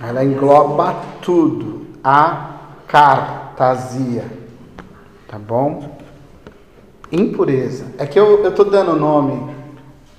Ela 0.00 0.24
engloba 0.24 0.94
tudo, 1.20 1.86
a 2.02 2.50
cartasia, 2.86 4.24
tá 5.28 5.38
bom? 5.38 5.98
Impureza. 7.10 7.86
É 7.98 8.06
que 8.06 8.18
eu 8.18 8.46
estou 8.46 8.64
dando 8.64 8.92
o 8.92 8.96
nome, 8.96 9.54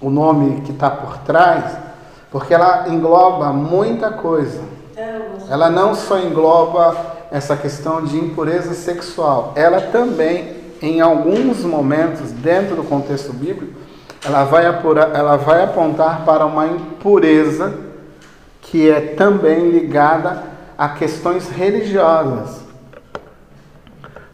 o 0.01 0.09
nome 0.09 0.61
que 0.61 0.71
está 0.71 0.89
por 0.89 1.17
trás, 1.19 1.77
porque 2.31 2.53
ela 2.53 2.89
engloba 2.89 3.53
muita 3.53 4.11
coisa. 4.11 4.61
Ela 5.49 5.69
não 5.69 5.93
só 5.93 6.19
engloba 6.19 7.14
essa 7.35 7.57
questão 7.57 8.01
de 8.01 8.17
impureza 8.17 8.73
sexual, 8.73 9.51
ela 9.57 9.81
também 9.81 10.55
em 10.81 11.01
alguns 11.01 11.65
momentos, 11.65 12.31
dentro 12.31 12.77
do 12.77 12.83
contexto 12.83 13.33
bíblico, 13.33 13.73
ela 14.23 14.45
vai, 14.45 14.65
apurar, 14.65 15.13
ela 15.13 15.35
vai 15.35 15.61
apontar 15.61 16.23
para 16.23 16.45
uma 16.45 16.65
impureza 16.65 17.77
que 18.61 18.89
é 18.89 19.01
também 19.01 19.69
ligada 19.69 20.43
a 20.77 20.87
questões 20.87 21.49
religiosas. 21.49 22.61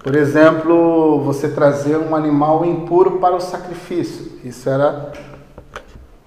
Por 0.03 0.15
exemplo, 0.15 1.23
você 1.23 1.49
trazer 1.49 1.97
um 1.97 2.15
animal 2.15 2.63
impuro 2.63 3.13
para 3.13 3.35
o 3.35 3.41
sacrifício. 3.41 4.31
Isso 4.43 4.69
era 4.69 5.11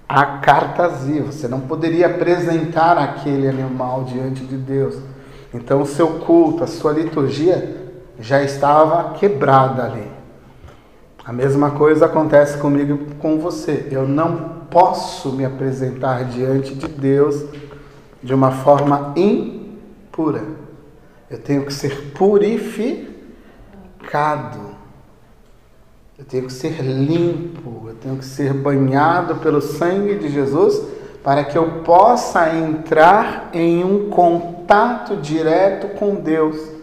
a 0.09 0.25
cartasia. 0.25 1.23
Você 1.23 1.47
não 1.47 1.61
poderia 1.61 2.07
apresentar 2.07 2.97
aquele 2.97 3.47
animal 3.47 4.03
diante 4.03 4.43
de 4.43 4.57
Deus. 4.57 5.14
Então, 5.55 5.81
o 5.81 5.85
seu 5.85 6.19
culto, 6.19 6.65
a 6.65 6.67
sua 6.67 6.91
liturgia 6.91 7.77
já 8.19 8.43
estava 8.43 9.13
quebrada 9.13 9.85
ali. 9.85 10.11
A 11.23 11.31
mesma 11.31 11.71
coisa 11.71 12.07
acontece 12.07 12.57
comigo 12.57 13.15
com 13.19 13.39
você. 13.39 13.87
Eu 13.89 14.05
não 14.05 14.65
posso 14.69 15.31
me 15.31 15.45
apresentar 15.45 16.25
diante 16.25 16.75
de 16.75 16.89
Deus 16.89 17.45
de 18.21 18.33
uma 18.33 18.51
forma 18.51 19.13
impura. 19.15 20.43
Eu 21.29 21.37
tenho 21.39 21.65
que 21.65 21.73
ser 21.73 22.11
purificado. 22.11 23.15
Eu 26.19 26.25
tenho 26.25 26.47
que 26.47 26.53
ser 26.53 26.81
limpo. 26.81 27.85
Eu 27.87 27.95
tenho 27.95 28.17
que 28.17 28.25
ser 28.25 28.53
banhado 28.53 29.37
pelo 29.37 29.61
sangue 29.61 30.15
de 30.15 30.27
Jesus 30.27 30.85
para 31.23 31.45
que 31.45 31.57
eu 31.57 31.81
possa 31.83 32.53
entrar 32.53 33.49
em 33.53 33.85
um 33.85 34.09
contato 34.09 34.54
direto 35.21 35.97
com 35.97 36.15
Deus. 36.15 36.75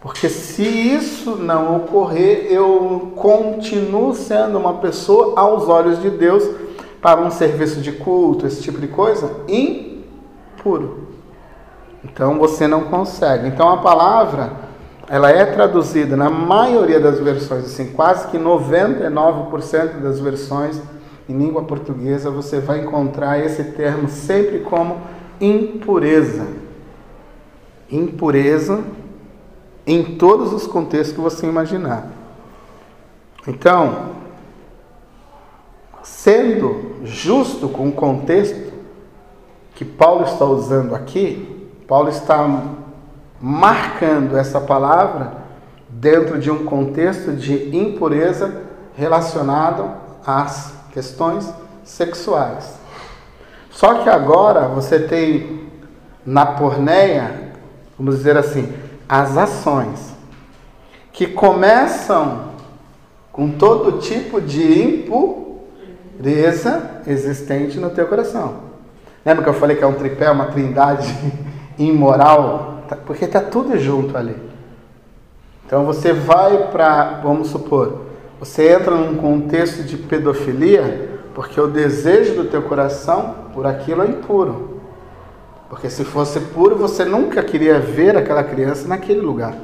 Porque 0.00 0.28
se 0.28 0.62
isso 0.62 1.36
não 1.36 1.78
ocorrer, 1.78 2.46
eu 2.50 3.12
continuo 3.16 4.14
sendo 4.14 4.58
uma 4.58 4.74
pessoa 4.74 5.38
aos 5.38 5.68
olhos 5.68 6.00
de 6.00 6.10
Deus 6.10 6.48
para 7.02 7.20
um 7.20 7.30
serviço 7.30 7.80
de 7.80 7.92
culto, 7.92 8.46
esse 8.46 8.62
tipo 8.62 8.78
de 8.78 8.88
coisa, 8.88 9.30
impuro. 9.48 11.08
Então 12.04 12.38
você 12.38 12.66
não 12.66 12.84
consegue. 12.84 13.48
Então 13.48 13.68
a 13.68 13.78
palavra, 13.78 14.52
ela 15.08 15.30
é 15.30 15.44
traduzida 15.44 16.16
na 16.16 16.30
maioria 16.30 17.00
das 17.00 17.18
versões, 17.18 17.64
assim, 17.64 17.92
quase 17.92 18.28
que 18.28 18.38
99% 18.38 20.00
das 20.00 20.20
versões 20.20 20.80
em 21.28 21.36
língua 21.36 21.64
portuguesa, 21.64 22.30
você 22.30 22.60
vai 22.60 22.80
encontrar 22.80 23.44
esse 23.44 23.64
termo 23.72 24.08
sempre 24.08 24.60
como 24.60 24.98
impureza. 25.40 26.65
Impureza 27.90 28.82
em 29.86 30.16
todos 30.16 30.52
os 30.52 30.66
contextos 30.66 31.14
que 31.14 31.20
você 31.20 31.46
imaginar. 31.46 32.08
Então, 33.46 34.16
sendo 36.02 36.96
justo 37.04 37.68
com 37.68 37.88
o 37.88 37.92
contexto 37.92 38.72
que 39.74 39.84
Paulo 39.84 40.24
está 40.24 40.44
usando 40.44 40.94
aqui, 40.94 41.68
Paulo 41.86 42.08
está 42.08 42.64
marcando 43.40 44.36
essa 44.36 44.60
palavra 44.60 45.34
dentro 45.88 46.38
de 46.38 46.50
um 46.50 46.64
contexto 46.64 47.32
de 47.32 47.76
impureza 47.76 48.62
relacionado 48.96 49.90
às 50.26 50.74
questões 50.90 51.52
sexuais. 51.84 52.74
Só 53.70 54.02
que 54.02 54.08
agora 54.08 54.68
você 54.68 54.98
tem 54.98 55.68
na 56.24 56.46
porneia, 56.46 57.45
vamos 57.98 58.16
dizer 58.16 58.36
assim, 58.36 58.72
as 59.08 59.36
ações 59.36 60.14
que 61.12 61.26
começam 61.26 62.56
com 63.32 63.50
todo 63.50 63.98
tipo 63.98 64.40
de 64.40 64.82
impureza 64.82 67.02
existente 67.06 67.78
no 67.78 67.90
teu 67.90 68.06
coração. 68.06 68.66
Lembra 69.24 69.42
que 69.42 69.50
eu 69.50 69.54
falei 69.54 69.76
que 69.76 69.84
é 69.84 69.86
um 69.86 69.94
tripé, 69.94 70.30
uma 70.30 70.46
trindade 70.46 71.14
imoral? 71.78 72.84
Tá, 72.88 72.96
porque 72.96 73.24
está 73.24 73.40
tudo 73.40 73.76
junto 73.78 74.16
ali. 74.16 74.36
Então 75.66 75.84
você 75.84 76.12
vai 76.12 76.70
para, 76.70 77.20
vamos 77.22 77.48
supor, 77.48 78.02
você 78.38 78.72
entra 78.72 78.94
num 78.94 79.16
contexto 79.16 79.82
de 79.82 79.96
pedofilia 79.96 81.18
porque 81.34 81.60
o 81.60 81.66
desejo 81.66 82.34
do 82.34 82.44
teu 82.44 82.62
coração 82.62 83.34
por 83.52 83.66
aquilo 83.66 84.02
é 84.02 84.06
impuro. 84.06 84.75
Porque 85.68 85.90
se 85.90 86.04
fosse 86.04 86.38
puro, 86.40 86.76
você 86.76 87.04
nunca 87.04 87.42
queria 87.42 87.78
ver 87.80 88.16
aquela 88.16 88.44
criança 88.44 88.86
naquele 88.86 89.20
lugar. 89.20 89.54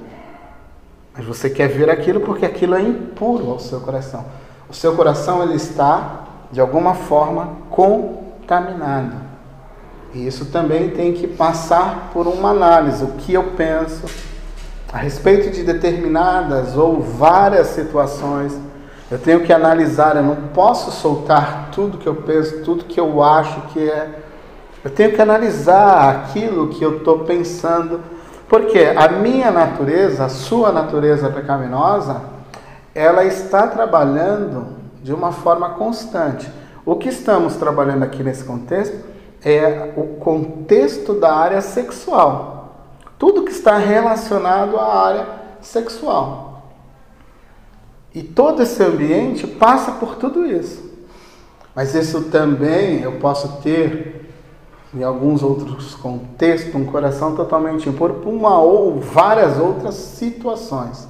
Mas 1.15 1.25
você 1.25 1.49
quer 1.49 1.69
ver 1.69 1.91
aquilo 1.91 2.21
porque 2.21 2.45
aquilo 2.45 2.75
é 2.75 2.83
impuro 2.83 3.51
ao 3.51 3.59
seu 3.59 3.81
coração. 3.81 4.25
O 4.69 4.75
seu 4.75 4.95
coração 4.97 5.43
ele 5.43 5.55
está 5.55 6.25
de 6.51 6.61
alguma 6.61 6.95
forma 6.95 7.57
contaminado. 7.71 9.17
E 10.15 10.27
isso 10.27 10.47
também 10.47 10.91
tem 10.91 11.13
que 11.13 11.27
passar 11.27 12.11
por 12.13 12.27
uma 12.27 12.51
análise, 12.51 13.03
o 13.05 13.13
que 13.13 13.33
eu 13.33 13.45
penso 13.57 14.05
a 14.93 14.99
respeito 14.99 15.51
de 15.51 15.63
determinadas 15.63 16.77
ou 16.77 17.01
várias 17.01 17.69
situações. 17.69 18.55
Eu 19.11 19.19
tenho 19.19 19.41
que 19.41 19.53
analisar, 19.53 20.17
eu 20.17 20.23
não 20.23 20.37
posso 20.55 20.91
soltar 20.91 21.71
tudo 21.73 21.97
que 21.97 22.07
eu 22.07 22.15
penso, 22.15 22.63
tudo 22.63 22.85
que 22.85 23.01
eu 23.01 23.23
acho 23.23 23.61
que 23.69 23.81
é. 23.81 24.22
Eu 24.85 24.91
tenho 24.91 25.13
que 25.13 25.23
analisar 25.23 26.11
aquilo 26.11 26.69
que 26.69 26.83
eu 26.83 26.99
estou 26.99 27.21
pensando 27.21 28.01
porque 28.49 28.81
a 28.81 29.09
minha 29.09 29.51
natureza, 29.51 30.27
a 30.27 30.29
sua 30.29 30.71
natureza 30.71 31.31
pecaminosa, 31.31 32.21
ela 32.95 33.25
está 33.25 33.67
trabalhando 33.67 34.77
de 35.03 35.15
uma 35.15 35.33
forma 35.33 35.71
constante. 35.71 36.51
O 36.85 36.97
que 36.97 37.09
estamos 37.09 37.57
trabalhando 37.57 38.03
aqui 38.03 38.23
nesse 38.23 38.45
contexto 38.45 38.95
é 39.43 39.93
o 39.97 40.17
contexto 40.17 41.15
da 41.15 41.35
área 41.35 41.63
sexual. 41.63 42.77
Tudo 43.19 43.45
que 43.45 43.53
está 43.53 43.79
relacionado 43.79 44.77
à 44.77 45.07
área 45.07 45.27
sexual. 45.61 46.73
E 48.15 48.23
todo 48.23 48.63
esse 48.63 48.83
ambiente 48.83 49.47
passa 49.47 49.93
por 49.93 50.17
tudo 50.17 50.45
isso. 50.45 50.93
Mas 51.75 51.95
isso 51.95 52.25
também 52.25 53.01
eu 53.01 53.13
posso 53.13 53.63
ter 53.63 54.22
em 54.95 55.03
alguns 55.03 55.43
outros 55.43 55.95
contextos, 55.95 56.75
um 56.75 56.85
coração 56.85 57.35
totalmente 57.35 57.89
impuro 57.89 58.15
por 58.15 58.29
uma 58.29 58.59
ou 58.59 59.01
várias 59.01 59.59
outras 59.59 59.95
situações. 59.95 61.09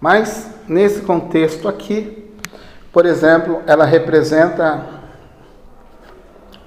Mas 0.00 0.48
nesse 0.68 1.00
contexto 1.00 1.68
aqui, 1.68 2.30
por 2.92 3.06
exemplo, 3.06 3.62
ela 3.66 3.84
representa 3.84 4.86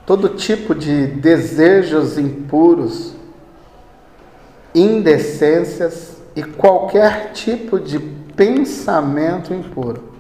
todo 0.06 0.30
tipo 0.30 0.76
de 0.76 1.08
desejos 1.08 2.18
impuros, 2.18 3.14
indecências 4.74 6.18
e 6.36 6.44
qualquer 6.44 7.32
tipo 7.32 7.80
de 7.80 7.98
pensamento 8.00 9.54
impuro. 9.54 10.16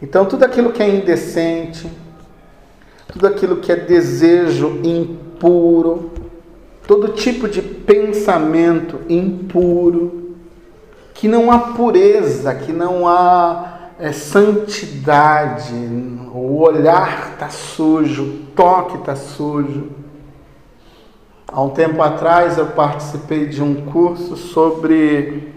Então, 0.00 0.26
tudo 0.26 0.44
aquilo 0.44 0.72
que 0.72 0.82
é 0.82 0.88
indecente, 0.88 1.90
tudo 3.08 3.26
aquilo 3.26 3.56
que 3.56 3.72
é 3.72 3.76
desejo 3.76 4.80
impuro, 4.84 5.23
todo 6.86 7.08
tipo 7.08 7.48
de 7.48 7.62
pensamento 7.62 9.00
impuro, 9.08 10.36
que 11.14 11.28
não 11.28 11.50
há 11.50 11.58
pureza, 11.58 12.54
que 12.54 12.72
não 12.72 13.06
há 13.06 13.90
é, 13.98 14.12
santidade, 14.12 15.72
o 16.32 16.60
olhar 16.60 17.32
está 17.32 17.48
sujo, 17.48 18.24
o 18.24 18.38
toque 18.54 18.96
está 18.96 19.14
sujo. 19.14 19.90
Há 21.46 21.62
um 21.62 21.70
tempo 21.70 22.02
atrás 22.02 22.58
eu 22.58 22.66
participei 22.66 23.46
de 23.46 23.62
um 23.62 23.86
curso 23.86 24.36
sobre 24.36 25.54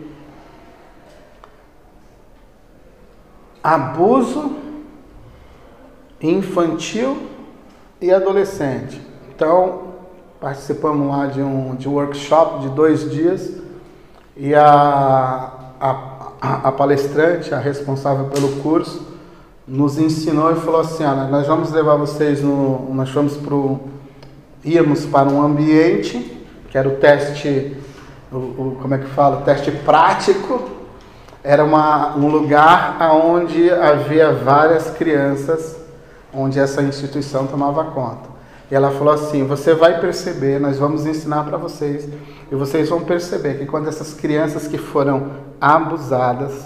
abuso 3.64 4.56
infantil 6.22 7.18
e 8.00 8.12
adolescente. 8.12 9.07
Então, 9.38 9.82
participamos 10.42 11.08
lá 11.08 11.28
de 11.28 11.40
um, 11.40 11.76
de 11.76 11.88
workshop 11.88 12.62
de 12.62 12.70
dois 12.70 13.08
dias 13.12 13.54
e 14.36 14.56
a, 14.56 15.52
a, 15.80 16.00
a 16.64 16.72
palestrante, 16.72 17.54
a 17.54 17.60
responsável 17.60 18.26
pelo 18.30 18.54
curso, 18.64 19.16
nos 19.68 20.00
ensinou 20.00 20.52
e 20.54 20.56
falou 20.56 20.82
assim, 20.82 21.04
ah, 21.04 21.28
nós 21.30 21.46
vamos 21.46 21.72
levar 21.72 21.98
vocês 21.98 22.42
no, 22.42 22.92
nós 22.96 23.12
vamos 23.12 23.38
pro, 23.38 23.80
íamos 24.66 25.06
para 25.06 25.30
um 25.30 25.40
ambiente, 25.40 26.44
que 26.72 26.76
era 26.76 26.90
o 26.90 26.96
teste, 26.96 27.78
o, 28.32 28.38
o 28.38 28.78
como 28.82 28.96
é 28.96 28.98
que 28.98 29.10
fala, 29.10 29.42
o 29.42 29.42
teste 29.44 29.70
prático, 29.70 30.68
era 31.44 31.64
uma, 31.64 32.18
um 32.18 32.28
lugar 32.28 32.98
onde 33.24 33.70
havia 33.70 34.34
várias 34.34 34.90
crianças 34.90 35.78
onde 36.34 36.60
essa 36.60 36.82
instituição 36.82 37.46
tomava 37.46 37.84
conta. 37.92 38.37
E 38.70 38.76
ela 38.76 38.92
falou 38.92 39.14
assim: 39.14 39.46
você 39.46 39.74
vai 39.74 40.00
perceber, 40.00 40.60
nós 40.60 40.78
vamos 40.78 41.06
ensinar 41.06 41.44
para 41.44 41.58
vocês, 41.58 42.08
e 42.52 42.56
vocês 42.56 42.90
vão 42.90 43.02
perceber 43.02 43.58
que 43.58 43.66
quando 43.66 43.88
essas 43.88 44.14
crianças 44.14 44.68
que 44.68 44.78
foram 44.78 45.32
abusadas, 45.60 46.66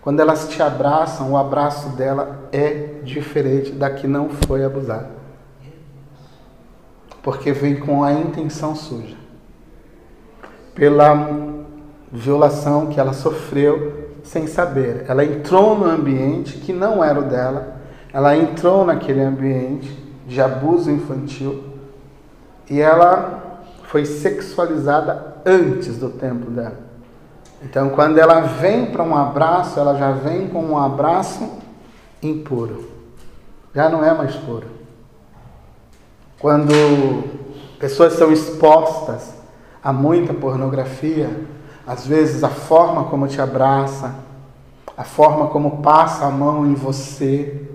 quando 0.00 0.20
elas 0.20 0.48
te 0.48 0.62
abraçam, 0.62 1.32
o 1.32 1.36
abraço 1.36 1.90
dela 1.90 2.48
é 2.52 3.00
diferente 3.02 3.72
da 3.72 3.90
que 3.90 4.06
não 4.06 4.30
foi 4.46 4.64
abusada. 4.64 5.20
Porque 7.22 7.52
vem 7.52 7.76
com 7.76 8.02
a 8.02 8.12
intenção 8.12 8.74
suja. 8.74 9.16
Pela 10.74 11.28
violação 12.10 12.86
que 12.86 12.98
ela 12.98 13.12
sofreu 13.12 14.08
sem 14.24 14.46
saber. 14.46 15.04
Ela 15.06 15.22
entrou 15.22 15.78
no 15.78 15.84
ambiente 15.84 16.56
que 16.56 16.72
não 16.72 17.04
era 17.04 17.20
o 17.20 17.24
dela 17.24 17.80
ela 18.12 18.36
entrou 18.36 18.84
naquele 18.84 19.22
ambiente 19.22 19.96
de 20.30 20.40
abuso 20.40 20.88
infantil 20.92 21.64
e 22.70 22.80
ela 22.80 23.62
foi 23.82 24.06
sexualizada 24.06 25.38
antes 25.44 25.98
do 25.98 26.08
tempo 26.08 26.48
dela. 26.52 26.78
Então, 27.60 27.90
quando 27.90 28.16
ela 28.16 28.40
vem 28.42 28.86
para 28.92 29.02
um 29.02 29.16
abraço, 29.16 29.78
ela 29.78 29.98
já 29.98 30.12
vem 30.12 30.48
com 30.48 30.62
um 30.62 30.78
abraço 30.78 31.50
impuro. 32.22 32.88
Já 33.74 33.88
não 33.88 34.04
é 34.04 34.14
mais 34.14 34.36
puro. 34.36 34.68
Quando 36.38 37.24
pessoas 37.80 38.12
são 38.12 38.30
expostas 38.30 39.34
a 39.82 39.92
muita 39.92 40.32
pornografia, 40.32 41.28
às 41.84 42.06
vezes 42.06 42.44
a 42.44 42.48
forma 42.48 43.04
como 43.04 43.26
te 43.26 43.40
abraça, 43.40 44.14
a 44.96 45.02
forma 45.02 45.48
como 45.48 45.82
passa 45.82 46.24
a 46.24 46.30
mão 46.30 46.64
em 46.66 46.74
você, 46.74 47.68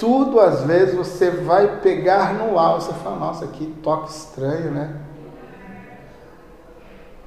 tudo 0.00 0.40
às 0.40 0.62
vezes 0.62 0.94
você 0.94 1.30
vai 1.30 1.80
pegar 1.82 2.32
no 2.32 2.58
ar, 2.58 2.80
você 2.80 2.92
fala, 2.94 3.16
nossa, 3.16 3.46
que 3.48 3.66
toque 3.82 4.10
estranho, 4.10 4.70
né? 4.70 4.96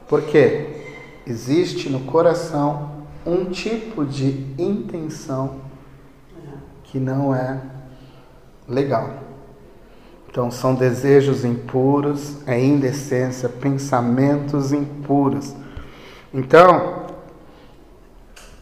Porque 0.08 0.82
existe 1.28 1.88
no 1.88 2.00
coração 2.00 3.06
um 3.24 3.46
tipo 3.46 4.04
de 4.04 4.56
intenção 4.58 5.62
que 6.86 7.00
não 7.00 7.34
é 7.34 7.62
legal. 8.68 9.20
Então 10.28 10.50
são 10.50 10.74
desejos 10.74 11.46
impuros, 11.46 12.38
é 12.48 12.60
indecência, 12.60 13.48
pensamentos 13.48 14.74
impuros. 14.74 15.56
Então, 16.34 17.04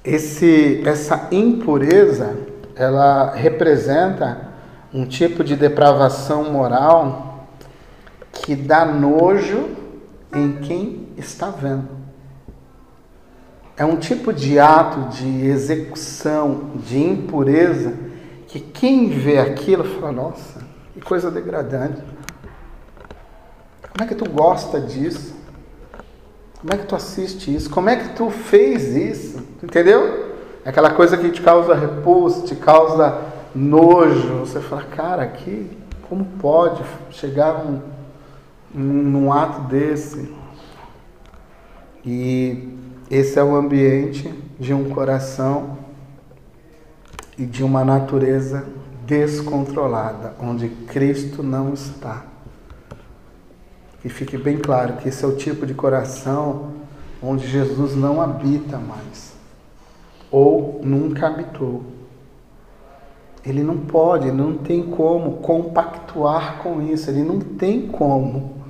esse, 0.04 0.84
essa 0.86 1.30
impureza 1.32 2.41
ela 2.76 3.34
representa 3.34 4.50
um 4.94 5.06
tipo 5.06 5.44
de 5.44 5.56
depravação 5.56 6.52
moral 6.52 7.48
que 8.32 8.56
dá 8.56 8.86
nojo 8.86 9.70
em 10.34 10.54
quem 10.54 11.08
está 11.18 11.50
vendo. 11.50 11.90
É 13.78 13.86
um 13.86 13.96
tipo 13.96 14.32
de 14.32 14.60
ato 14.60 15.10
de 15.16 15.46
execução, 15.48 16.72
de 16.86 17.02
impureza, 17.02 17.94
que 18.48 18.60
quem 18.60 19.10
vê 19.10 19.40
aquilo 19.40 19.84
fala: 19.84 20.12
nossa, 20.12 20.62
que 20.94 21.02
coisa 21.02 21.32
degradante. 21.32 22.02
Como 23.92 24.04
é 24.04 24.08
que 24.08 24.16
tu 24.16 24.30
gosta 24.30 24.80
disso? 24.80 25.36
Como 26.60 26.74
é 26.74 26.78
que 26.78 26.86
tu 26.86 26.96
assiste 26.96 27.54
isso? 27.54 27.70
Como 27.70 27.90
é 27.90 27.96
que 27.96 28.10
tu 28.10 28.30
fez 28.30 28.96
isso? 28.96 29.44
Entendeu? 29.64 30.31
É 30.64 30.70
aquela 30.70 30.92
coisa 30.92 31.18
que 31.18 31.32
te 31.32 31.42
causa 31.42 31.74
repulso, 31.74 32.46
te 32.46 32.56
causa 32.56 33.20
nojo. 33.54 34.40
Você 34.40 34.60
fala, 34.60 34.84
cara, 34.84 35.28
que, 35.28 35.70
como 36.08 36.26
pode 36.40 36.84
chegar 37.10 37.64
num, 37.64 37.82
num 38.74 39.34
ato 39.34 39.62
desse? 39.62 40.34
E 42.06 42.78
esse 43.10 43.38
é 43.38 43.44
o 43.44 43.56
ambiente 43.56 44.34
de 44.60 44.74
um 44.74 44.90
coração 44.90 45.78
e 47.38 47.46
de 47.46 47.64
uma 47.64 47.84
natureza 47.84 48.66
descontrolada, 49.06 50.36
onde 50.40 50.70
Cristo 50.70 51.42
não 51.44 51.74
está. 51.74 52.26
E 54.04 54.10
fique 54.10 54.38
bem 54.38 54.58
claro 54.58 54.94
que 54.98 55.10
esse 55.10 55.24
é 55.24 55.28
o 55.28 55.36
tipo 55.36 55.66
de 55.66 55.74
coração 55.74 56.72
onde 57.22 57.48
Jesus 57.48 57.96
não 57.96 58.22
habita 58.22 58.78
mais, 58.78 59.31
ou 60.32 60.80
nunca 60.84 61.28
habitou. 61.28 61.84
Ele 63.46 63.64
não 63.64 63.78
pode, 63.78 64.32
não 64.32 64.58
tem 64.58 64.84
como 64.84 65.38
compactuar 65.38 66.60
com 66.62 66.82
isso, 66.82 67.10
ele 67.10 67.24
não 67.24 67.40
tem 67.40 67.88
como. 67.88 68.62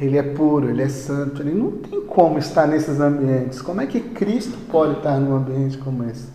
Ele 0.00 0.16
é 0.16 0.22
puro, 0.22 0.68
ele 0.68 0.82
é 0.82 0.88
santo, 0.88 1.42
ele 1.42 1.54
não 1.54 1.72
tem 1.72 2.00
como 2.06 2.38
estar 2.38 2.66
nesses 2.66 2.98
ambientes. 2.98 3.60
Como 3.60 3.80
é 3.80 3.86
que 3.86 4.00
Cristo 4.00 4.58
pode 4.70 4.96
estar 4.96 5.20
num 5.20 5.36
ambiente 5.36 5.78
como 5.78 6.02
esse? 6.04 6.28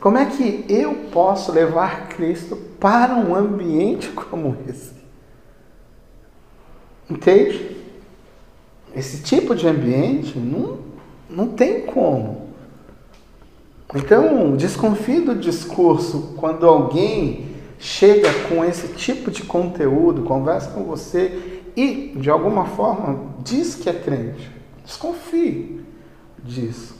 Como 0.00 0.16
é 0.16 0.26
que 0.26 0.64
eu 0.68 0.94
posso 1.10 1.50
levar 1.50 2.08
Cristo 2.08 2.56
para 2.78 3.14
um 3.14 3.34
ambiente 3.34 4.08
como 4.30 4.56
esse? 4.68 4.92
Entende? 7.08 7.76
Esse 8.94 9.22
tipo 9.22 9.54
de 9.54 9.66
ambiente 9.66 10.38
não, 10.38 10.78
não 11.28 11.48
tem 11.48 11.86
como. 11.86 12.49
Então, 13.94 14.56
desconfie 14.56 15.20
do 15.20 15.34
discurso 15.34 16.34
quando 16.36 16.66
alguém 16.66 17.56
chega 17.78 18.28
com 18.48 18.64
esse 18.64 18.88
tipo 18.88 19.30
de 19.30 19.42
conteúdo, 19.42 20.22
conversa 20.22 20.70
com 20.70 20.84
você 20.84 21.62
e, 21.76 22.12
de 22.16 22.30
alguma 22.30 22.66
forma, 22.66 23.34
diz 23.40 23.74
que 23.74 23.88
é 23.88 23.92
crente. 23.92 24.50
Desconfie 24.84 25.84
disso. 26.38 26.94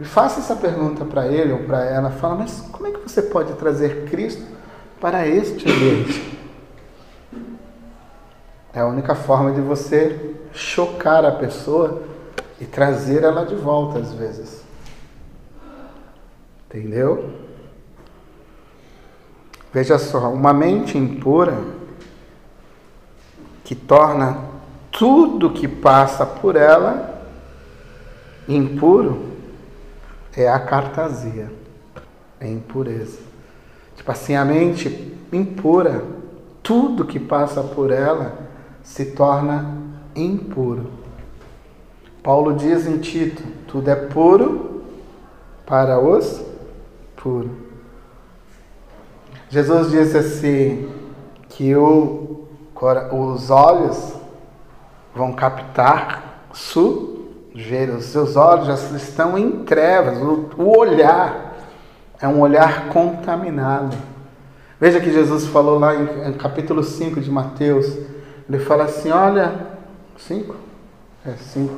E 0.00 0.04
faça 0.04 0.40
essa 0.40 0.56
pergunta 0.56 1.04
para 1.04 1.26
ele 1.26 1.52
ou 1.52 1.60
para 1.60 1.84
ela. 1.84 2.10
Fala, 2.10 2.36
mas 2.36 2.60
como 2.72 2.86
é 2.86 2.92
que 2.92 3.00
você 3.00 3.22
pode 3.22 3.52
trazer 3.54 4.04
Cristo 4.08 4.42
para 5.00 5.26
este 5.26 5.70
ambiente? 5.70 6.38
É 8.72 8.80
a 8.80 8.86
única 8.86 9.14
forma 9.14 9.52
de 9.52 9.60
você 9.60 10.36
chocar 10.52 11.24
a 11.24 11.32
pessoa 11.32 12.02
e 12.60 12.64
trazer 12.64 13.22
ela 13.22 13.44
de 13.44 13.54
volta 13.54 13.98
às 13.98 14.12
vezes. 14.12 14.57
Entendeu? 16.68 17.30
Veja 19.72 19.98
só, 19.98 20.30
uma 20.30 20.52
mente 20.52 20.98
impura 20.98 21.58
que 23.64 23.74
torna 23.74 24.38
tudo 24.90 25.50
que 25.50 25.66
passa 25.66 26.26
por 26.26 26.56
ela 26.56 27.22
impuro 28.46 29.28
é 30.36 30.48
a 30.48 30.58
cartasia, 30.58 31.50
é 32.38 32.48
impureza. 32.48 33.18
Tipo 33.96 34.12
assim, 34.12 34.34
a 34.34 34.44
mente 34.44 35.16
impura, 35.32 36.04
tudo 36.62 37.04
que 37.04 37.18
passa 37.18 37.62
por 37.62 37.90
ela 37.90 38.38
se 38.82 39.06
torna 39.06 39.74
impuro. 40.14 40.86
Paulo 42.22 42.54
diz 42.54 42.86
em 42.86 42.98
Tito: 42.98 43.42
tudo 43.66 43.88
é 43.88 43.96
puro 43.96 44.82
para 45.66 45.98
os 45.98 46.47
puros. 47.22 47.50
Jesus 49.48 49.90
disse 49.90 50.16
assim: 50.16 50.88
que 51.48 51.74
o, 51.74 52.46
os 53.12 53.50
olhos 53.50 54.14
vão 55.14 55.32
captar 55.32 56.48
sujeira, 56.52 57.94
os 57.94 58.06
seus 58.06 58.36
olhos 58.36 58.66
já 58.66 58.96
estão 58.96 59.38
em 59.38 59.64
trevas, 59.64 60.18
o, 60.18 60.50
o 60.56 60.78
olhar 60.78 61.56
é 62.20 62.28
um 62.28 62.40
olhar 62.40 62.88
contaminado. 62.88 63.96
Veja 64.80 65.00
que 65.00 65.10
Jesus 65.10 65.46
falou 65.46 65.78
lá 65.78 65.94
em, 65.94 66.28
em 66.28 66.32
capítulo 66.34 66.84
5 66.84 67.20
de 67.20 67.30
Mateus 67.30 67.96
ele 68.48 68.58
fala 68.60 68.84
assim: 68.84 69.10
olha, 69.10 69.52
cinco? 70.16 70.56
É 71.24 71.32
cinco. 71.32 71.74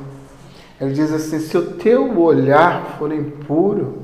Ele 0.79 0.93
diz 0.93 1.11
assim: 1.11 1.39
se 1.39 1.57
o 1.57 1.73
teu 1.73 2.17
olhar 2.19 2.95
for 2.97 3.11
impuro, 3.11 4.00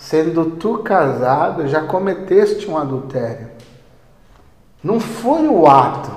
sendo 0.00 0.52
tu 0.52 0.78
casado, 0.78 1.68
já 1.68 1.82
cometeste 1.82 2.68
um 2.68 2.78
adultério. 2.78 3.50
Não 4.82 4.98
foi 4.98 5.46
o 5.46 5.66
ato. 5.66 6.10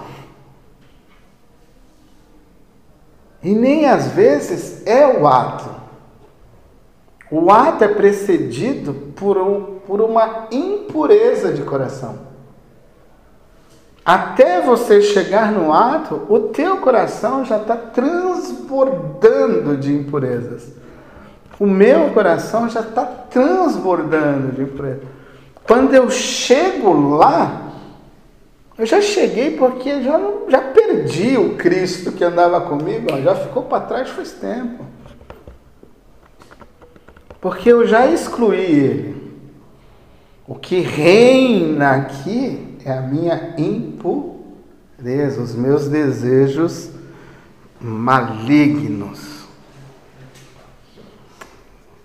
E 3.43 3.53
nem 3.53 3.85
às 3.85 4.07
vezes 4.07 4.87
é 4.87 5.05
o 5.05 5.27
ato. 5.27 5.69
O 7.29 7.51
ato 7.51 7.83
é 7.83 7.89
precedido 7.89 8.93
por, 9.17 9.37
um, 9.37 9.79
por 9.79 9.99
uma 9.99 10.47
impureza 10.49 11.51
de 11.51 11.63
coração. 11.63 12.19
Até 14.05 14.61
você 14.61 15.01
chegar 15.01 15.51
no 15.51 15.73
ato, 15.73 16.21
o 16.29 16.39
teu 16.39 16.77
coração 16.77 17.43
já 17.43 17.57
está 17.57 17.75
transbordando 17.75 19.75
de 19.75 19.93
impurezas. 19.93 20.71
O 21.63 21.65
meu 21.65 22.09
coração 22.09 22.67
já 22.67 22.81
está 22.81 23.05
transbordando 23.05 24.51
de 24.51 24.63
impurezas. 24.63 25.03
Quando 25.65 25.93
eu 25.93 26.09
chego 26.09 27.15
lá, 27.15 27.71
eu 28.77 28.85
já 28.85 28.99
cheguei 28.99 29.51
porque 29.55 30.03
já, 30.03 30.19
já 30.49 30.59
perdi 30.59 31.37
o 31.37 31.55
Cristo 31.55 32.11
que 32.11 32.21
andava 32.21 32.59
comigo, 32.59 33.07
ó, 33.13 33.21
já 33.21 33.33
ficou 33.33 33.63
para 33.63 33.85
trás 33.85 34.09
faz 34.09 34.33
tempo. 34.33 34.83
Porque 37.39 37.71
eu 37.71 37.87
já 37.87 38.07
excluí 38.07 38.59
ele. 38.59 39.33
O 40.45 40.55
que 40.55 40.81
reina 40.81 41.91
aqui 41.91 42.77
é 42.83 42.91
a 42.91 42.99
minha 42.99 43.55
impureza, 43.57 45.41
os 45.41 45.55
meus 45.55 45.87
desejos 45.87 46.89
malignos. 47.79 49.32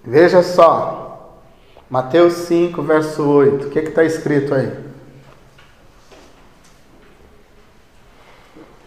Veja 0.05 0.43
só, 0.43 1.41
Mateus 1.91 2.35
5, 2.35 2.83
verso 2.83 3.27
8, 3.29 3.67
o 3.67 3.71
que 3.71 3.79
está 3.81 4.05
escrito 4.05 4.55
aí? 4.55 4.73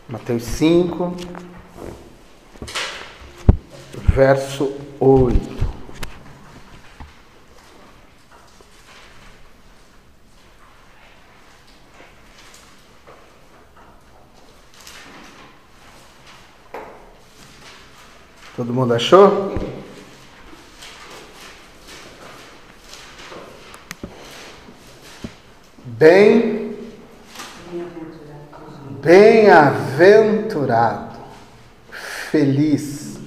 Mateus 0.08 0.44
5, 0.44 1.16
verso 4.14 4.74
8. 5.00 5.62
Todo 18.56 18.74
mundo 18.74 18.94
achou? 18.94 19.56
Bem, 26.02 26.74
bem-aventurado, 29.04 31.20
feliz. 32.32 33.20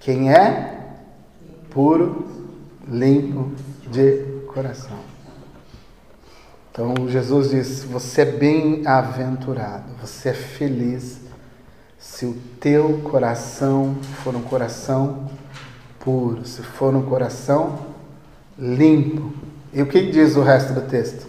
Quem 0.00 0.32
é? 0.32 0.96
Puro, 1.70 2.26
limpo 2.88 3.52
de 3.88 4.24
coração. 4.48 4.98
Então 6.72 7.08
Jesus 7.08 7.50
diz: 7.50 7.84
Você 7.84 8.22
é 8.22 8.24
bem-aventurado, 8.24 9.84
você 10.00 10.30
é 10.30 10.34
feliz 10.34 11.20
se 11.96 12.26
o 12.26 12.34
teu 12.58 13.02
coração 13.04 13.98
for 14.24 14.34
um 14.34 14.42
coração 14.42 15.30
puro, 16.00 16.44
se 16.44 16.60
for 16.60 16.92
um 16.92 17.02
coração 17.02 17.86
limpo 18.58 19.51
E 19.72 19.80
o 19.80 19.86
que 19.86 20.10
diz 20.10 20.36
o 20.36 20.42
resto 20.42 20.74
do 20.74 20.82
texto? 20.82 21.26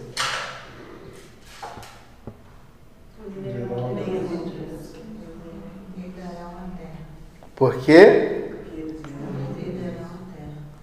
Por 7.56 7.76
quê? 7.76 8.52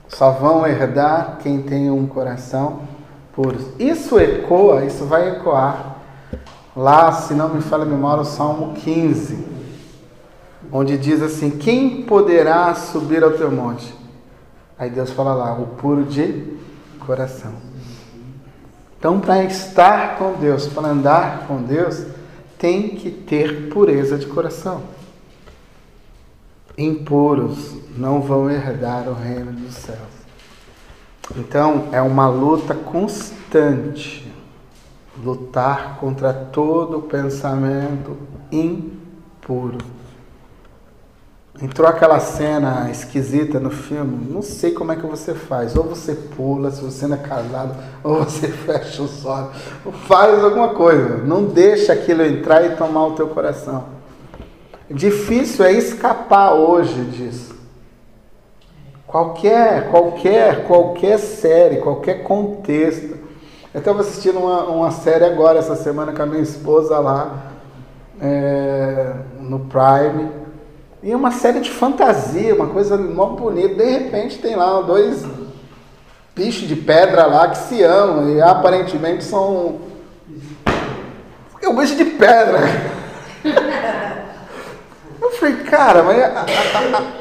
Só 0.07 0.31
vão 0.31 0.65
herdar 0.65 1.37
quem 1.41 1.61
tem 1.61 1.91
um 1.91 2.07
coração 2.07 2.81
puro. 3.33 3.57
Isso 3.77 4.19
ecoa, 4.19 4.85
isso 4.85 5.05
vai 5.05 5.29
ecoar 5.29 5.97
lá, 6.75 7.11
se 7.11 7.33
não 7.33 7.49
me 7.49 7.61
falha 7.61 7.83
a 7.83 7.87
memória, 7.87 8.21
o 8.21 8.25
Salmo 8.25 8.73
15, 8.73 9.45
onde 10.71 10.97
diz 10.97 11.21
assim: 11.21 11.51
Quem 11.51 12.03
poderá 12.03 12.73
subir 12.75 13.23
ao 13.23 13.31
teu 13.31 13.51
monte? 13.51 13.93
Aí 14.77 14.89
Deus 14.89 15.11
fala 15.11 15.33
lá: 15.33 15.53
O 15.53 15.67
puro 15.67 16.03
de 16.03 16.57
coração. 17.05 17.53
Então, 18.97 19.19
para 19.19 19.43
estar 19.43 20.17
com 20.17 20.33
Deus, 20.33 20.67
para 20.67 20.89
andar 20.89 21.47
com 21.47 21.61
Deus, 21.61 22.05
tem 22.57 22.89
que 22.89 23.09
ter 23.09 23.69
pureza 23.69 24.17
de 24.17 24.27
coração. 24.27 24.83
Impuros 26.77 27.75
não 27.97 28.21
vão 28.21 28.49
herdar 28.49 29.09
o 29.09 29.13
reino 29.13 29.51
dos 29.51 29.73
céus. 29.73 29.99
Então, 31.35 31.89
é 31.91 32.01
uma 32.01 32.29
luta 32.29 32.75
constante 32.75 34.31
lutar 35.23 35.97
contra 35.99 36.33
todo 36.33 37.01
pensamento 37.01 38.17
impuro. 38.51 39.79
Entrou 41.59 41.87
aquela 41.87 42.19
cena 42.19 42.89
esquisita 42.89 43.59
no 43.59 43.69
filme, 43.69 44.25
não 44.31 44.41
sei 44.41 44.71
como 44.71 44.91
é 44.93 44.95
que 44.95 45.05
você 45.05 45.33
faz. 45.33 45.75
Ou 45.75 45.83
você 45.83 46.15
pula, 46.15 46.71
se 46.71 46.81
você 46.81 47.05
não 47.07 47.17
é 47.17 47.19
casado, 47.19 47.75
ou 48.03 48.23
você 48.23 48.47
fecha 48.47 49.01
os 49.01 49.25
olhos, 49.25 49.51
ou 49.85 49.91
faz 49.91 50.43
alguma 50.43 50.69
coisa. 50.69 51.17
Não 51.17 51.43
deixa 51.43 51.93
aquilo 51.93 52.23
entrar 52.23 52.63
e 52.65 52.75
tomar 52.75 53.07
o 53.07 53.11
teu 53.13 53.27
coração. 53.27 53.85
Difícil 54.89 55.65
é 55.65 55.73
escapar 55.73 56.53
hoje 56.53 57.03
disso. 57.05 57.53
Qualquer, 59.05 59.89
qualquer, 59.89 60.65
qualquer 60.65 61.19
série, 61.19 61.77
qualquer 61.77 62.23
contexto. 62.23 63.17
Eu 63.73 63.79
estava 63.79 64.01
assistindo 64.01 64.39
uma, 64.39 64.63
uma 64.63 64.91
série 64.91 65.25
agora, 65.25 65.59
essa 65.59 65.75
semana, 65.75 66.13
com 66.13 66.23
a 66.23 66.25
minha 66.25 66.41
esposa 66.41 66.97
lá, 66.97 67.51
é, 68.19 69.13
no 69.39 69.59
Prime 69.59 70.40
e 71.03 71.15
uma 71.15 71.31
série 71.31 71.59
de 71.59 71.69
fantasia, 71.69 72.53
uma 72.53 72.67
coisa 72.67 72.95
mó 72.97 73.27
bonita. 73.27 73.75
De 73.75 73.85
repente 73.85 74.37
tem 74.37 74.55
lá 74.55 74.81
dois 74.81 75.25
bichos 76.35 76.67
de 76.67 76.75
pedra 76.75 77.25
lá 77.25 77.49
que 77.49 77.57
se 77.57 77.81
amam 77.83 78.29
e 78.29 78.41
aparentemente 78.41 79.23
são. 79.23 79.79
É 81.61 81.67
um 81.69 81.75
bicho 81.75 81.95
de 81.95 82.05
pedra. 82.05 82.59
Eu 85.21 85.31
falei, 85.31 85.57
cara, 85.57 86.03
mas 86.03 86.23
a, 86.23 86.45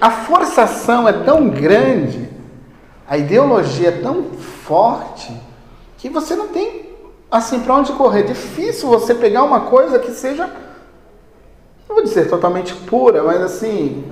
a, 0.00 0.08
a, 0.08 0.10
forçação 0.10 1.06
é 1.06 1.12
tão 1.12 1.48
grande, 1.48 2.28
a 3.06 3.16
ideologia 3.16 3.88
é 3.88 4.02
tão 4.02 4.24
forte, 4.64 5.32
que 5.98 6.08
você 6.08 6.34
não 6.34 6.48
tem 6.48 6.90
assim 7.30 7.60
para 7.60 7.74
onde 7.74 7.92
correr. 7.92 8.24
Difícil 8.24 8.88
você 8.88 9.14
pegar 9.14 9.44
uma 9.44 9.60
coisa 9.60 9.98
que 9.98 10.10
seja 10.12 10.50
não 11.90 11.96
vou 11.96 12.04
dizer 12.04 12.28
totalmente 12.28 12.72
pura, 12.72 13.22
mas 13.24 13.42
assim, 13.42 14.10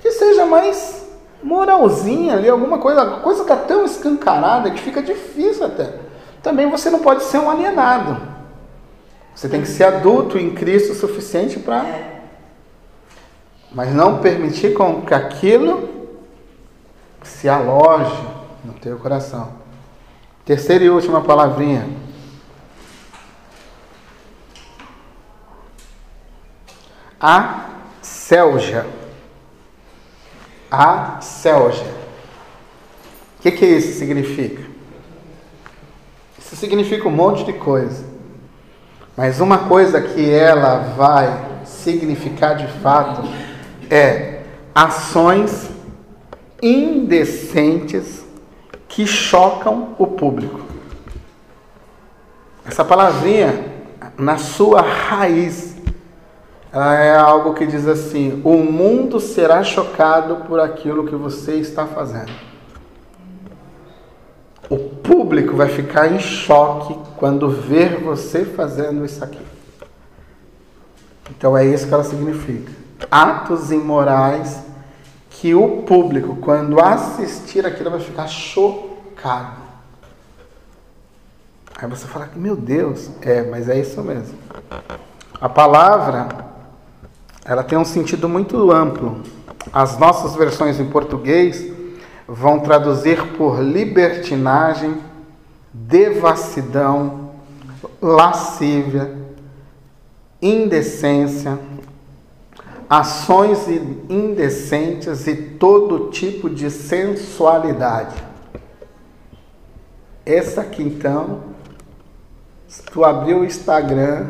que 0.00 0.10
seja 0.10 0.46
mais 0.46 1.06
moralzinha 1.42 2.34
ali, 2.34 2.48
alguma 2.48 2.78
coisa, 2.78 3.02
a 3.02 3.20
coisa 3.20 3.42
está 3.42 3.56
tão 3.56 3.84
escancarada 3.84 4.70
que 4.70 4.80
fica 4.80 5.02
difícil 5.02 5.66
até. 5.66 5.96
Também 6.42 6.70
você 6.70 6.88
não 6.88 7.00
pode 7.00 7.22
ser 7.24 7.38
um 7.38 7.50
alienado. 7.50 8.16
Você 9.34 9.48
tem 9.48 9.60
que 9.60 9.68
ser 9.68 9.84
adulto 9.84 10.38
em 10.38 10.54
Cristo 10.54 10.92
o 10.92 10.96
suficiente 10.96 11.58
para. 11.58 11.84
Mas 13.70 13.94
não 13.94 14.18
permitir 14.18 14.72
com 14.72 15.02
que 15.02 15.14
aquilo 15.14 15.88
se 17.22 17.48
aloje 17.48 18.26
no 18.64 18.72
teu 18.72 18.96
coração. 18.98 19.48
Terceira 20.44 20.84
e 20.84 20.90
última 20.90 21.20
palavrinha. 21.20 21.86
A 27.20 27.66
Selja. 28.00 28.86
A 30.70 31.20
Selja. 31.20 31.84
O 33.38 33.42
que, 33.42 33.50
que 33.50 33.66
isso 33.66 33.98
significa? 33.98 34.62
Isso 36.38 36.56
significa 36.56 37.06
um 37.06 37.12
monte 37.12 37.44
de 37.44 37.52
coisa. 37.52 38.04
Mas 39.16 39.38
uma 39.40 39.58
coisa 39.68 40.00
que 40.00 40.30
ela 40.30 40.94
vai 40.96 41.60
significar 41.64 42.56
de 42.56 42.66
fato 42.80 43.22
é 43.90 44.42
ações 44.74 45.68
indecentes 46.62 48.24
que 48.88 49.06
chocam 49.06 49.94
o 49.98 50.06
público. 50.06 50.60
Essa 52.64 52.84
palavrinha, 52.84 53.64
na 54.16 54.38
sua 54.38 54.80
raiz, 54.80 55.69
ela 56.72 56.94
é 56.94 57.16
algo 57.16 57.54
que 57.54 57.66
diz 57.66 57.86
assim: 57.86 58.40
o 58.44 58.58
mundo 58.58 59.18
será 59.18 59.62
chocado 59.64 60.36
por 60.46 60.60
aquilo 60.60 61.06
que 61.06 61.16
você 61.16 61.54
está 61.54 61.86
fazendo. 61.86 62.32
O 64.68 64.78
público 64.78 65.56
vai 65.56 65.68
ficar 65.68 66.12
em 66.12 66.20
choque 66.20 66.96
quando 67.16 67.50
ver 67.50 68.00
você 68.00 68.44
fazendo 68.44 69.04
isso 69.04 69.22
aqui. 69.24 69.44
Então 71.30 71.58
é 71.58 71.66
isso 71.66 71.88
que 71.88 71.94
ela 71.94 72.04
significa. 72.04 72.70
Atos 73.10 73.72
imorais 73.72 74.62
que 75.30 75.54
o 75.54 75.82
público, 75.82 76.36
quando 76.36 76.78
assistir 76.78 77.66
aquilo, 77.66 77.90
vai 77.90 78.00
ficar 78.00 78.28
chocado. 78.28 79.60
Aí 81.76 81.88
você 81.88 82.06
fala, 82.06 82.28
meu 82.36 82.54
Deus, 82.54 83.08
é, 83.22 83.42
mas 83.42 83.68
é 83.68 83.80
isso 83.80 84.00
mesmo. 84.02 84.38
A 85.40 85.48
palavra 85.48 86.49
ela 87.50 87.64
tem 87.64 87.76
um 87.76 87.84
sentido 87.84 88.28
muito 88.28 88.70
amplo. 88.70 89.22
As 89.72 89.98
nossas 89.98 90.36
versões 90.36 90.78
em 90.78 90.86
português 90.86 91.66
vão 92.28 92.60
traduzir 92.60 93.20
por 93.36 93.60
libertinagem, 93.60 94.98
devassidão, 95.74 97.32
lascívia, 98.00 99.16
indecência, 100.40 101.58
ações 102.88 103.66
indecentes 104.08 105.26
e 105.26 105.34
todo 105.34 106.08
tipo 106.10 106.48
de 106.48 106.70
sensualidade. 106.70 108.14
Essa 110.24 110.60
aqui 110.60 110.84
então, 110.84 111.40
se 112.68 112.80
tu 112.84 113.04
abrir 113.04 113.34
o 113.34 113.44
Instagram, 113.44 114.28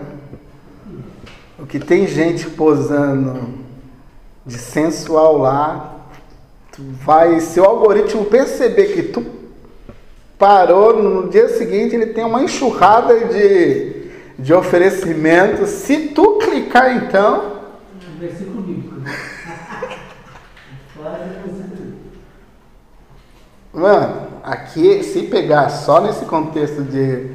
o 1.60 1.66
que 1.66 1.78
tem 1.78 2.06
gente 2.06 2.48
posando 2.48 3.60
de 4.46 4.56
sensual 4.58 5.36
lá, 5.36 6.06
tu 6.72 6.82
vai, 7.04 7.38
se 7.40 7.60
o 7.60 7.64
algoritmo 7.64 8.24
perceber 8.24 8.94
que 8.94 9.02
tu 9.02 9.24
parou, 10.38 11.02
no 11.02 11.28
dia 11.28 11.48
seguinte 11.50 11.94
ele 11.94 12.06
tem 12.06 12.24
uma 12.24 12.42
enxurrada 12.42 13.26
de, 13.26 14.10
de 14.38 14.54
oferecimentos. 14.54 15.68
Se 15.68 16.08
tu 16.08 16.38
clicar 16.38 16.96
então. 16.96 17.60
Versículo 18.18 18.62
bíblico. 18.62 19.00
Mano, 23.72 24.28
aqui 24.42 25.02
se 25.04 25.22
pegar 25.24 25.68
só 25.68 26.00
nesse 26.00 26.24
contexto 26.24 26.82
de 26.82 27.30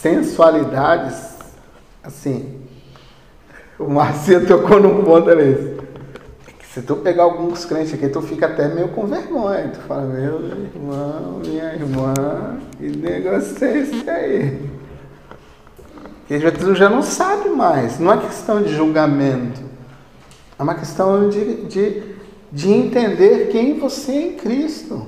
sensualidades, 0.00 1.36
assim, 2.02 2.57
o 3.78 3.88
Marcinho 3.88 4.46
tocou 4.46 4.80
num 4.80 5.04
ponto 5.04 5.30
ali. 5.30 5.78
Se 6.74 6.82
tu 6.82 6.96
pegar 6.96 7.22
alguns 7.22 7.64
crentes 7.64 7.94
aqui, 7.94 8.08
tu 8.08 8.20
fica 8.20 8.46
até 8.46 8.68
meio 8.68 8.88
com 8.88 9.06
vergonha. 9.06 9.70
Tu 9.72 9.80
fala, 9.80 10.02
meu 10.02 10.40
irmão, 10.44 11.40
minha 11.44 11.74
irmã, 11.74 12.58
que 12.76 12.88
negócio 12.88 13.64
é 13.64 13.78
esse 13.78 14.10
aí? 14.10 14.70
Porque 16.26 16.50
tu 16.50 16.74
já 16.74 16.90
não 16.90 17.02
sabe 17.02 17.48
mais. 17.50 17.98
Não 17.98 18.12
é 18.12 18.18
questão 18.18 18.62
de 18.62 18.74
julgamento. 18.74 19.60
É 20.58 20.62
uma 20.62 20.74
questão 20.74 21.28
de, 21.28 21.64
de, 21.66 22.02
de 22.52 22.70
entender 22.70 23.48
quem 23.50 23.78
você 23.78 24.12
é 24.12 24.20
em 24.26 24.32
Cristo. 24.34 25.06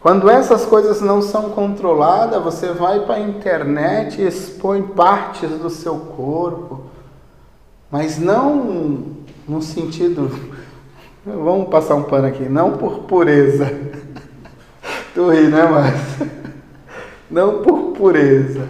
Quando 0.00 0.28
essas 0.28 0.66
coisas 0.66 1.00
não 1.00 1.22
são 1.22 1.50
controladas, 1.50 2.42
você 2.42 2.68
vai 2.68 3.00
para 3.00 3.14
a 3.14 3.20
internet 3.20 4.20
e 4.20 4.26
expõe 4.26 4.82
partes 4.82 5.50
do 5.50 5.70
seu 5.70 5.96
corpo 5.96 6.93
mas 7.94 8.18
não 8.18 9.06
no 9.46 9.62
sentido. 9.62 10.28
Vamos 11.24 11.68
passar 11.68 11.94
um 11.94 12.02
pano 12.02 12.26
aqui, 12.26 12.42
não 12.48 12.72
por 12.72 13.04
pureza. 13.04 13.72
Tu 15.14 15.30
ri, 15.30 15.46
né, 15.46 15.62
Márcio? 15.62 16.28
não 17.30 17.62
por 17.62 17.92
pureza. 17.92 18.66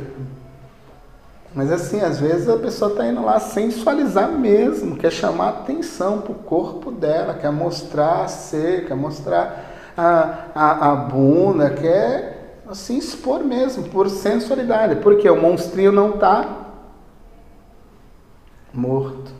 Mas 1.54 1.72
assim, 1.72 2.02
às 2.02 2.20
vezes 2.20 2.50
a 2.50 2.58
pessoa 2.58 2.90
está 2.90 3.06
indo 3.06 3.24
lá 3.24 3.40
sensualizar 3.40 4.30
mesmo, 4.30 4.94
quer 4.94 5.10
chamar 5.10 5.48
atenção 5.48 6.20
para 6.20 6.32
o 6.32 6.34
corpo 6.34 6.90
dela, 6.90 7.32
quer 7.32 7.50
mostrar 7.50 8.24
a 8.24 8.28
ser, 8.28 8.84
quer 8.84 8.94
mostrar 8.94 9.72
a, 9.96 10.48
a, 10.54 10.92
a 10.92 10.96
bunda, 10.96 11.70
quer 11.70 12.60
assim 12.68 12.98
expor 12.98 13.42
mesmo, 13.42 13.84
por 13.84 14.10
sensualidade. 14.10 14.96
Porque 14.96 15.30
o 15.30 15.40
monstrinho 15.40 15.92
não 15.92 16.10
está 16.10 16.63
morto. 18.74 19.32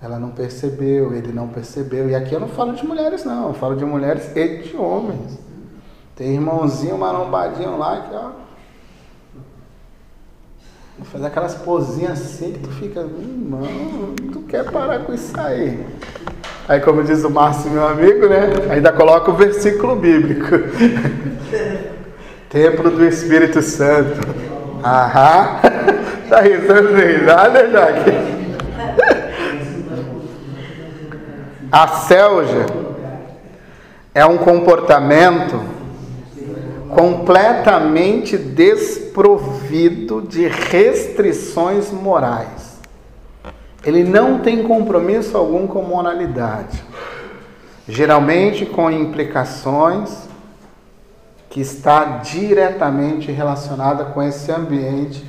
Ela 0.00 0.18
não 0.18 0.30
percebeu, 0.30 1.12
ele 1.12 1.32
não 1.32 1.48
percebeu. 1.48 2.08
E 2.08 2.14
aqui 2.14 2.32
eu 2.32 2.40
não 2.40 2.48
falo 2.48 2.72
de 2.72 2.86
mulheres, 2.86 3.24
não. 3.24 3.48
Eu 3.48 3.54
falo 3.54 3.76
de 3.76 3.84
mulheres 3.84 4.30
e 4.36 4.58
de 4.58 4.76
homens. 4.76 5.38
Tem 6.14 6.34
irmãozinho 6.34 6.96
marombadinho 6.96 7.76
lá 7.76 8.00
que, 8.02 8.14
ó. 8.14 8.30
Fazer 11.04 11.26
aquelas 11.26 11.54
posinhas 11.54 12.20
assim 12.20 12.52
que 12.52 12.58
tu 12.58 12.70
fica, 12.70 13.00
irmão, 13.00 13.62
tu 14.32 14.40
quer 14.40 14.68
parar 14.68 14.98
com 15.04 15.14
isso 15.14 15.38
aí. 15.38 15.86
Aí, 16.68 16.80
como 16.80 17.04
diz 17.04 17.22
o 17.22 17.30
Márcio, 17.30 17.70
meu 17.70 17.86
amigo, 17.86 18.28
né? 18.28 18.50
Ainda 18.70 18.92
coloca 18.92 19.30
o 19.30 19.34
versículo 19.34 19.94
bíblico: 19.94 20.46
Templo 22.50 22.90
do 22.90 23.04
Espírito 23.04 23.62
Santo. 23.62 24.20
Aham. 24.84 25.87
Tá 26.28 26.40
risando 26.40 26.94
de 26.94 27.04
risada, 27.04 27.70
Jaque? 27.70 28.10
A 31.72 31.88
selja 31.88 32.66
é 34.14 34.26
um 34.26 34.36
comportamento 34.36 35.60
completamente 36.88 38.36
desprovido 38.36 40.22
de 40.22 40.48
restrições 40.48 41.90
morais. 41.90 42.78
Ele 43.84 44.04
não 44.04 44.40
tem 44.40 44.62
compromisso 44.62 45.36
algum 45.36 45.66
com 45.66 45.82
moralidade. 45.82 46.82
Geralmente 47.86 48.66
com 48.66 48.90
implicações 48.90 50.28
que 51.48 51.60
está 51.60 52.18
diretamente 52.18 53.32
relacionada 53.32 54.04
com 54.06 54.22
esse 54.22 54.52
ambiente 54.52 55.24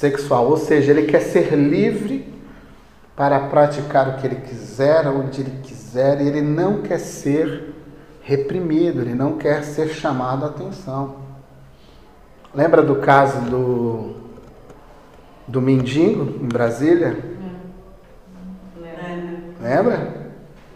sexual, 0.00 0.46
ou 0.48 0.56
seja, 0.56 0.90
ele 0.90 1.02
quer 1.02 1.20
ser 1.20 1.54
livre 1.54 2.26
para 3.14 3.38
praticar 3.38 4.08
o 4.08 4.16
que 4.16 4.26
ele 4.26 4.36
quiser, 4.36 5.06
onde 5.06 5.42
ele 5.42 5.60
quiser, 5.62 6.22
e 6.22 6.26
ele 6.26 6.40
não 6.40 6.80
quer 6.80 6.98
ser 6.98 7.74
reprimido, 8.22 9.02
ele 9.02 9.14
não 9.14 9.36
quer 9.36 9.62
ser 9.62 9.88
chamado 9.88 10.46
a 10.46 10.48
atenção. 10.48 11.16
Lembra 12.54 12.82
do 12.82 12.96
caso 12.96 13.42
do, 13.42 14.14
do 15.46 15.60
mendigo 15.60 16.42
em 16.42 16.48
Brasília? 16.48 17.18
Lembra? 19.60 20.14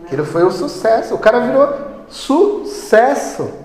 Aquilo 0.04 0.26
foi 0.26 0.44
um 0.44 0.50
sucesso. 0.50 1.14
O 1.14 1.18
cara 1.18 1.40
virou 1.40 2.04
sucesso. 2.08 3.63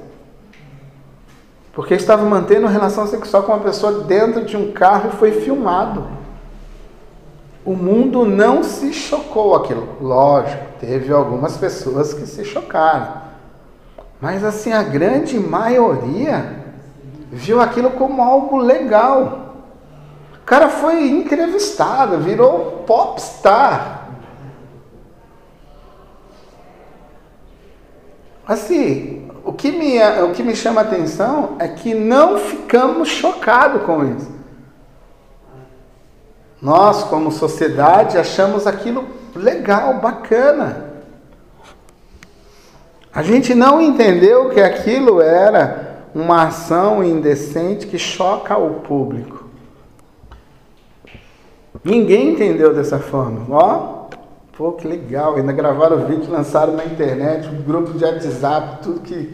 Porque 1.79 1.93
estava 1.93 2.25
mantendo 2.25 2.67
relação 2.67 3.07
sexual 3.07 3.43
com 3.43 3.53
uma 3.53 3.63
pessoa 3.63 4.03
dentro 4.03 4.43
de 4.43 4.57
um 4.57 4.73
carro 4.73 5.11
e 5.13 5.15
foi 5.15 5.31
filmado. 5.31 6.05
O 7.63 7.73
mundo 7.73 8.25
não 8.25 8.63
se 8.63 8.91
chocou 8.91 9.55
aquilo. 9.55 9.87
Lógico, 10.01 10.61
teve 10.77 11.13
algumas 11.13 11.55
pessoas 11.55 12.13
que 12.13 12.27
se 12.27 12.43
chocaram. 12.43 13.21
Mas 14.19 14.43
assim, 14.43 14.73
a 14.73 14.83
grande 14.83 15.39
maioria 15.39 16.65
viu 17.31 17.61
aquilo 17.61 17.91
como 17.91 18.21
algo 18.21 18.57
legal. 18.57 19.55
O 20.33 20.45
cara 20.45 20.67
foi 20.67 21.07
entrevistado, 21.07 22.17
virou 22.17 22.83
popstar. 22.85 24.09
Assim, 28.45 29.18
o 29.43 29.53
que, 29.53 29.71
me, 29.71 29.99
o 30.23 30.31
que 30.31 30.43
me 30.43 30.55
chama 30.55 30.81
a 30.81 30.83
atenção 30.83 31.55
é 31.59 31.67
que 31.67 31.93
não 31.93 32.37
ficamos 32.37 33.09
chocados 33.09 33.83
com 33.83 34.05
isso. 34.05 34.31
Nós, 36.61 37.03
como 37.03 37.31
sociedade, 37.31 38.17
achamos 38.17 38.67
aquilo 38.67 39.07
legal, 39.35 39.95
bacana. 39.95 40.89
A 43.13 43.23
gente 43.23 43.55
não 43.55 43.81
entendeu 43.81 44.49
que 44.49 44.61
aquilo 44.61 45.21
era 45.21 46.03
uma 46.13 46.43
ação 46.43 47.03
indecente 47.03 47.87
que 47.87 47.97
choca 47.97 48.57
o 48.57 48.81
público. 48.81 49.45
Ninguém 51.83 52.33
entendeu 52.33 52.73
dessa 52.73 52.99
forma. 52.99 53.45
Ó, 53.49 53.98
Pô, 54.59 54.73
que 54.73 54.85
legal. 54.85 55.37
Ainda 55.37 55.53
gravaram 55.53 56.03
o 56.03 56.05
vídeo, 56.05 56.29
lançaram 56.29 56.73
na 56.73 56.83
internet, 56.83 57.47
um 57.47 57.61
grupo 57.61 57.97
de 57.97 58.03
WhatsApp, 58.03 58.83
tudo 58.83 58.99
que, 58.99 59.33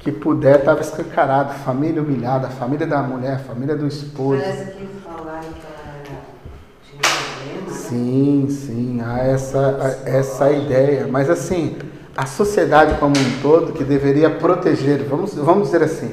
que 0.00 0.10
puder 0.10 0.58
estava 0.58 0.80
escancarado. 0.80 1.54
Família 1.60 2.02
humilhada, 2.02 2.48
família 2.48 2.84
da 2.84 3.00
mulher, 3.00 3.38
família 3.44 3.76
do 3.76 3.86
esposo. 3.86 4.42
Parece 4.42 4.72
que 4.72 4.88
falaram 5.04 5.52
que 5.52 5.62
ela 5.64 6.02
tinha 6.02 6.98
problema. 6.98 7.64
Né? 7.64 7.72
Sim, 7.72 8.48
sim, 8.50 9.00
há 9.00 9.18
essa, 9.20 10.02
essa 10.04 10.50
ideia. 10.50 11.06
Mas 11.06 11.30
assim, 11.30 11.76
a 12.16 12.26
sociedade 12.26 12.98
como 12.98 13.16
um 13.16 13.40
todo 13.40 13.72
que 13.72 13.84
deveria 13.84 14.30
proteger, 14.30 15.04
vamos, 15.04 15.32
vamos 15.32 15.70
dizer 15.70 15.84
assim, 15.84 16.12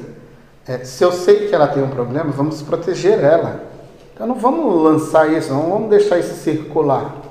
é, 0.64 0.84
se 0.84 1.02
eu 1.02 1.10
sei 1.10 1.48
que 1.48 1.54
ela 1.56 1.66
tem 1.66 1.82
um 1.82 1.90
problema, 1.90 2.30
vamos 2.30 2.62
proteger 2.62 3.18
ela. 3.18 3.62
Então 4.14 4.28
não 4.28 4.36
vamos 4.36 4.80
lançar 4.80 5.28
isso, 5.32 5.52
não 5.52 5.70
vamos 5.70 5.90
deixar 5.90 6.20
isso 6.20 6.34
circular 6.34 7.26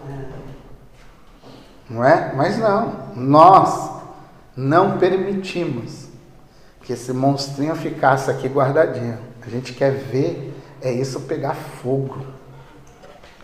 não 1.89 2.03
é? 2.03 2.33
Mas 2.35 2.57
não, 2.57 2.93
nós 3.15 3.91
não 4.55 4.97
permitimos 4.97 6.07
que 6.81 6.93
esse 6.93 7.13
monstrinho 7.13 7.75
ficasse 7.75 8.29
aqui 8.29 8.47
guardadinho. 8.47 9.17
A 9.45 9.49
gente 9.49 9.73
quer 9.73 9.91
ver 9.91 10.53
é 10.81 10.91
isso 10.91 11.21
pegar 11.21 11.53
fogo. 11.53 12.17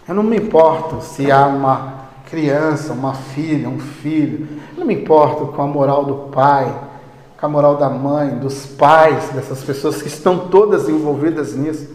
Eu 0.07 0.13
não 0.13 0.23
me 0.23 0.37
importo 0.37 1.01
se 1.01 1.31
há 1.31 1.45
uma 1.47 2.03
criança, 2.29 2.93
uma 2.93 3.13
filha, 3.13 3.69
um 3.69 3.79
filho. 3.79 4.47
Eu 4.73 4.79
não 4.79 4.85
me 4.85 4.95
importo 4.95 5.47
com 5.47 5.61
a 5.61 5.67
moral 5.67 6.03
do 6.03 6.15
pai, 6.29 6.73
com 7.39 7.45
a 7.45 7.49
moral 7.49 7.77
da 7.77 7.89
mãe, 7.89 8.37
dos 8.37 8.65
pais, 8.65 9.29
dessas 9.29 9.63
pessoas 9.63 10.01
que 10.01 10.07
estão 10.07 10.49
todas 10.49 10.89
envolvidas 10.89 11.55
nisso. 11.55 11.89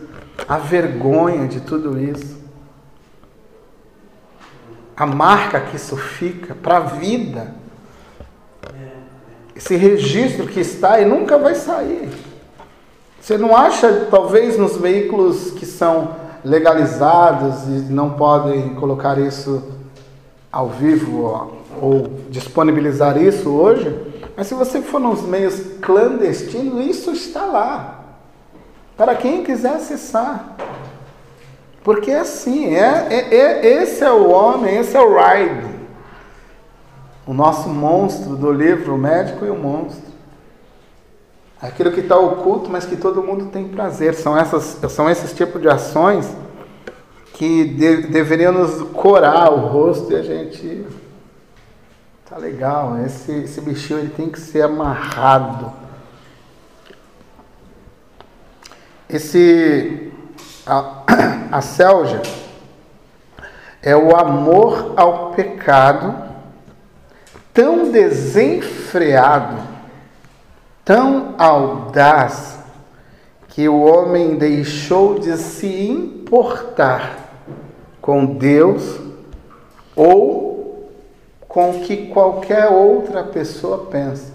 A 0.49 0.57
vergonha 0.57 1.47
de 1.47 1.61
tudo 1.61 2.01
isso 2.01 2.38
a 4.99 5.07
marca 5.07 5.61
que 5.61 5.77
isso 5.77 5.97
fica 5.97 6.57
para 6.57 6.79
a 6.79 6.81
vida. 6.81 7.55
Esse 9.55 9.77
registro 9.77 10.47
que 10.47 10.59
está 10.59 11.01
e 11.01 11.05
nunca 11.05 11.39
vai 11.39 11.55
sair. 11.55 12.09
Você 13.21 13.39
não 13.39 13.57
acha, 13.57 14.09
talvez, 14.11 14.59
nos 14.59 14.77
veículos 14.77 15.53
que 15.53 15.65
são 15.65 16.17
legalizados 16.45 17.65
e 17.65 17.93
não 17.93 18.11
podem 18.11 18.75
colocar 18.75 19.19
isso 19.19 19.63
ao 20.51 20.69
vivo 20.69 21.25
ó, 21.25 21.49
ou 21.81 22.09
disponibilizar 22.31 23.21
isso 23.21 23.51
hoje, 23.51 23.95
mas 24.37 24.47
se 24.47 24.55
você 24.55 24.81
for 24.81 25.01
nos 25.01 25.23
meios 25.23 25.61
clandestinos, 25.81 26.87
isso 26.87 27.13
está 27.13 27.45
lá. 27.45 28.05
Para 28.97 29.15
quem 29.15 29.45
quiser 29.45 29.75
acessar. 29.75 30.57
Porque 31.89 32.11
é 32.11 32.21
assim, 32.21 32.75
é, 32.75 33.07
é, 33.09 33.35
é, 33.35 33.83
esse 33.83 34.05
é 34.05 34.11
o 34.11 34.29
homem, 34.29 34.77
esse 34.77 34.95
é 34.95 35.01
o 35.01 35.17
Ride. 35.17 35.75
O 37.27 37.33
nosso 37.33 37.67
monstro 37.71 38.37
do 38.37 38.53
livro 38.53 38.95
O 38.95 38.99
Médico 38.99 39.47
e 39.47 39.49
o 39.49 39.57
Monstro. 39.57 40.13
Aquilo 41.59 41.91
que 41.91 42.01
está 42.01 42.19
oculto, 42.19 42.69
mas 42.69 42.85
que 42.85 42.95
todo 42.95 43.23
mundo 43.23 43.47
tem 43.47 43.69
prazer. 43.69 44.13
São, 44.13 44.37
essas, 44.37 44.79
são 44.91 45.09
esses 45.09 45.33
tipos 45.33 45.63
de 45.63 45.67
ações 45.67 46.31
que 47.33 47.65
de, 47.65 48.09
deveriam 48.09 48.53
nos 48.53 48.83
corar 48.91 49.51
o 49.51 49.69
rosto 49.69 50.13
e 50.13 50.17
a 50.17 50.23
gente. 50.23 50.85
Tá 52.29 52.37
legal, 52.37 52.99
esse, 52.99 53.33
esse 53.33 53.63
bichinho 53.63 54.01
ele 54.01 54.11
tem 54.11 54.29
que 54.29 54.39
ser 54.39 54.61
amarrado. 54.61 55.73
Esse 59.09 60.08
a, 60.69 61.03
a 61.57 61.61
selja 61.63 62.23
é 63.83 63.97
o 63.97 64.15
amor 64.15 64.93
ao 64.97 65.31
pecado 65.31 66.15
tão 67.55 67.91
desenfreado, 67.91 69.57
tão 70.85 71.35
audaz, 71.39 72.59
que 73.49 73.69
o 73.69 73.81
homem 73.81 74.37
deixou 74.37 75.19
de 75.19 75.37
se 75.37 75.89
importar 75.89 77.17
com 78.01 78.25
Deus 78.25 79.01
ou 79.97 80.93
com 81.49 81.71
o 81.71 81.81
que 81.81 82.07
qualquer 82.07 82.69
outra 82.69 83.25
pessoa 83.25 83.87
pensa. 83.91 84.33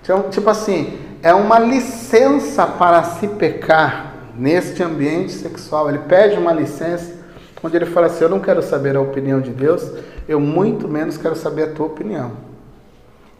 Então, 0.00 0.30
tipo 0.30 0.48
assim, 0.48 0.98
é 1.22 1.34
uma 1.34 1.58
licença 1.58 2.66
para 2.66 3.02
se 3.02 3.28
pecar 3.28 4.05
neste 4.38 4.82
ambiente 4.82 5.32
sexual. 5.32 5.88
Ele 5.88 6.00
pede 6.00 6.38
uma 6.38 6.52
licença 6.52 7.14
onde 7.62 7.76
ele 7.76 7.86
fala 7.86 8.06
assim: 8.06 8.24
Eu 8.24 8.30
não 8.30 8.40
quero 8.40 8.62
saber 8.62 8.96
a 8.96 9.00
opinião 9.00 9.40
de 9.40 9.50
Deus, 9.50 9.90
eu 10.28 10.40
muito 10.40 10.88
menos 10.88 11.16
quero 11.16 11.36
saber 11.36 11.64
a 11.64 11.72
tua 11.72 11.86
opinião. 11.86 12.32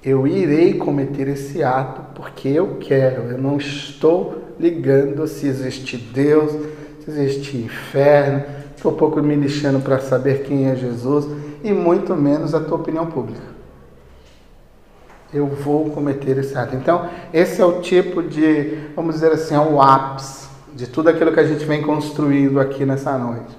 Eu 0.03 0.27
irei 0.27 0.75
cometer 0.75 1.27
esse 1.29 1.63
ato 1.63 2.01
porque 2.15 2.49
eu 2.49 2.77
quero, 2.79 3.23
eu 3.31 3.39
não 3.39 3.57
estou 3.57 4.55
ligando 4.59 5.27
se 5.27 5.47
existe 5.47 5.97
Deus, 5.97 6.53
se 7.05 7.11
existe 7.11 7.57
inferno, 7.57 8.45
estou 8.77 8.93
pouco 8.93 9.21
me 9.21 9.35
lixando 9.35 9.81
para 9.81 9.99
saber 9.99 10.45
quem 10.45 10.69
é 10.69 10.77
Jesus 10.77 11.27
e 11.65 11.73
muito 11.73 12.15
menos 12.15 12.55
a 12.55 12.61
tua 12.61 12.77
opinião 12.77 13.07
pública 13.07 13.57
eu 15.35 15.47
vou 15.47 15.91
cometer 15.91 16.39
esse 16.39 16.57
ato. 16.57 16.75
Então, 16.77 17.09
esse 17.33 17.61
é 17.61 17.65
o 17.65 17.81
tipo 17.81 18.23
de, 18.23 18.79
vamos 18.95 19.17
dizer 19.17 19.33
assim, 19.33 19.55
é 19.55 19.61
o 19.61 19.81
ápice 19.81 20.46
de 20.77 20.87
tudo 20.87 21.09
aquilo 21.09 21.33
que 21.33 21.41
a 21.41 21.45
gente 21.45 21.65
vem 21.65 21.81
construindo 21.81 22.61
aqui 22.61 22.85
nessa 22.85 23.17
noite. 23.17 23.57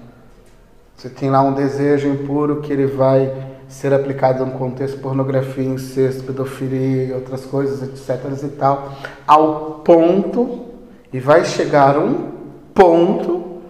Você 0.95 1.09
tem 1.09 1.31
lá 1.31 1.41
um 1.41 1.53
desejo 1.53 2.07
impuro 2.07 2.61
que 2.61 2.71
ele 2.71 2.85
vai 2.85 3.33
ser 3.67 3.91
aplicado 3.91 4.45
no 4.45 4.51
contexto 4.51 4.99
pornografia, 4.99 5.63
incesto, 5.63 6.23
pedofilia 6.23 7.15
outras 7.15 7.43
coisas, 7.43 7.81
etc. 7.81 8.23
e 8.43 8.47
tal, 8.49 8.93
ao 9.25 9.81
ponto, 9.83 10.67
e 11.11 11.19
vai 11.19 11.43
chegar 11.43 11.97
um 11.97 12.31
ponto 12.73 13.61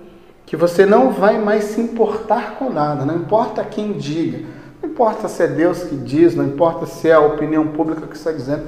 que 0.46 0.56
você 0.56 0.86
não 0.86 1.12
vai 1.12 1.40
mais 1.40 1.64
se 1.66 1.82
importar 1.82 2.56
com 2.56 2.70
nada, 2.70 3.06
não 3.06 3.16
importa 3.16 3.64
quem 3.64 3.94
diga, 3.94 4.46
não 4.82 4.90
importa 4.90 5.28
se 5.28 5.42
é 5.42 5.48
Deus 5.48 5.84
que 5.84 5.96
diz, 5.96 6.36
não 6.36 6.46
importa 6.46 6.86
se 6.86 7.10
é 7.10 7.14
a 7.14 7.20
opinião 7.20 7.68
pública 7.68 8.08
que 8.08 8.16
está 8.16 8.32
dizendo. 8.32 8.68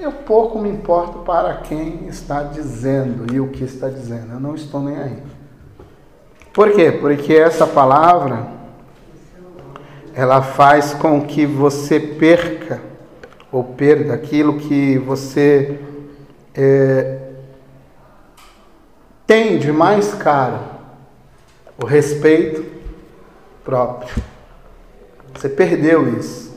Eu 0.00 0.12
pouco 0.12 0.58
me 0.58 0.70
importo 0.70 1.18
para 1.18 1.58
quem 1.58 2.06
está 2.08 2.42
dizendo 2.42 3.30
e 3.34 3.38
o 3.38 3.48
que 3.48 3.64
está 3.64 3.90
dizendo. 3.90 4.32
Eu 4.32 4.40
não 4.40 4.54
estou 4.54 4.80
nem 4.80 4.96
aí. 4.96 5.22
Por 6.54 6.72
quê? 6.72 6.90
Porque 6.90 7.34
essa 7.34 7.66
palavra 7.66 8.46
ela 10.14 10.40
faz 10.40 10.94
com 10.94 11.26
que 11.26 11.44
você 11.44 12.00
perca 12.00 12.80
ou 13.52 13.62
perda 13.62 14.14
aquilo 14.14 14.58
que 14.58 14.96
você 14.96 15.78
é, 16.54 17.18
tem 19.26 19.58
de 19.58 19.70
mais 19.70 20.14
caro, 20.14 20.60
o 21.76 21.84
respeito 21.84 22.64
próprio. 23.62 24.22
Você 25.34 25.48
perdeu 25.48 26.18
isso. 26.18 26.49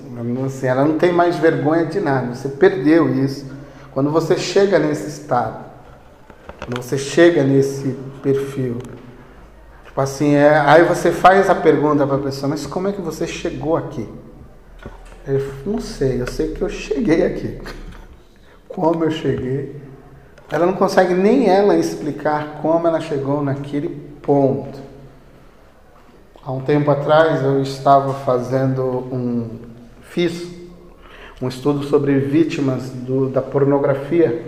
Assim, 0.46 0.68
ela 0.68 0.86
não 0.86 0.98
tem 0.98 1.12
mais 1.12 1.36
vergonha 1.38 1.86
de 1.86 2.00
nada. 2.00 2.36
Você 2.36 2.50
perdeu 2.50 3.14
isso. 3.14 3.46
Quando 3.92 4.10
você 4.12 4.38
chega 4.38 4.80
nesse 4.80 5.08
estado, 5.08 5.66
quando 6.60 6.82
você 6.82 6.98
chega 6.98 7.44
nesse 7.44 7.98
perfil, 8.22 8.78
tipo 9.86 10.02
assim, 10.02 10.34
é, 10.34 10.58
aí 10.58 10.84
você 10.84 11.12
faz 11.12 11.50
a 11.50 11.56
pergunta 11.56 12.06
para 12.06 12.16
a 12.16 12.20
pessoa, 12.20 12.50
mas 12.50 12.66
como 12.66 12.88
é 12.88 12.92
que 12.92 13.02
você 13.02 13.28
chegou 13.28 13.78
aqui? 13.78 14.10
Eu 15.28 15.42
não 15.66 15.80
sei, 15.80 16.22
eu 16.22 16.28
sei 16.28 16.54
que 16.54 16.62
eu 16.62 16.70
cheguei 16.70 17.26
aqui. 17.26 17.62
Como 18.68 19.04
eu 19.04 19.12
cheguei? 19.12 19.80
Ela 20.52 20.66
não 20.66 20.74
consegue 20.74 21.14
nem 21.14 21.48
ela 21.48 21.78
explicar 21.78 22.60
como 22.62 22.88
ela 22.88 23.00
chegou 23.00 23.44
naquele 23.44 23.90
ponto. 24.22 24.80
Há 26.44 26.52
um 26.52 26.62
tempo 26.62 26.92
atrás 26.92 27.42
eu 27.44 27.62
estava 27.62 28.14
fazendo 28.14 28.84
um 28.84 29.73
fiz 30.14 30.48
um 31.42 31.48
estudo 31.48 31.84
sobre 31.86 32.20
vítimas 32.20 32.92
do, 32.92 33.30
da 33.30 33.42
pornografia 33.42 34.44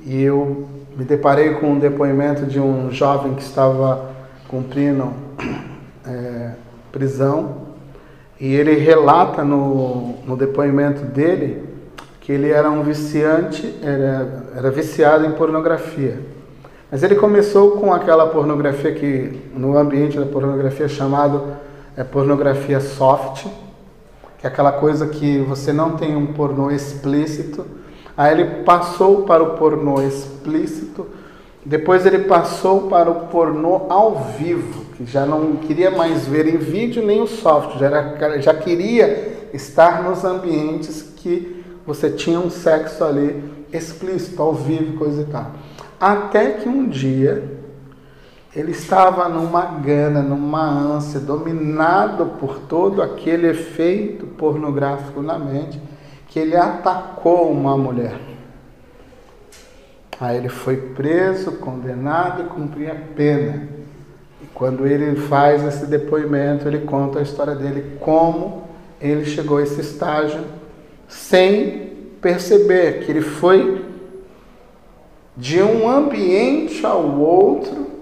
e 0.00 0.22
eu 0.22 0.66
me 0.96 1.04
deparei 1.04 1.50
com 1.56 1.72
um 1.72 1.78
depoimento 1.78 2.46
de 2.46 2.58
um 2.58 2.90
jovem 2.90 3.34
que 3.34 3.42
estava 3.42 4.10
cumprindo 4.48 5.12
é, 6.06 6.52
prisão 6.90 7.68
e 8.40 8.54
ele 8.54 8.76
relata 8.76 9.44
no, 9.44 10.14
no 10.26 10.38
depoimento 10.38 11.02
dele 11.04 11.64
que 12.22 12.32
ele 12.32 12.48
era 12.48 12.70
um 12.70 12.82
viciante, 12.82 13.78
era, 13.82 14.44
era 14.56 14.70
viciado 14.70 15.26
em 15.26 15.32
pornografia. 15.32 16.18
Mas 16.90 17.02
ele 17.02 17.16
começou 17.16 17.72
com 17.72 17.92
aquela 17.92 18.28
pornografia 18.28 18.92
que 18.94 19.38
no 19.54 19.76
ambiente 19.76 20.18
da 20.18 20.24
pornografia 20.24 20.86
é 20.86 20.88
chamado 20.88 21.58
é 21.94 22.02
pornografia 22.02 22.80
soft, 22.80 23.46
que 24.38 24.46
é 24.46 24.48
aquela 24.48 24.72
coisa 24.72 25.06
que 25.06 25.38
você 25.38 25.72
não 25.72 25.96
tem 25.96 26.16
um 26.16 26.32
pornô 26.32 26.70
explícito. 26.70 27.66
Aí 28.16 28.32
ele 28.32 28.62
passou 28.64 29.22
para 29.22 29.42
o 29.42 29.56
pornô 29.56 30.00
explícito, 30.02 31.06
depois 31.64 32.06
ele 32.06 32.20
passou 32.20 32.88
para 32.88 33.10
o 33.10 33.26
pornô 33.26 33.86
ao 33.88 34.32
vivo, 34.38 34.86
que 34.96 35.04
já 35.04 35.26
não 35.26 35.56
queria 35.56 35.90
mais 35.90 36.26
ver 36.26 36.46
em 36.46 36.56
vídeo 36.56 37.04
nem 37.04 37.20
o 37.20 37.26
soft, 37.26 37.78
já, 37.78 37.86
era, 37.86 38.40
já 38.40 38.54
queria 38.54 39.48
estar 39.52 40.02
nos 40.02 40.24
ambientes 40.24 41.02
que 41.16 41.64
você 41.86 42.10
tinha 42.10 42.40
um 42.40 42.50
sexo 42.50 43.04
ali 43.04 43.42
explícito, 43.72 44.42
ao 44.42 44.54
vivo, 44.54 44.98
coisa 44.98 45.22
e 45.22 45.26
tal. 45.26 45.52
Até 46.00 46.52
que 46.52 46.68
um 46.68 46.88
dia 46.88 47.57
ele 48.58 48.72
estava 48.72 49.28
numa 49.28 49.66
gana, 49.78 50.20
numa 50.20 50.68
ânsia, 50.68 51.20
dominado 51.20 52.26
por 52.40 52.58
todo 52.58 53.00
aquele 53.00 53.46
efeito 53.46 54.26
pornográfico 54.26 55.22
na 55.22 55.38
mente, 55.38 55.80
que 56.26 56.40
ele 56.40 56.56
atacou 56.56 57.52
uma 57.52 57.76
mulher. 57.76 58.18
Aí 60.20 60.36
ele 60.36 60.48
foi 60.48 60.76
preso, 60.76 61.52
condenado 61.52 62.42
e 62.42 62.46
cumpria 62.46 63.00
pena. 63.14 63.68
E 64.42 64.46
quando 64.46 64.88
ele 64.88 65.14
faz 65.14 65.62
esse 65.64 65.86
depoimento, 65.86 66.66
ele 66.66 66.80
conta 66.80 67.20
a 67.20 67.22
história 67.22 67.54
dele, 67.54 67.98
como 68.00 68.64
ele 69.00 69.24
chegou 69.24 69.58
a 69.58 69.62
esse 69.62 69.80
estágio 69.80 70.42
sem 71.06 71.92
perceber 72.20 73.04
que 73.04 73.12
ele 73.12 73.22
foi 73.22 73.84
de 75.36 75.62
um 75.62 75.88
ambiente 75.88 76.84
ao 76.84 77.20
outro 77.20 77.97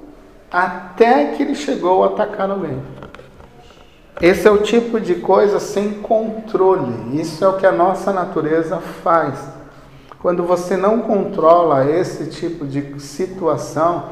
até 0.51 1.33
que 1.33 1.43
ele 1.43 1.55
chegou 1.55 2.05
a 2.05 2.09
atacar 2.09 2.51
alguém. 2.51 2.81
Esse 4.21 4.49
é 4.49 4.51
o 4.51 4.63
tipo 4.63 4.99
de 4.99 5.17
coisa 5.17 5.61
sem 5.61 5.95
controle. 6.01 7.21
Isso 7.21 7.45
é 7.45 7.49
o 7.49 7.57
que 7.57 7.67
a 7.67 7.73
nossa 7.73 8.13
natureza 8.13 8.79
faz. 8.79 9.39
Quando 10.21 10.43
você 10.43 10.77
não 10.77 11.01
controla 11.01 11.91
esse 11.91 12.31
tipo 12.31 12.67
de 12.67 12.99
situação, 12.99 14.05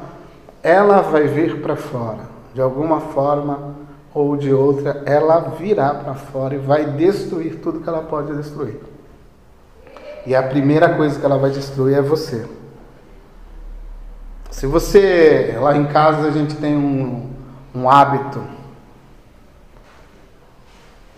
ela 0.62 1.01
vai 1.01 1.27
vir 1.27 1.62
para 1.62 1.74
fora. 1.74 2.20
De 2.52 2.61
alguma 2.61 3.01
forma 3.01 3.74
ou 4.12 4.36
de 4.36 4.52
outra, 4.52 5.02
ela 5.06 5.40
virá 5.59 5.94
para 5.94 6.15
fora 6.15 6.55
e 6.55 6.59
vai 6.59 6.85
destruir 6.85 7.56
tudo 7.56 7.81
que 7.81 7.89
ela 7.89 8.02
pode 8.02 8.35
destruir. 8.35 8.78
E 10.27 10.35
a 10.35 10.43
primeira 10.43 10.94
coisa 10.94 11.19
que 11.19 11.24
ela 11.27 11.36
vai 11.39 11.51
destruir 11.51 11.97
é 11.97 12.02
você. 12.02 12.47
Se 14.55 14.68
você, 14.68 15.56
lá 15.60 15.76
em 15.76 15.85
casa 15.86 16.28
a 16.28 16.31
gente 16.31 16.55
tem 16.55 16.76
um, 16.76 17.28
um 17.74 17.90
hábito, 17.90 18.40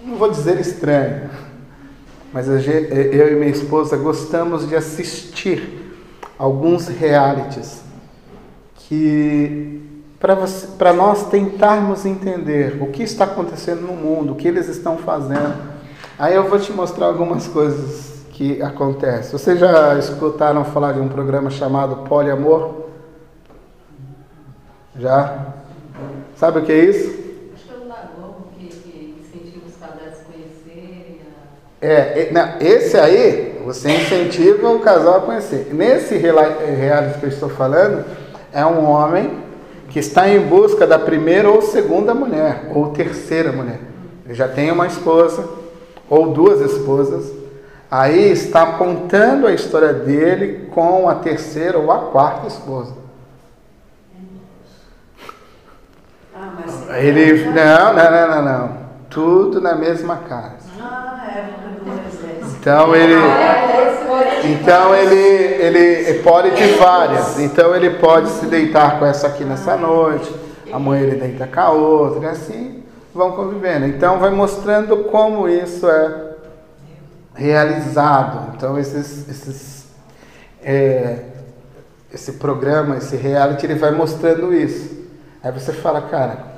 não 0.02 0.16
vou 0.16 0.30
dizer 0.30 0.58
estranho, 0.58 1.28
mas 2.32 2.48
eu 2.48 3.32
e 3.32 3.36
minha 3.36 3.50
esposa 3.50 3.94
gostamos 3.98 4.66
de 4.66 4.74
assistir 4.74 5.94
alguns 6.38 6.88
realities 6.88 7.82
que 8.74 9.82
para 10.18 10.94
nós 10.94 11.28
tentarmos 11.28 12.06
entender 12.06 12.82
o 12.82 12.86
que 12.86 13.02
está 13.02 13.26
acontecendo 13.26 13.82
no 13.82 13.92
mundo, 13.92 14.32
o 14.32 14.34
que 14.36 14.48
eles 14.48 14.66
estão 14.66 14.96
fazendo. 14.96 15.54
Aí 16.18 16.34
eu 16.34 16.48
vou 16.48 16.58
te 16.58 16.72
mostrar 16.72 17.04
algumas 17.04 17.46
coisas 17.46 18.24
que 18.30 18.62
acontecem. 18.62 19.30
Vocês 19.30 19.60
já 19.60 19.98
escutaram 19.98 20.64
falar 20.64 20.92
de 20.92 21.00
um 21.00 21.08
programa 21.08 21.50
chamado 21.50 21.96
Poliamor? 22.08 22.85
Já? 24.98 25.54
Sabe 26.36 26.60
o 26.60 26.64
que 26.64 26.72
é 26.72 26.84
isso? 26.84 27.08
Acho 27.54 27.64
que 27.64 27.72
é 27.72 27.76
o 27.76 28.34
que 28.58 29.18
incentiva 29.20 29.66
os 29.66 29.76
casais 29.76 30.12
a 30.12 30.16
se 30.16 30.24
conhecerem. 30.24 31.20
É, 31.80 32.30
não, 32.32 32.58
esse 32.60 32.96
aí, 32.96 33.60
você 33.64 33.90
incentiva 33.90 34.70
o 34.70 34.80
casal 34.80 35.16
a 35.16 35.20
conhecer. 35.20 35.68
Nesse 35.72 36.16
reality 36.16 37.18
que 37.18 37.26
eu 37.26 37.30
estou 37.30 37.48
falando, 37.48 38.04
é 38.52 38.64
um 38.64 38.84
homem 38.84 39.44
que 39.90 39.98
está 39.98 40.28
em 40.28 40.40
busca 40.40 40.86
da 40.86 40.98
primeira 40.98 41.50
ou 41.50 41.62
segunda 41.62 42.14
mulher, 42.14 42.70
ou 42.74 42.88
terceira 42.92 43.52
mulher. 43.52 43.80
Ele 44.24 44.34
já 44.34 44.48
tem 44.48 44.70
uma 44.70 44.86
esposa, 44.86 45.48
ou 46.08 46.32
duas 46.32 46.60
esposas. 46.60 47.32
Aí 47.90 48.30
está 48.30 48.66
contando 48.72 49.46
a 49.46 49.52
história 49.52 49.92
dele 49.92 50.68
com 50.74 51.08
a 51.08 51.14
terceira 51.16 51.78
ou 51.78 51.90
a 51.92 51.98
quarta 52.10 52.46
esposa. 52.46 53.05
Ele. 56.98 57.44
Não, 57.46 57.92
não, 57.92 58.10
não, 58.10 58.28
não, 58.28 58.44
não. 58.44 58.76
Tudo 59.10 59.60
na 59.60 59.74
mesma 59.74 60.16
casa. 60.16 60.66
Ah, 60.80 61.24
é, 61.36 61.48
Então 62.60 62.94
ele. 62.94 63.14
É, 63.14 63.76
Então 64.44 64.94
ele, 64.94 65.16
ele 65.16 66.18
pode 66.20 66.50
de 66.50 66.66
várias. 66.74 67.38
Então 67.38 67.74
ele 67.74 67.90
pode 67.90 68.28
se 68.30 68.46
deitar 68.46 68.98
com 68.98 69.06
essa 69.06 69.26
aqui 69.26 69.44
nessa 69.44 69.76
noite, 69.76 70.32
amanhã 70.72 71.02
ele 71.02 71.16
deita 71.16 71.46
com 71.46 71.60
a 71.60 71.70
outra, 71.70 72.24
e 72.24 72.26
assim 72.30 72.82
vão 73.14 73.32
convivendo. 73.32 73.86
Então 73.86 74.18
vai 74.18 74.30
mostrando 74.30 75.04
como 75.04 75.48
isso 75.48 75.88
é 75.88 76.34
realizado. 77.34 78.52
Então 78.54 78.78
esses, 78.78 79.28
esses 79.28 79.86
é, 80.62 81.18
esse 82.12 82.32
programa, 82.32 82.96
esse 82.96 83.16
reality, 83.16 83.66
ele 83.66 83.74
vai 83.74 83.90
mostrando 83.90 84.52
isso. 84.52 85.04
Aí 85.42 85.52
você 85.52 85.72
fala, 85.72 86.02
cara, 86.02 86.55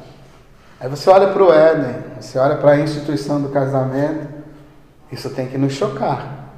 aí 0.80 0.88
você 0.88 1.08
olha 1.10 1.28
para 1.28 1.42
o 1.42 1.52
Éden, 1.52 1.96
você 2.20 2.38
olha 2.38 2.56
para 2.56 2.72
a 2.72 2.80
instituição 2.80 3.40
do 3.40 3.48
casamento, 3.48 4.28
isso 5.10 5.30
tem 5.30 5.48
que 5.48 5.58
nos 5.58 5.72
chocar. 5.72 6.50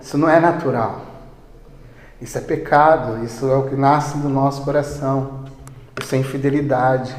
Isso 0.00 0.16
não 0.16 0.28
é 0.28 0.38
natural. 0.38 1.02
Isso 2.20 2.38
é 2.38 2.40
pecado, 2.40 3.24
isso 3.24 3.50
é 3.50 3.56
o 3.56 3.68
que 3.68 3.76
nasce 3.76 4.16
do 4.18 4.28
nosso 4.28 4.62
coração. 4.62 5.44
Isso 6.00 6.14
é 6.14 6.18
infidelidade. 6.18 7.14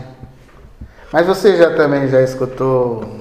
Mas 1.12 1.28
você 1.28 1.58
já 1.58 1.76
também 1.76 2.08
já 2.08 2.22
escutou 2.22 3.20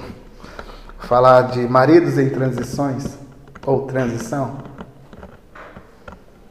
falar 0.99 1.43
de 1.43 1.61
maridos 1.69 2.19
em 2.19 2.31
transições 2.31 3.19
ou 3.65 3.87
transição? 3.87 4.59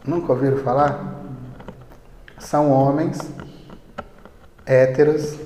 Nunca 0.05 0.33
ouviram 0.33 0.57
falar? 0.57 1.15
São 2.37 2.69
homens 2.69 3.17
héteros 4.65 5.37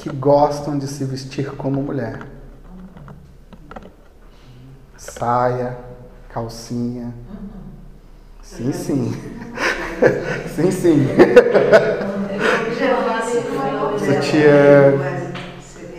que 0.00 0.08
gostam 0.08 0.78
de 0.78 0.86
se 0.86 1.04
vestir 1.04 1.50
como 1.56 1.82
mulher. 1.82 2.20
Saia, 4.96 5.76
calcinha. 6.30 7.12
Sim, 8.42 8.72
sim. 8.72 9.12
sim, 10.56 10.70
sim. 10.70 11.06
Sutiã, 13.98 14.94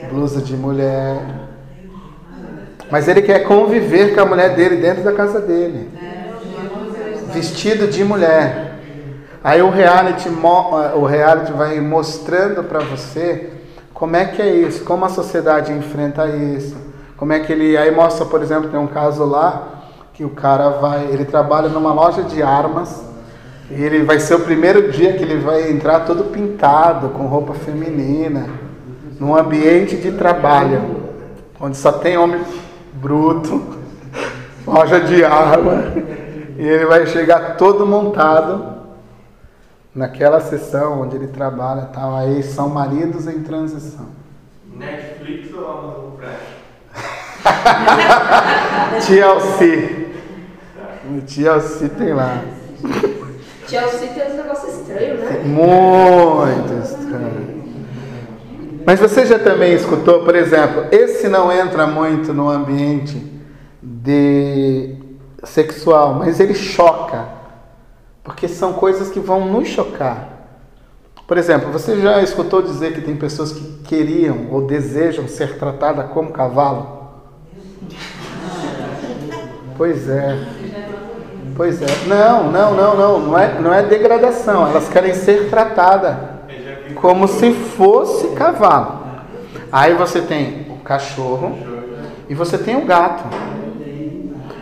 blusa 0.10 0.42
de 0.42 0.58
mulher. 0.58 1.22
Mas 2.90 3.08
ele 3.08 3.22
quer 3.22 3.44
conviver 3.44 4.16
com 4.16 4.22
a 4.22 4.26
mulher 4.26 4.56
dele 4.56 4.78
dentro 4.78 5.04
da 5.04 5.14
casa 5.14 5.40
dele. 5.40 5.92
Vestido 7.32 7.88
de 7.88 8.04
mulher. 8.04 8.80
Aí 9.44 9.62
o 9.62 9.70
reality, 9.70 10.28
o 10.28 11.06
reality 11.06 11.52
vai 11.52 11.80
mostrando 11.80 12.64
para 12.64 12.80
você 12.80 13.61
como 14.02 14.16
é 14.16 14.26
que 14.26 14.42
é 14.42 14.50
isso, 14.50 14.84
como 14.84 15.06
a 15.06 15.10
sociedade 15.10 15.72
enfrenta 15.72 16.26
isso, 16.26 16.76
como 17.16 17.34
é 17.34 17.40
que 17.40 17.54
ele. 17.54 17.78
Aí 17.78 17.92
mostra, 17.92 18.26
por 18.26 18.42
exemplo, 18.42 18.68
tem 18.68 18.80
um 18.80 18.88
caso 18.88 19.24
lá 19.24 19.84
que 20.12 20.26
o 20.26 20.32
cara 20.32 20.70
vai. 20.70 21.06
Ele 21.06 21.24
trabalha 21.24 21.70
numa 21.70 21.94
loja 21.94 22.24
de 22.24 22.42
armas. 22.42 23.06
E 23.70 23.80
ele 23.80 24.02
vai 24.02 24.20
ser 24.20 24.34
o 24.34 24.40
primeiro 24.40 24.92
dia 24.92 25.14
que 25.14 25.24
ele 25.24 25.38
vai 25.38 25.70
entrar 25.70 26.00
todo 26.00 26.32
pintado, 26.32 27.10
com 27.10 27.28
roupa 27.28 27.54
feminina, 27.54 28.50
num 29.20 29.38
ambiente 29.38 29.96
de 29.96 30.12
trabalho, 30.14 30.82
onde 31.60 31.78
só 31.78 31.92
tem 31.92 32.18
homem 32.18 32.42
bruto, 32.94 33.62
loja 34.66 35.00
de 35.00 35.24
arma, 35.24 35.94
e 36.58 36.68
ele 36.68 36.86
vai 36.86 37.06
chegar 37.06 37.56
todo 37.56 37.86
montado 37.86 38.81
naquela 39.94 40.40
sessão 40.40 41.02
onde 41.02 41.16
ele 41.16 41.28
trabalha, 41.28 41.84
tal, 41.94 42.16
aí 42.16 42.42
são 42.42 42.70
maridos 42.70 43.28
em 43.28 43.42
transição. 43.44 44.08
Netflix 44.76 45.54
ou 45.54 45.68
Amazon 45.68 46.12
Prime? 46.18 46.62
TLC. 49.06 50.08
No 51.06 51.22
TLC 51.22 51.90
tem 51.90 52.14
lá. 52.14 52.42
TLC 53.68 54.08
tem 54.08 54.28
uns 54.28 54.36
negócios 54.36 54.80
estranhos, 54.80 55.20
né? 55.20 55.42
Muito 55.46 56.74
estranho. 56.84 57.62
Mas 58.86 59.00
você 59.00 59.26
já 59.26 59.38
também 59.38 59.74
escutou, 59.74 60.24
por 60.24 60.36
exemplo, 60.36 60.86
esse 60.92 61.28
não 61.28 61.52
entra 61.52 61.86
muito 61.86 62.34
no 62.34 62.50
ambiente 62.50 63.32
de 63.82 64.96
sexual, 65.44 66.16
mas 66.16 66.40
ele 66.40 66.54
choca, 66.54 67.28
porque 68.24 68.48
são 68.48 68.74
coisas 68.74 69.10
que 69.10 69.20
vão 69.20 69.46
nos 69.46 69.68
chocar. 69.68 70.32
Por 71.28 71.38
exemplo, 71.38 71.72
você 71.72 72.00
já 72.00 72.22
escutou 72.22 72.62
dizer 72.62 72.94
que 72.94 73.02
tem 73.02 73.16
pessoas 73.16 73.54
que 73.54 73.62
queriam 73.86 74.48
ou 74.52 74.68
desejam 74.68 75.28
ser 75.28 75.58
tratadas 75.58 76.12
como 76.12 76.32
cavalo? 76.32 77.02
Pois 79.78 80.10
é. 80.10 80.38
Pois 81.56 81.82
é. 81.82 81.88
Não, 82.08 82.52
não, 82.52 82.76
não, 82.76 82.98
não. 82.98 83.20
Não 83.20 83.40
é, 83.40 83.60
não 83.60 83.74
é 83.74 83.82
degradação. 83.82 84.68
Elas 84.68 84.90
querem 84.90 85.14
ser 85.14 85.50
tratadas 85.50 86.18
como 86.96 87.28
se 87.28 87.52
fosse 87.54 88.28
cavalo. 88.30 89.02
Aí 89.72 89.94
você 89.94 90.22
tem 90.22 90.68
o 90.70 90.84
cachorro 90.84 91.58
e 92.30 92.36
você 92.36 92.58
tem 92.58 92.76
o 92.76 92.86
gato. 92.86 93.24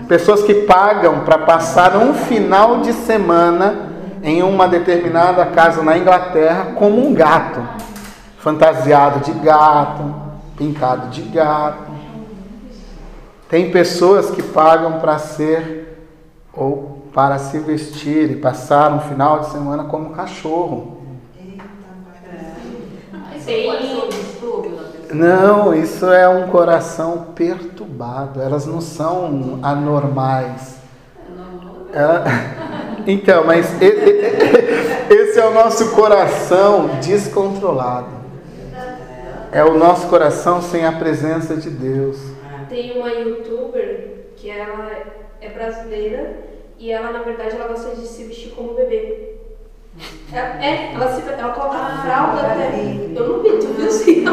Pessoas 0.09 0.41
que 0.41 0.55
pagam 0.55 1.19
para 1.19 1.37
passar 1.37 1.95
um 1.95 2.15
final 2.15 2.81
de 2.81 2.93
semana 2.93 3.91
em 4.23 4.41
uma 4.41 4.67
determinada 4.67 5.45
casa 5.45 5.83
na 5.83 5.95
Inglaterra 5.99 6.73
como 6.75 7.07
um 7.07 7.13
gato, 7.13 7.61
fantasiado 8.39 9.19
de 9.19 9.31
gato, 9.39 10.15
pintado 10.57 11.09
de 11.09 11.21
gato. 11.21 11.91
Tem 13.47 13.69
pessoas 13.69 14.31
que 14.31 14.41
pagam 14.41 14.99
para 14.99 15.19
ser 15.19 15.95
ou 16.51 17.07
para 17.13 17.37
se 17.37 17.59
vestir 17.59 18.31
e 18.31 18.35
passar 18.35 18.91
um 18.91 19.01
final 19.01 19.41
de 19.41 19.51
semana 19.51 19.83
como 19.83 20.09
cachorro. 20.09 21.03
Não, 25.11 25.73
isso 25.73 26.05
é 26.11 26.27
um 26.27 26.47
coração 26.47 27.27
perturbado. 27.35 28.41
Elas 28.41 28.65
não 28.65 28.81
são 28.81 29.59
anormais. 29.61 30.77
Ela... 31.93 32.23
Então, 33.07 33.45
mas 33.45 33.81
esse 33.81 35.39
é 35.39 35.45
o 35.47 35.51
nosso 35.51 35.95
coração 35.95 36.99
descontrolado. 37.01 38.09
É 39.51 39.63
o 39.63 39.75
nosso 39.75 40.07
coração 40.07 40.61
sem 40.61 40.85
a 40.85 40.91
presença 40.91 41.55
de 41.55 41.69
Deus 41.69 42.19
tem 42.69 42.97
uma 42.97 43.09
youtuber 43.09 44.29
que 44.37 44.49
ela 44.49 44.89
é 45.41 45.49
brasileira 45.49 46.37
e 46.77 46.91
ela, 46.91 47.11
na 47.11 47.23
verdade, 47.23 47.55
ela 47.55 47.67
gosta 47.67 47.95
de 47.95 48.07
se 48.07 48.23
vestir 48.23 48.51
como 48.51 48.75
bebê. 48.75 49.38
Ela, 50.31 50.63
é, 50.63 50.93
ela, 50.93 51.11
se, 51.11 51.27
ela 51.27 51.53
coloca 51.53 51.77
ah, 51.77 52.01
fralda 52.03 52.41
até. 52.41 52.69
Eu 53.15 53.27
não 53.27 53.43
vi, 53.43 53.49
tu 53.57 53.73
viu 53.73 53.89
sim? 53.91 54.23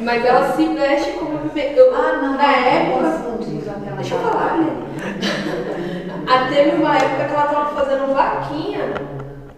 Mas 0.00 0.24
ela 0.24 0.52
se 0.52 0.66
veste 0.66 1.12
como 1.12 1.38
bebê. 1.38 1.74
Eu, 1.76 1.94
ah, 1.94 2.18
não, 2.22 2.36
na 2.36 2.52
época. 2.52 3.38
Deixa 3.96 4.14
eu 4.14 4.20
falar, 4.20 4.58
né? 4.58 4.70
Teve 6.48 6.76
uma 6.76 6.96
época 6.96 7.24
que 7.24 7.34
ela 7.34 7.46
tava 7.46 7.74
fazendo 7.74 8.14
vaquinha 8.14 8.94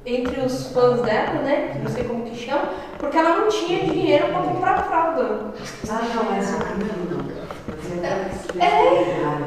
entre 0.04 0.40
os 0.40 0.72
fãs 0.72 1.00
dela, 1.02 1.42
né? 1.42 1.80
Não 1.82 1.90
sei 1.90 2.04
como 2.04 2.24
que 2.24 2.36
chama, 2.36 2.70
porque 2.98 3.16
ela 3.16 3.36
não 3.36 3.48
tinha 3.48 3.84
dinheiro 3.84 4.28
para 4.28 4.42
comprar 4.42 4.82
fralda. 4.82 5.52
Ah, 5.88 6.00
não, 6.14 6.36
essa 6.36 6.58
não. 6.58 7.20
É. 8.60 8.64
é. 8.64 9.40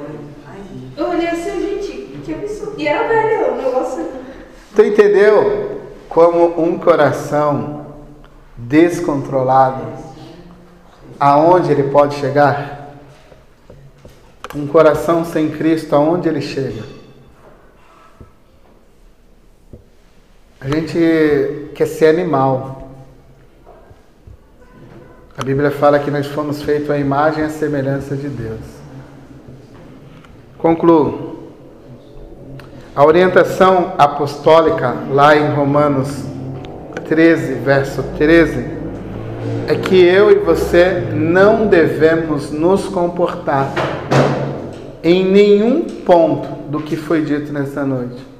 Eu 0.95 1.09
olhei 1.09 1.27
assim, 1.27 1.59
gente, 1.59 2.21
que 2.23 2.33
absurdo. 2.33 2.75
E 2.77 2.87
era 2.87 3.07
velho 3.07 3.53
o 3.53 3.55
negócio. 3.57 4.07
Tu 4.75 4.81
entendeu 4.81 5.81
como 6.09 6.63
um 6.63 6.79
coração 6.79 7.85
descontrolado, 8.57 9.85
aonde 11.19 11.71
ele 11.71 11.83
pode 11.83 12.15
chegar? 12.15 12.95
Um 14.55 14.65
coração 14.67 15.23
sem 15.23 15.51
Cristo, 15.51 15.95
aonde 15.95 16.27
ele 16.27 16.41
chega? 16.41 16.83
A 20.59 20.69
gente 20.69 21.71
quer 21.75 21.85
ser 21.85 22.07
animal. 22.07 22.89
A 25.37 25.43
Bíblia 25.43 25.71
fala 25.71 25.99
que 25.99 26.09
nós 26.09 26.25
fomos 26.27 26.61
feitos 26.61 26.89
à 26.89 26.97
imagem 26.97 27.43
e 27.43 27.47
à 27.47 27.49
semelhança 27.49 28.15
de 28.15 28.29
Deus. 28.29 28.61
Concluo. 30.57 31.32
A 32.95 33.05
orientação 33.05 33.93
apostólica, 33.97 34.95
lá 35.11 35.35
em 35.35 35.53
Romanos 35.53 36.23
13, 37.07 37.53
verso 37.55 38.03
13, 38.17 38.65
é 39.67 39.75
que 39.75 39.95
eu 39.95 40.31
e 40.31 40.35
você 40.35 41.09
não 41.13 41.67
devemos 41.67 42.51
nos 42.51 42.85
comportar 42.85 43.71
em 45.03 45.25
nenhum 45.25 45.81
ponto 46.05 46.47
do 46.69 46.79
que 46.79 46.95
foi 46.95 47.21
dito 47.21 47.51
nessa 47.51 47.85
noite 47.85 48.33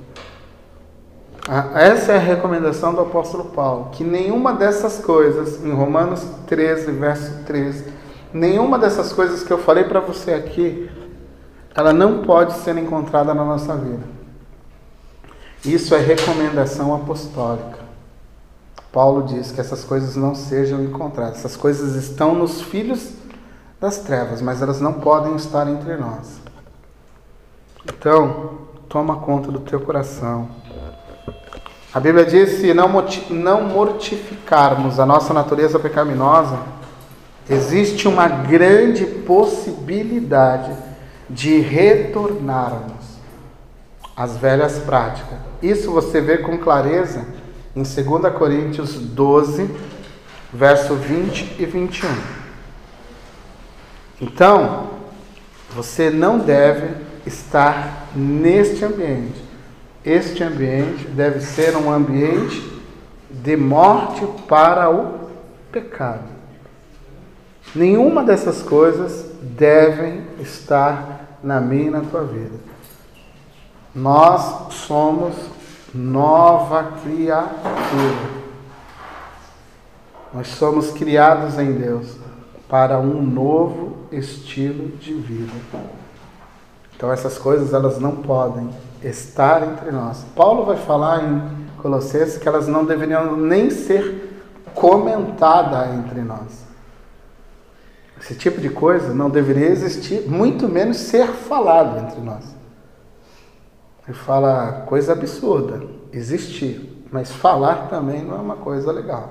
essa 1.76 2.14
é 2.14 2.16
a 2.16 2.20
recomendação 2.20 2.94
do 2.94 3.02
apóstolo 3.02 3.46
Paulo, 3.46 3.90
que 3.92 4.02
nenhuma 4.04 4.54
dessas 4.54 5.00
coisas, 5.00 5.64
em 5.64 5.74
Romanos 5.74 6.26
13, 6.48 6.90
verso 6.92 7.44
13, 7.46 7.86
nenhuma 8.34 8.80
dessas 8.80 9.12
coisas 9.12 9.44
que 9.44 9.52
eu 9.52 9.58
falei 9.58 9.84
para 9.84 10.00
você 10.00 10.34
aqui 10.34 10.90
ela 11.76 11.92
não 11.92 12.20
pode 12.20 12.54
ser 12.60 12.78
encontrada 12.78 13.34
na 13.34 13.44
nossa 13.44 13.76
vida. 13.76 14.13
Isso 15.66 15.96
é 15.96 16.00
recomendação 16.00 16.94
apostólica. 16.94 17.80
Paulo 18.92 19.24
diz 19.24 19.52
que 19.52 19.62
essas 19.62 19.84
coisas 19.84 20.16
não 20.16 20.36
sejam 20.36 20.84
encontradas. 20.84 21.38
Essas 21.38 21.56
coisas 21.56 21.96
estão 21.96 22.36
nos 22.36 22.62
filhos 22.62 23.14
das 23.80 24.00
trevas, 24.00 24.42
mas 24.42 24.62
elas 24.62 24.82
não 24.82 24.94
podem 24.94 25.36
estar 25.36 25.68
entre 25.70 25.96
nós. 25.96 26.42
Então, 27.86 28.58
toma 28.90 29.18
conta 29.18 29.52
do 29.52 29.60
teu 29.60 29.80
coração. 29.80 30.50
A 31.94 32.00
Bíblia 32.00 32.26
diz: 32.26 32.60
se 32.60 32.74
não, 32.74 32.90
não 33.30 33.64
mortificarmos 33.64 35.00
a 35.00 35.06
nossa 35.06 35.34
natureza 35.34 35.80
pecaminosa, 35.80 36.60
existe 37.50 38.08
uma 38.08 38.28
grande 38.28 39.06
possibilidade 39.06 40.72
de 41.30 41.60
retornarmos 41.60 43.03
às 44.16 44.38
velhas 44.38 44.80
práticas. 44.80 45.38
Isso 45.62 45.92
você 45.92 46.22
vê 46.22 46.38
com 46.38 46.58
clareza 46.58 47.26
em 47.76 47.84
2 47.84 48.34
Coríntios 48.38 48.96
12, 48.96 49.70
verso 50.54 50.96
20 50.96 51.56
e 51.60 51.66
21. 51.66 52.10
Então, 54.22 54.90
você 55.76 56.10
não 56.10 56.38
deve 56.38 56.96
estar 57.26 58.08
neste 58.16 58.86
ambiente. 58.86 59.44
Este 60.06 60.44
ambiente 60.44 61.08
deve 61.08 61.42
ser 61.42 61.76
um 61.76 61.92
ambiente 61.92 62.72
de 63.32 63.56
morte 63.58 64.26
para 64.48 64.90
o 64.90 65.30
pecado. 65.72 66.34
Nenhuma 67.74 68.24
dessas 68.24 68.62
coisas 68.62 69.26
devem 69.42 70.22
estar 70.40 71.40
na 71.44 71.60
minha 71.60 71.88
e 71.88 71.90
na 71.90 72.02
tua 72.02 72.24
vida. 72.24 72.73
Nós 73.96 74.74
somos 74.74 75.36
nova 75.94 76.94
criatura. 77.04 78.44
Nós 80.34 80.48
somos 80.48 80.92
criados 80.92 81.60
em 81.60 81.74
Deus 81.74 82.18
para 82.68 82.98
um 83.00 83.22
novo 83.22 83.98
estilo 84.12 84.98
de 84.98 85.14
vida. 85.14 85.54
Então 86.96 87.12
essas 87.12 87.38
coisas 87.38 87.72
elas 87.72 88.00
não 88.00 88.16
podem 88.16 88.68
estar 89.04 89.62
entre 89.62 89.92
nós. 89.92 90.26
Paulo 90.36 90.66
vai 90.66 90.78
falar 90.78 91.24
em 91.24 91.64
Colossenses 91.80 92.38
que 92.38 92.48
elas 92.48 92.68
não 92.68 92.86
deveriam 92.86 93.38
nem 93.38 93.70
ser 93.70 94.42
comentada 94.74 95.88
entre 95.94 96.22
nós. 96.22 96.64
Esse 98.20 98.36
tipo 98.36 98.60
de 98.60 98.70
coisa 98.70 99.14
não 99.14 99.30
deveria 99.30 99.68
existir, 99.68 100.28
muito 100.28 100.68
menos 100.68 100.98
ser 100.98 101.28
falado 101.28 102.00
entre 102.00 102.22
nós. 102.22 102.53
Ele 104.08 104.18
fala 104.18 104.84
coisa 104.88 105.14
absurda, 105.14 105.82
existir, 106.12 107.08
mas 107.12 107.32
falar 107.32 107.88
também 107.88 108.24
não 108.24 108.36
é 108.36 108.40
uma 108.40 108.58
coisa 108.58 108.92
legal. 108.92 109.30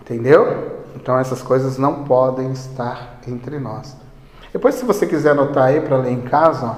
Entendeu? 0.00 0.84
Então 0.94 1.18
essas 1.18 1.42
coisas 1.42 1.76
não 1.76 2.04
podem 2.04 2.52
estar 2.52 3.20
entre 3.26 3.58
nós. 3.58 3.96
Depois, 4.52 4.76
se 4.76 4.84
você 4.84 5.06
quiser 5.06 5.32
anotar 5.32 5.64
aí 5.64 5.80
para 5.80 5.98
ler 5.98 6.12
em 6.12 6.22
casa, 6.22 6.66
ó, 6.66 6.76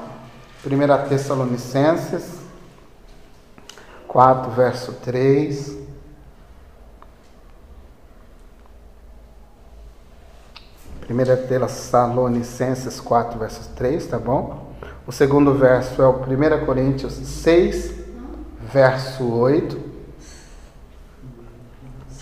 1 0.67 1.09
Tessalonicenses 1.09 2.39
4, 4.09 4.51
verso 4.51 4.93
3. 4.95 5.77
1 11.09 11.47
Tessalonicenses 11.47 13.01
4, 13.01 13.39
verso 13.39 13.71
3, 13.77 14.07
tá 14.07 14.19
bom? 14.19 14.68
O 15.09 15.13
segundo 15.13 15.55
verso 15.55 16.03
é 16.03 16.07
o 16.07 16.21
1 16.21 16.67
Coríntios 16.67 17.15
6, 17.15 17.95
verso 18.71 19.25
8. 19.25 19.81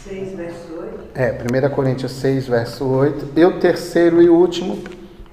6, 0.05 0.37
verso 0.37 0.73
8? 0.73 1.05
É, 1.13 1.33
1 1.33 1.75
Coríntios 1.75 2.13
6, 2.13 2.47
verso 2.47 2.85
8. 2.85 3.33
E 3.35 3.45
o 3.45 3.59
terceiro 3.59 4.23
e 4.23 4.29
último, 4.29 4.85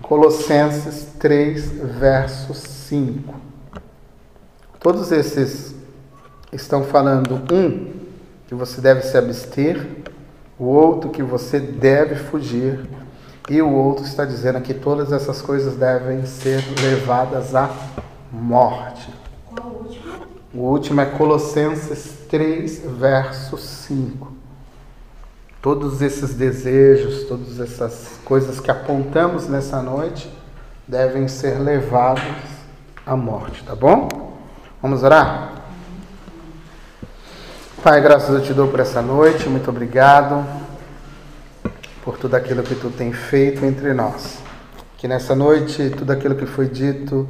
Colossenses 0.01 1.09
3, 1.19 1.69
verso 1.99 2.55
5. 2.55 3.35
Todos 4.79 5.11
esses 5.11 5.75
estão 6.51 6.83
falando, 6.83 7.39
um, 7.53 7.93
que 8.47 8.55
você 8.55 8.81
deve 8.81 9.03
se 9.03 9.15
abster, 9.15 9.87
o 10.57 10.65
outro, 10.65 11.11
que 11.11 11.21
você 11.21 11.59
deve 11.59 12.15
fugir, 12.15 12.79
e 13.49 13.61
o 13.61 13.69
outro 13.69 14.05
está 14.05 14.23
dizendo 14.23 14.61
que 14.61 14.73
todas 14.73 15.11
essas 15.11 15.41
coisas 15.41 15.75
devem 15.75 16.25
ser 16.25 16.63
levadas 16.81 17.53
à 17.53 17.69
morte. 18.31 19.13
Qual 19.53 19.67
o 19.67 19.83
último? 19.83 20.13
O 20.53 20.59
último 20.59 21.01
é 21.01 21.05
Colossenses 21.05 22.19
3, 22.29 22.83
verso 22.97 23.57
5. 23.57 24.31
Todos 25.61 26.01
esses 26.01 26.33
desejos, 26.33 27.23
todas 27.25 27.59
essas 27.59 28.19
coisas 28.23 28.59
que 28.59 28.71
apontamos 28.71 29.47
nessa 29.47 29.81
noite 29.81 30.31
devem 30.87 31.27
ser 31.27 31.59
levados 31.59 32.23
à 33.05 33.15
morte, 33.15 33.63
tá 33.63 33.75
bom? 33.75 34.07
Vamos 34.81 35.03
orar? 35.03 35.53
Pai, 37.81 38.01
graças 38.01 38.29
eu 38.29 38.41
te 38.41 38.53
dou 38.53 38.67
por 38.69 38.79
essa 38.79 39.01
noite, 39.01 39.49
muito 39.49 39.69
obrigado 39.69 40.62
por 42.03 42.17
tudo 42.17 42.35
aquilo 42.35 42.61
que 42.63 42.75
tu 42.75 42.89
tem 42.89 43.13
feito 43.13 43.65
entre 43.65 43.93
nós. 43.93 44.39
Que 44.97 45.07
nessa 45.07 45.33
noite 45.33 45.89
tudo 45.89 46.11
aquilo 46.11 46.35
que 46.35 46.45
foi 46.45 46.67
dito 46.67 47.27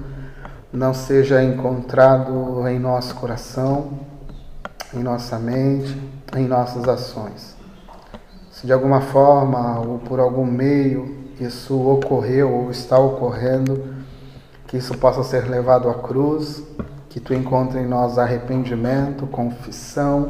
não 0.71 0.93
seja 0.93 1.43
encontrado 1.43 2.67
em 2.67 2.79
nosso 2.79 3.13
coração, 3.15 3.99
em 4.93 4.99
nossa 4.99 5.37
mente, 5.37 5.95
em 6.35 6.47
nossas 6.47 6.87
ações. 6.87 7.55
Se 8.51 8.65
de 8.65 8.73
alguma 8.73 9.01
forma 9.01 9.79
ou 9.79 9.99
por 9.99 10.19
algum 10.19 10.45
meio 10.45 11.23
isso 11.39 11.79
ocorreu 11.89 12.51
ou 12.51 12.71
está 12.71 12.97
ocorrendo, 12.97 13.93
que 14.67 14.77
isso 14.77 14.97
possa 14.97 15.23
ser 15.23 15.47
levado 15.49 15.89
à 15.89 15.95
cruz, 15.95 16.63
que 17.09 17.19
tu 17.19 17.33
encontre 17.33 17.79
em 17.79 17.87
nós 17.87 18.17
arrependimento, 18.17 19.27
confissão, 19.27 20.29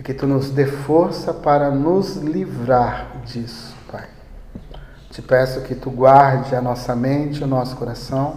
e 0.00 0.02
que 0.02 0.14
tu 0.14 0.26
nos 0.26 0.48
dê 0.48 0.64
força 0.64 1.34
para 1.34 1.70
nos 1.70 2.16
livrar 2.16 3.18
disso, 3.22 3.76
Pai. 3.92 4.08
Te 5.10 5.20
peço 5.20 5.60
que 5.60 5.74
tu 5.74 5.90
guarde 5.90 6.56
a 6.56 6.62
nossa 6.62 6.96
mente, 6.96 7.44
o 7.44 7.46
nosso 7.46 7.76
coração, 7.76 8.34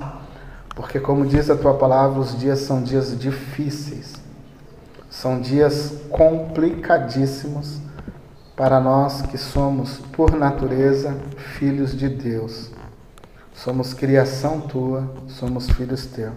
porque, 0.76 0.99
como 0.99 1.26
diz 1.26 1.49
a 1.49 1.56
tua 1.56 1.76
palavra, 1.76 2.19
os 2.19 2.38
dias 2.38 2.60
são 2.60 2.84
dias 2.84 3.18
difíceis, 3.18 4.11
são 5.10 5.40
dias 5.40 5.94
complicadíssimos 6.10 7.80
para 8.57 8.81
nós 8.81 9.22
que 9.22 9.38
somos, 9.38 9.99
por 10.11 10.35
natureza, 10.35 11.15
filhos 11.57 11.95
de 11.95 12.10
Deus. 12.10 12.72
Somos 13.53 13.94
criação 13.94 14.60
tua, 14.60 15.10
somos 15.30 15.69
filhos 15.69 16.06
teus. 16.07 16.34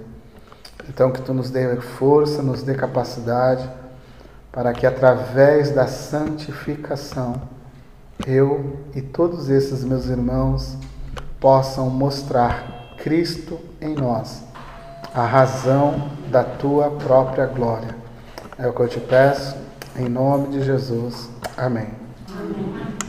Então, 0.89 1.11
que 1.11 1.21
tu 1.21 1.35
nos 1.35 1.51
dê 1.51 1.75
força, 1.81 2.45
nos 2.45 2.63
dê 2.63 2.75
capacidade 2.75 3.69
para 4.57 4.73
que 4.73 4.87
através 4.87 5.71
da 5.71 5.87
santificação 5.87 7.43
eu 8.27 8.79
e 8.95 9.03
todos 9.03 9.51
esses 9.51 9.85
meus 9.85 10.07
irmãos 10.07 10.79
possam 11.39 11.91
mostrar 11.91 12.95
Cristo 12.97 13.61
em 13.83 13.95
nós, 13.95 14.43
a 15.13 15.27
razão 15.27 16.11
da 16.31 16.43
tua 16.43 16.91
própria 16.91 17.45
glória. 17.45 17.95
É 18.59 18.67
o 18.67 18.73
que 18.73 18.81
eu 18.81 18.89
te 18.89 18.99
peço, 18.99 19.55
em 19.95 20.09
nome 20.09 20.49
de 20.49 20.63
Jesus. 20.65 21.29
Amém. 21.55 21.89
Amém. 22.31 23.06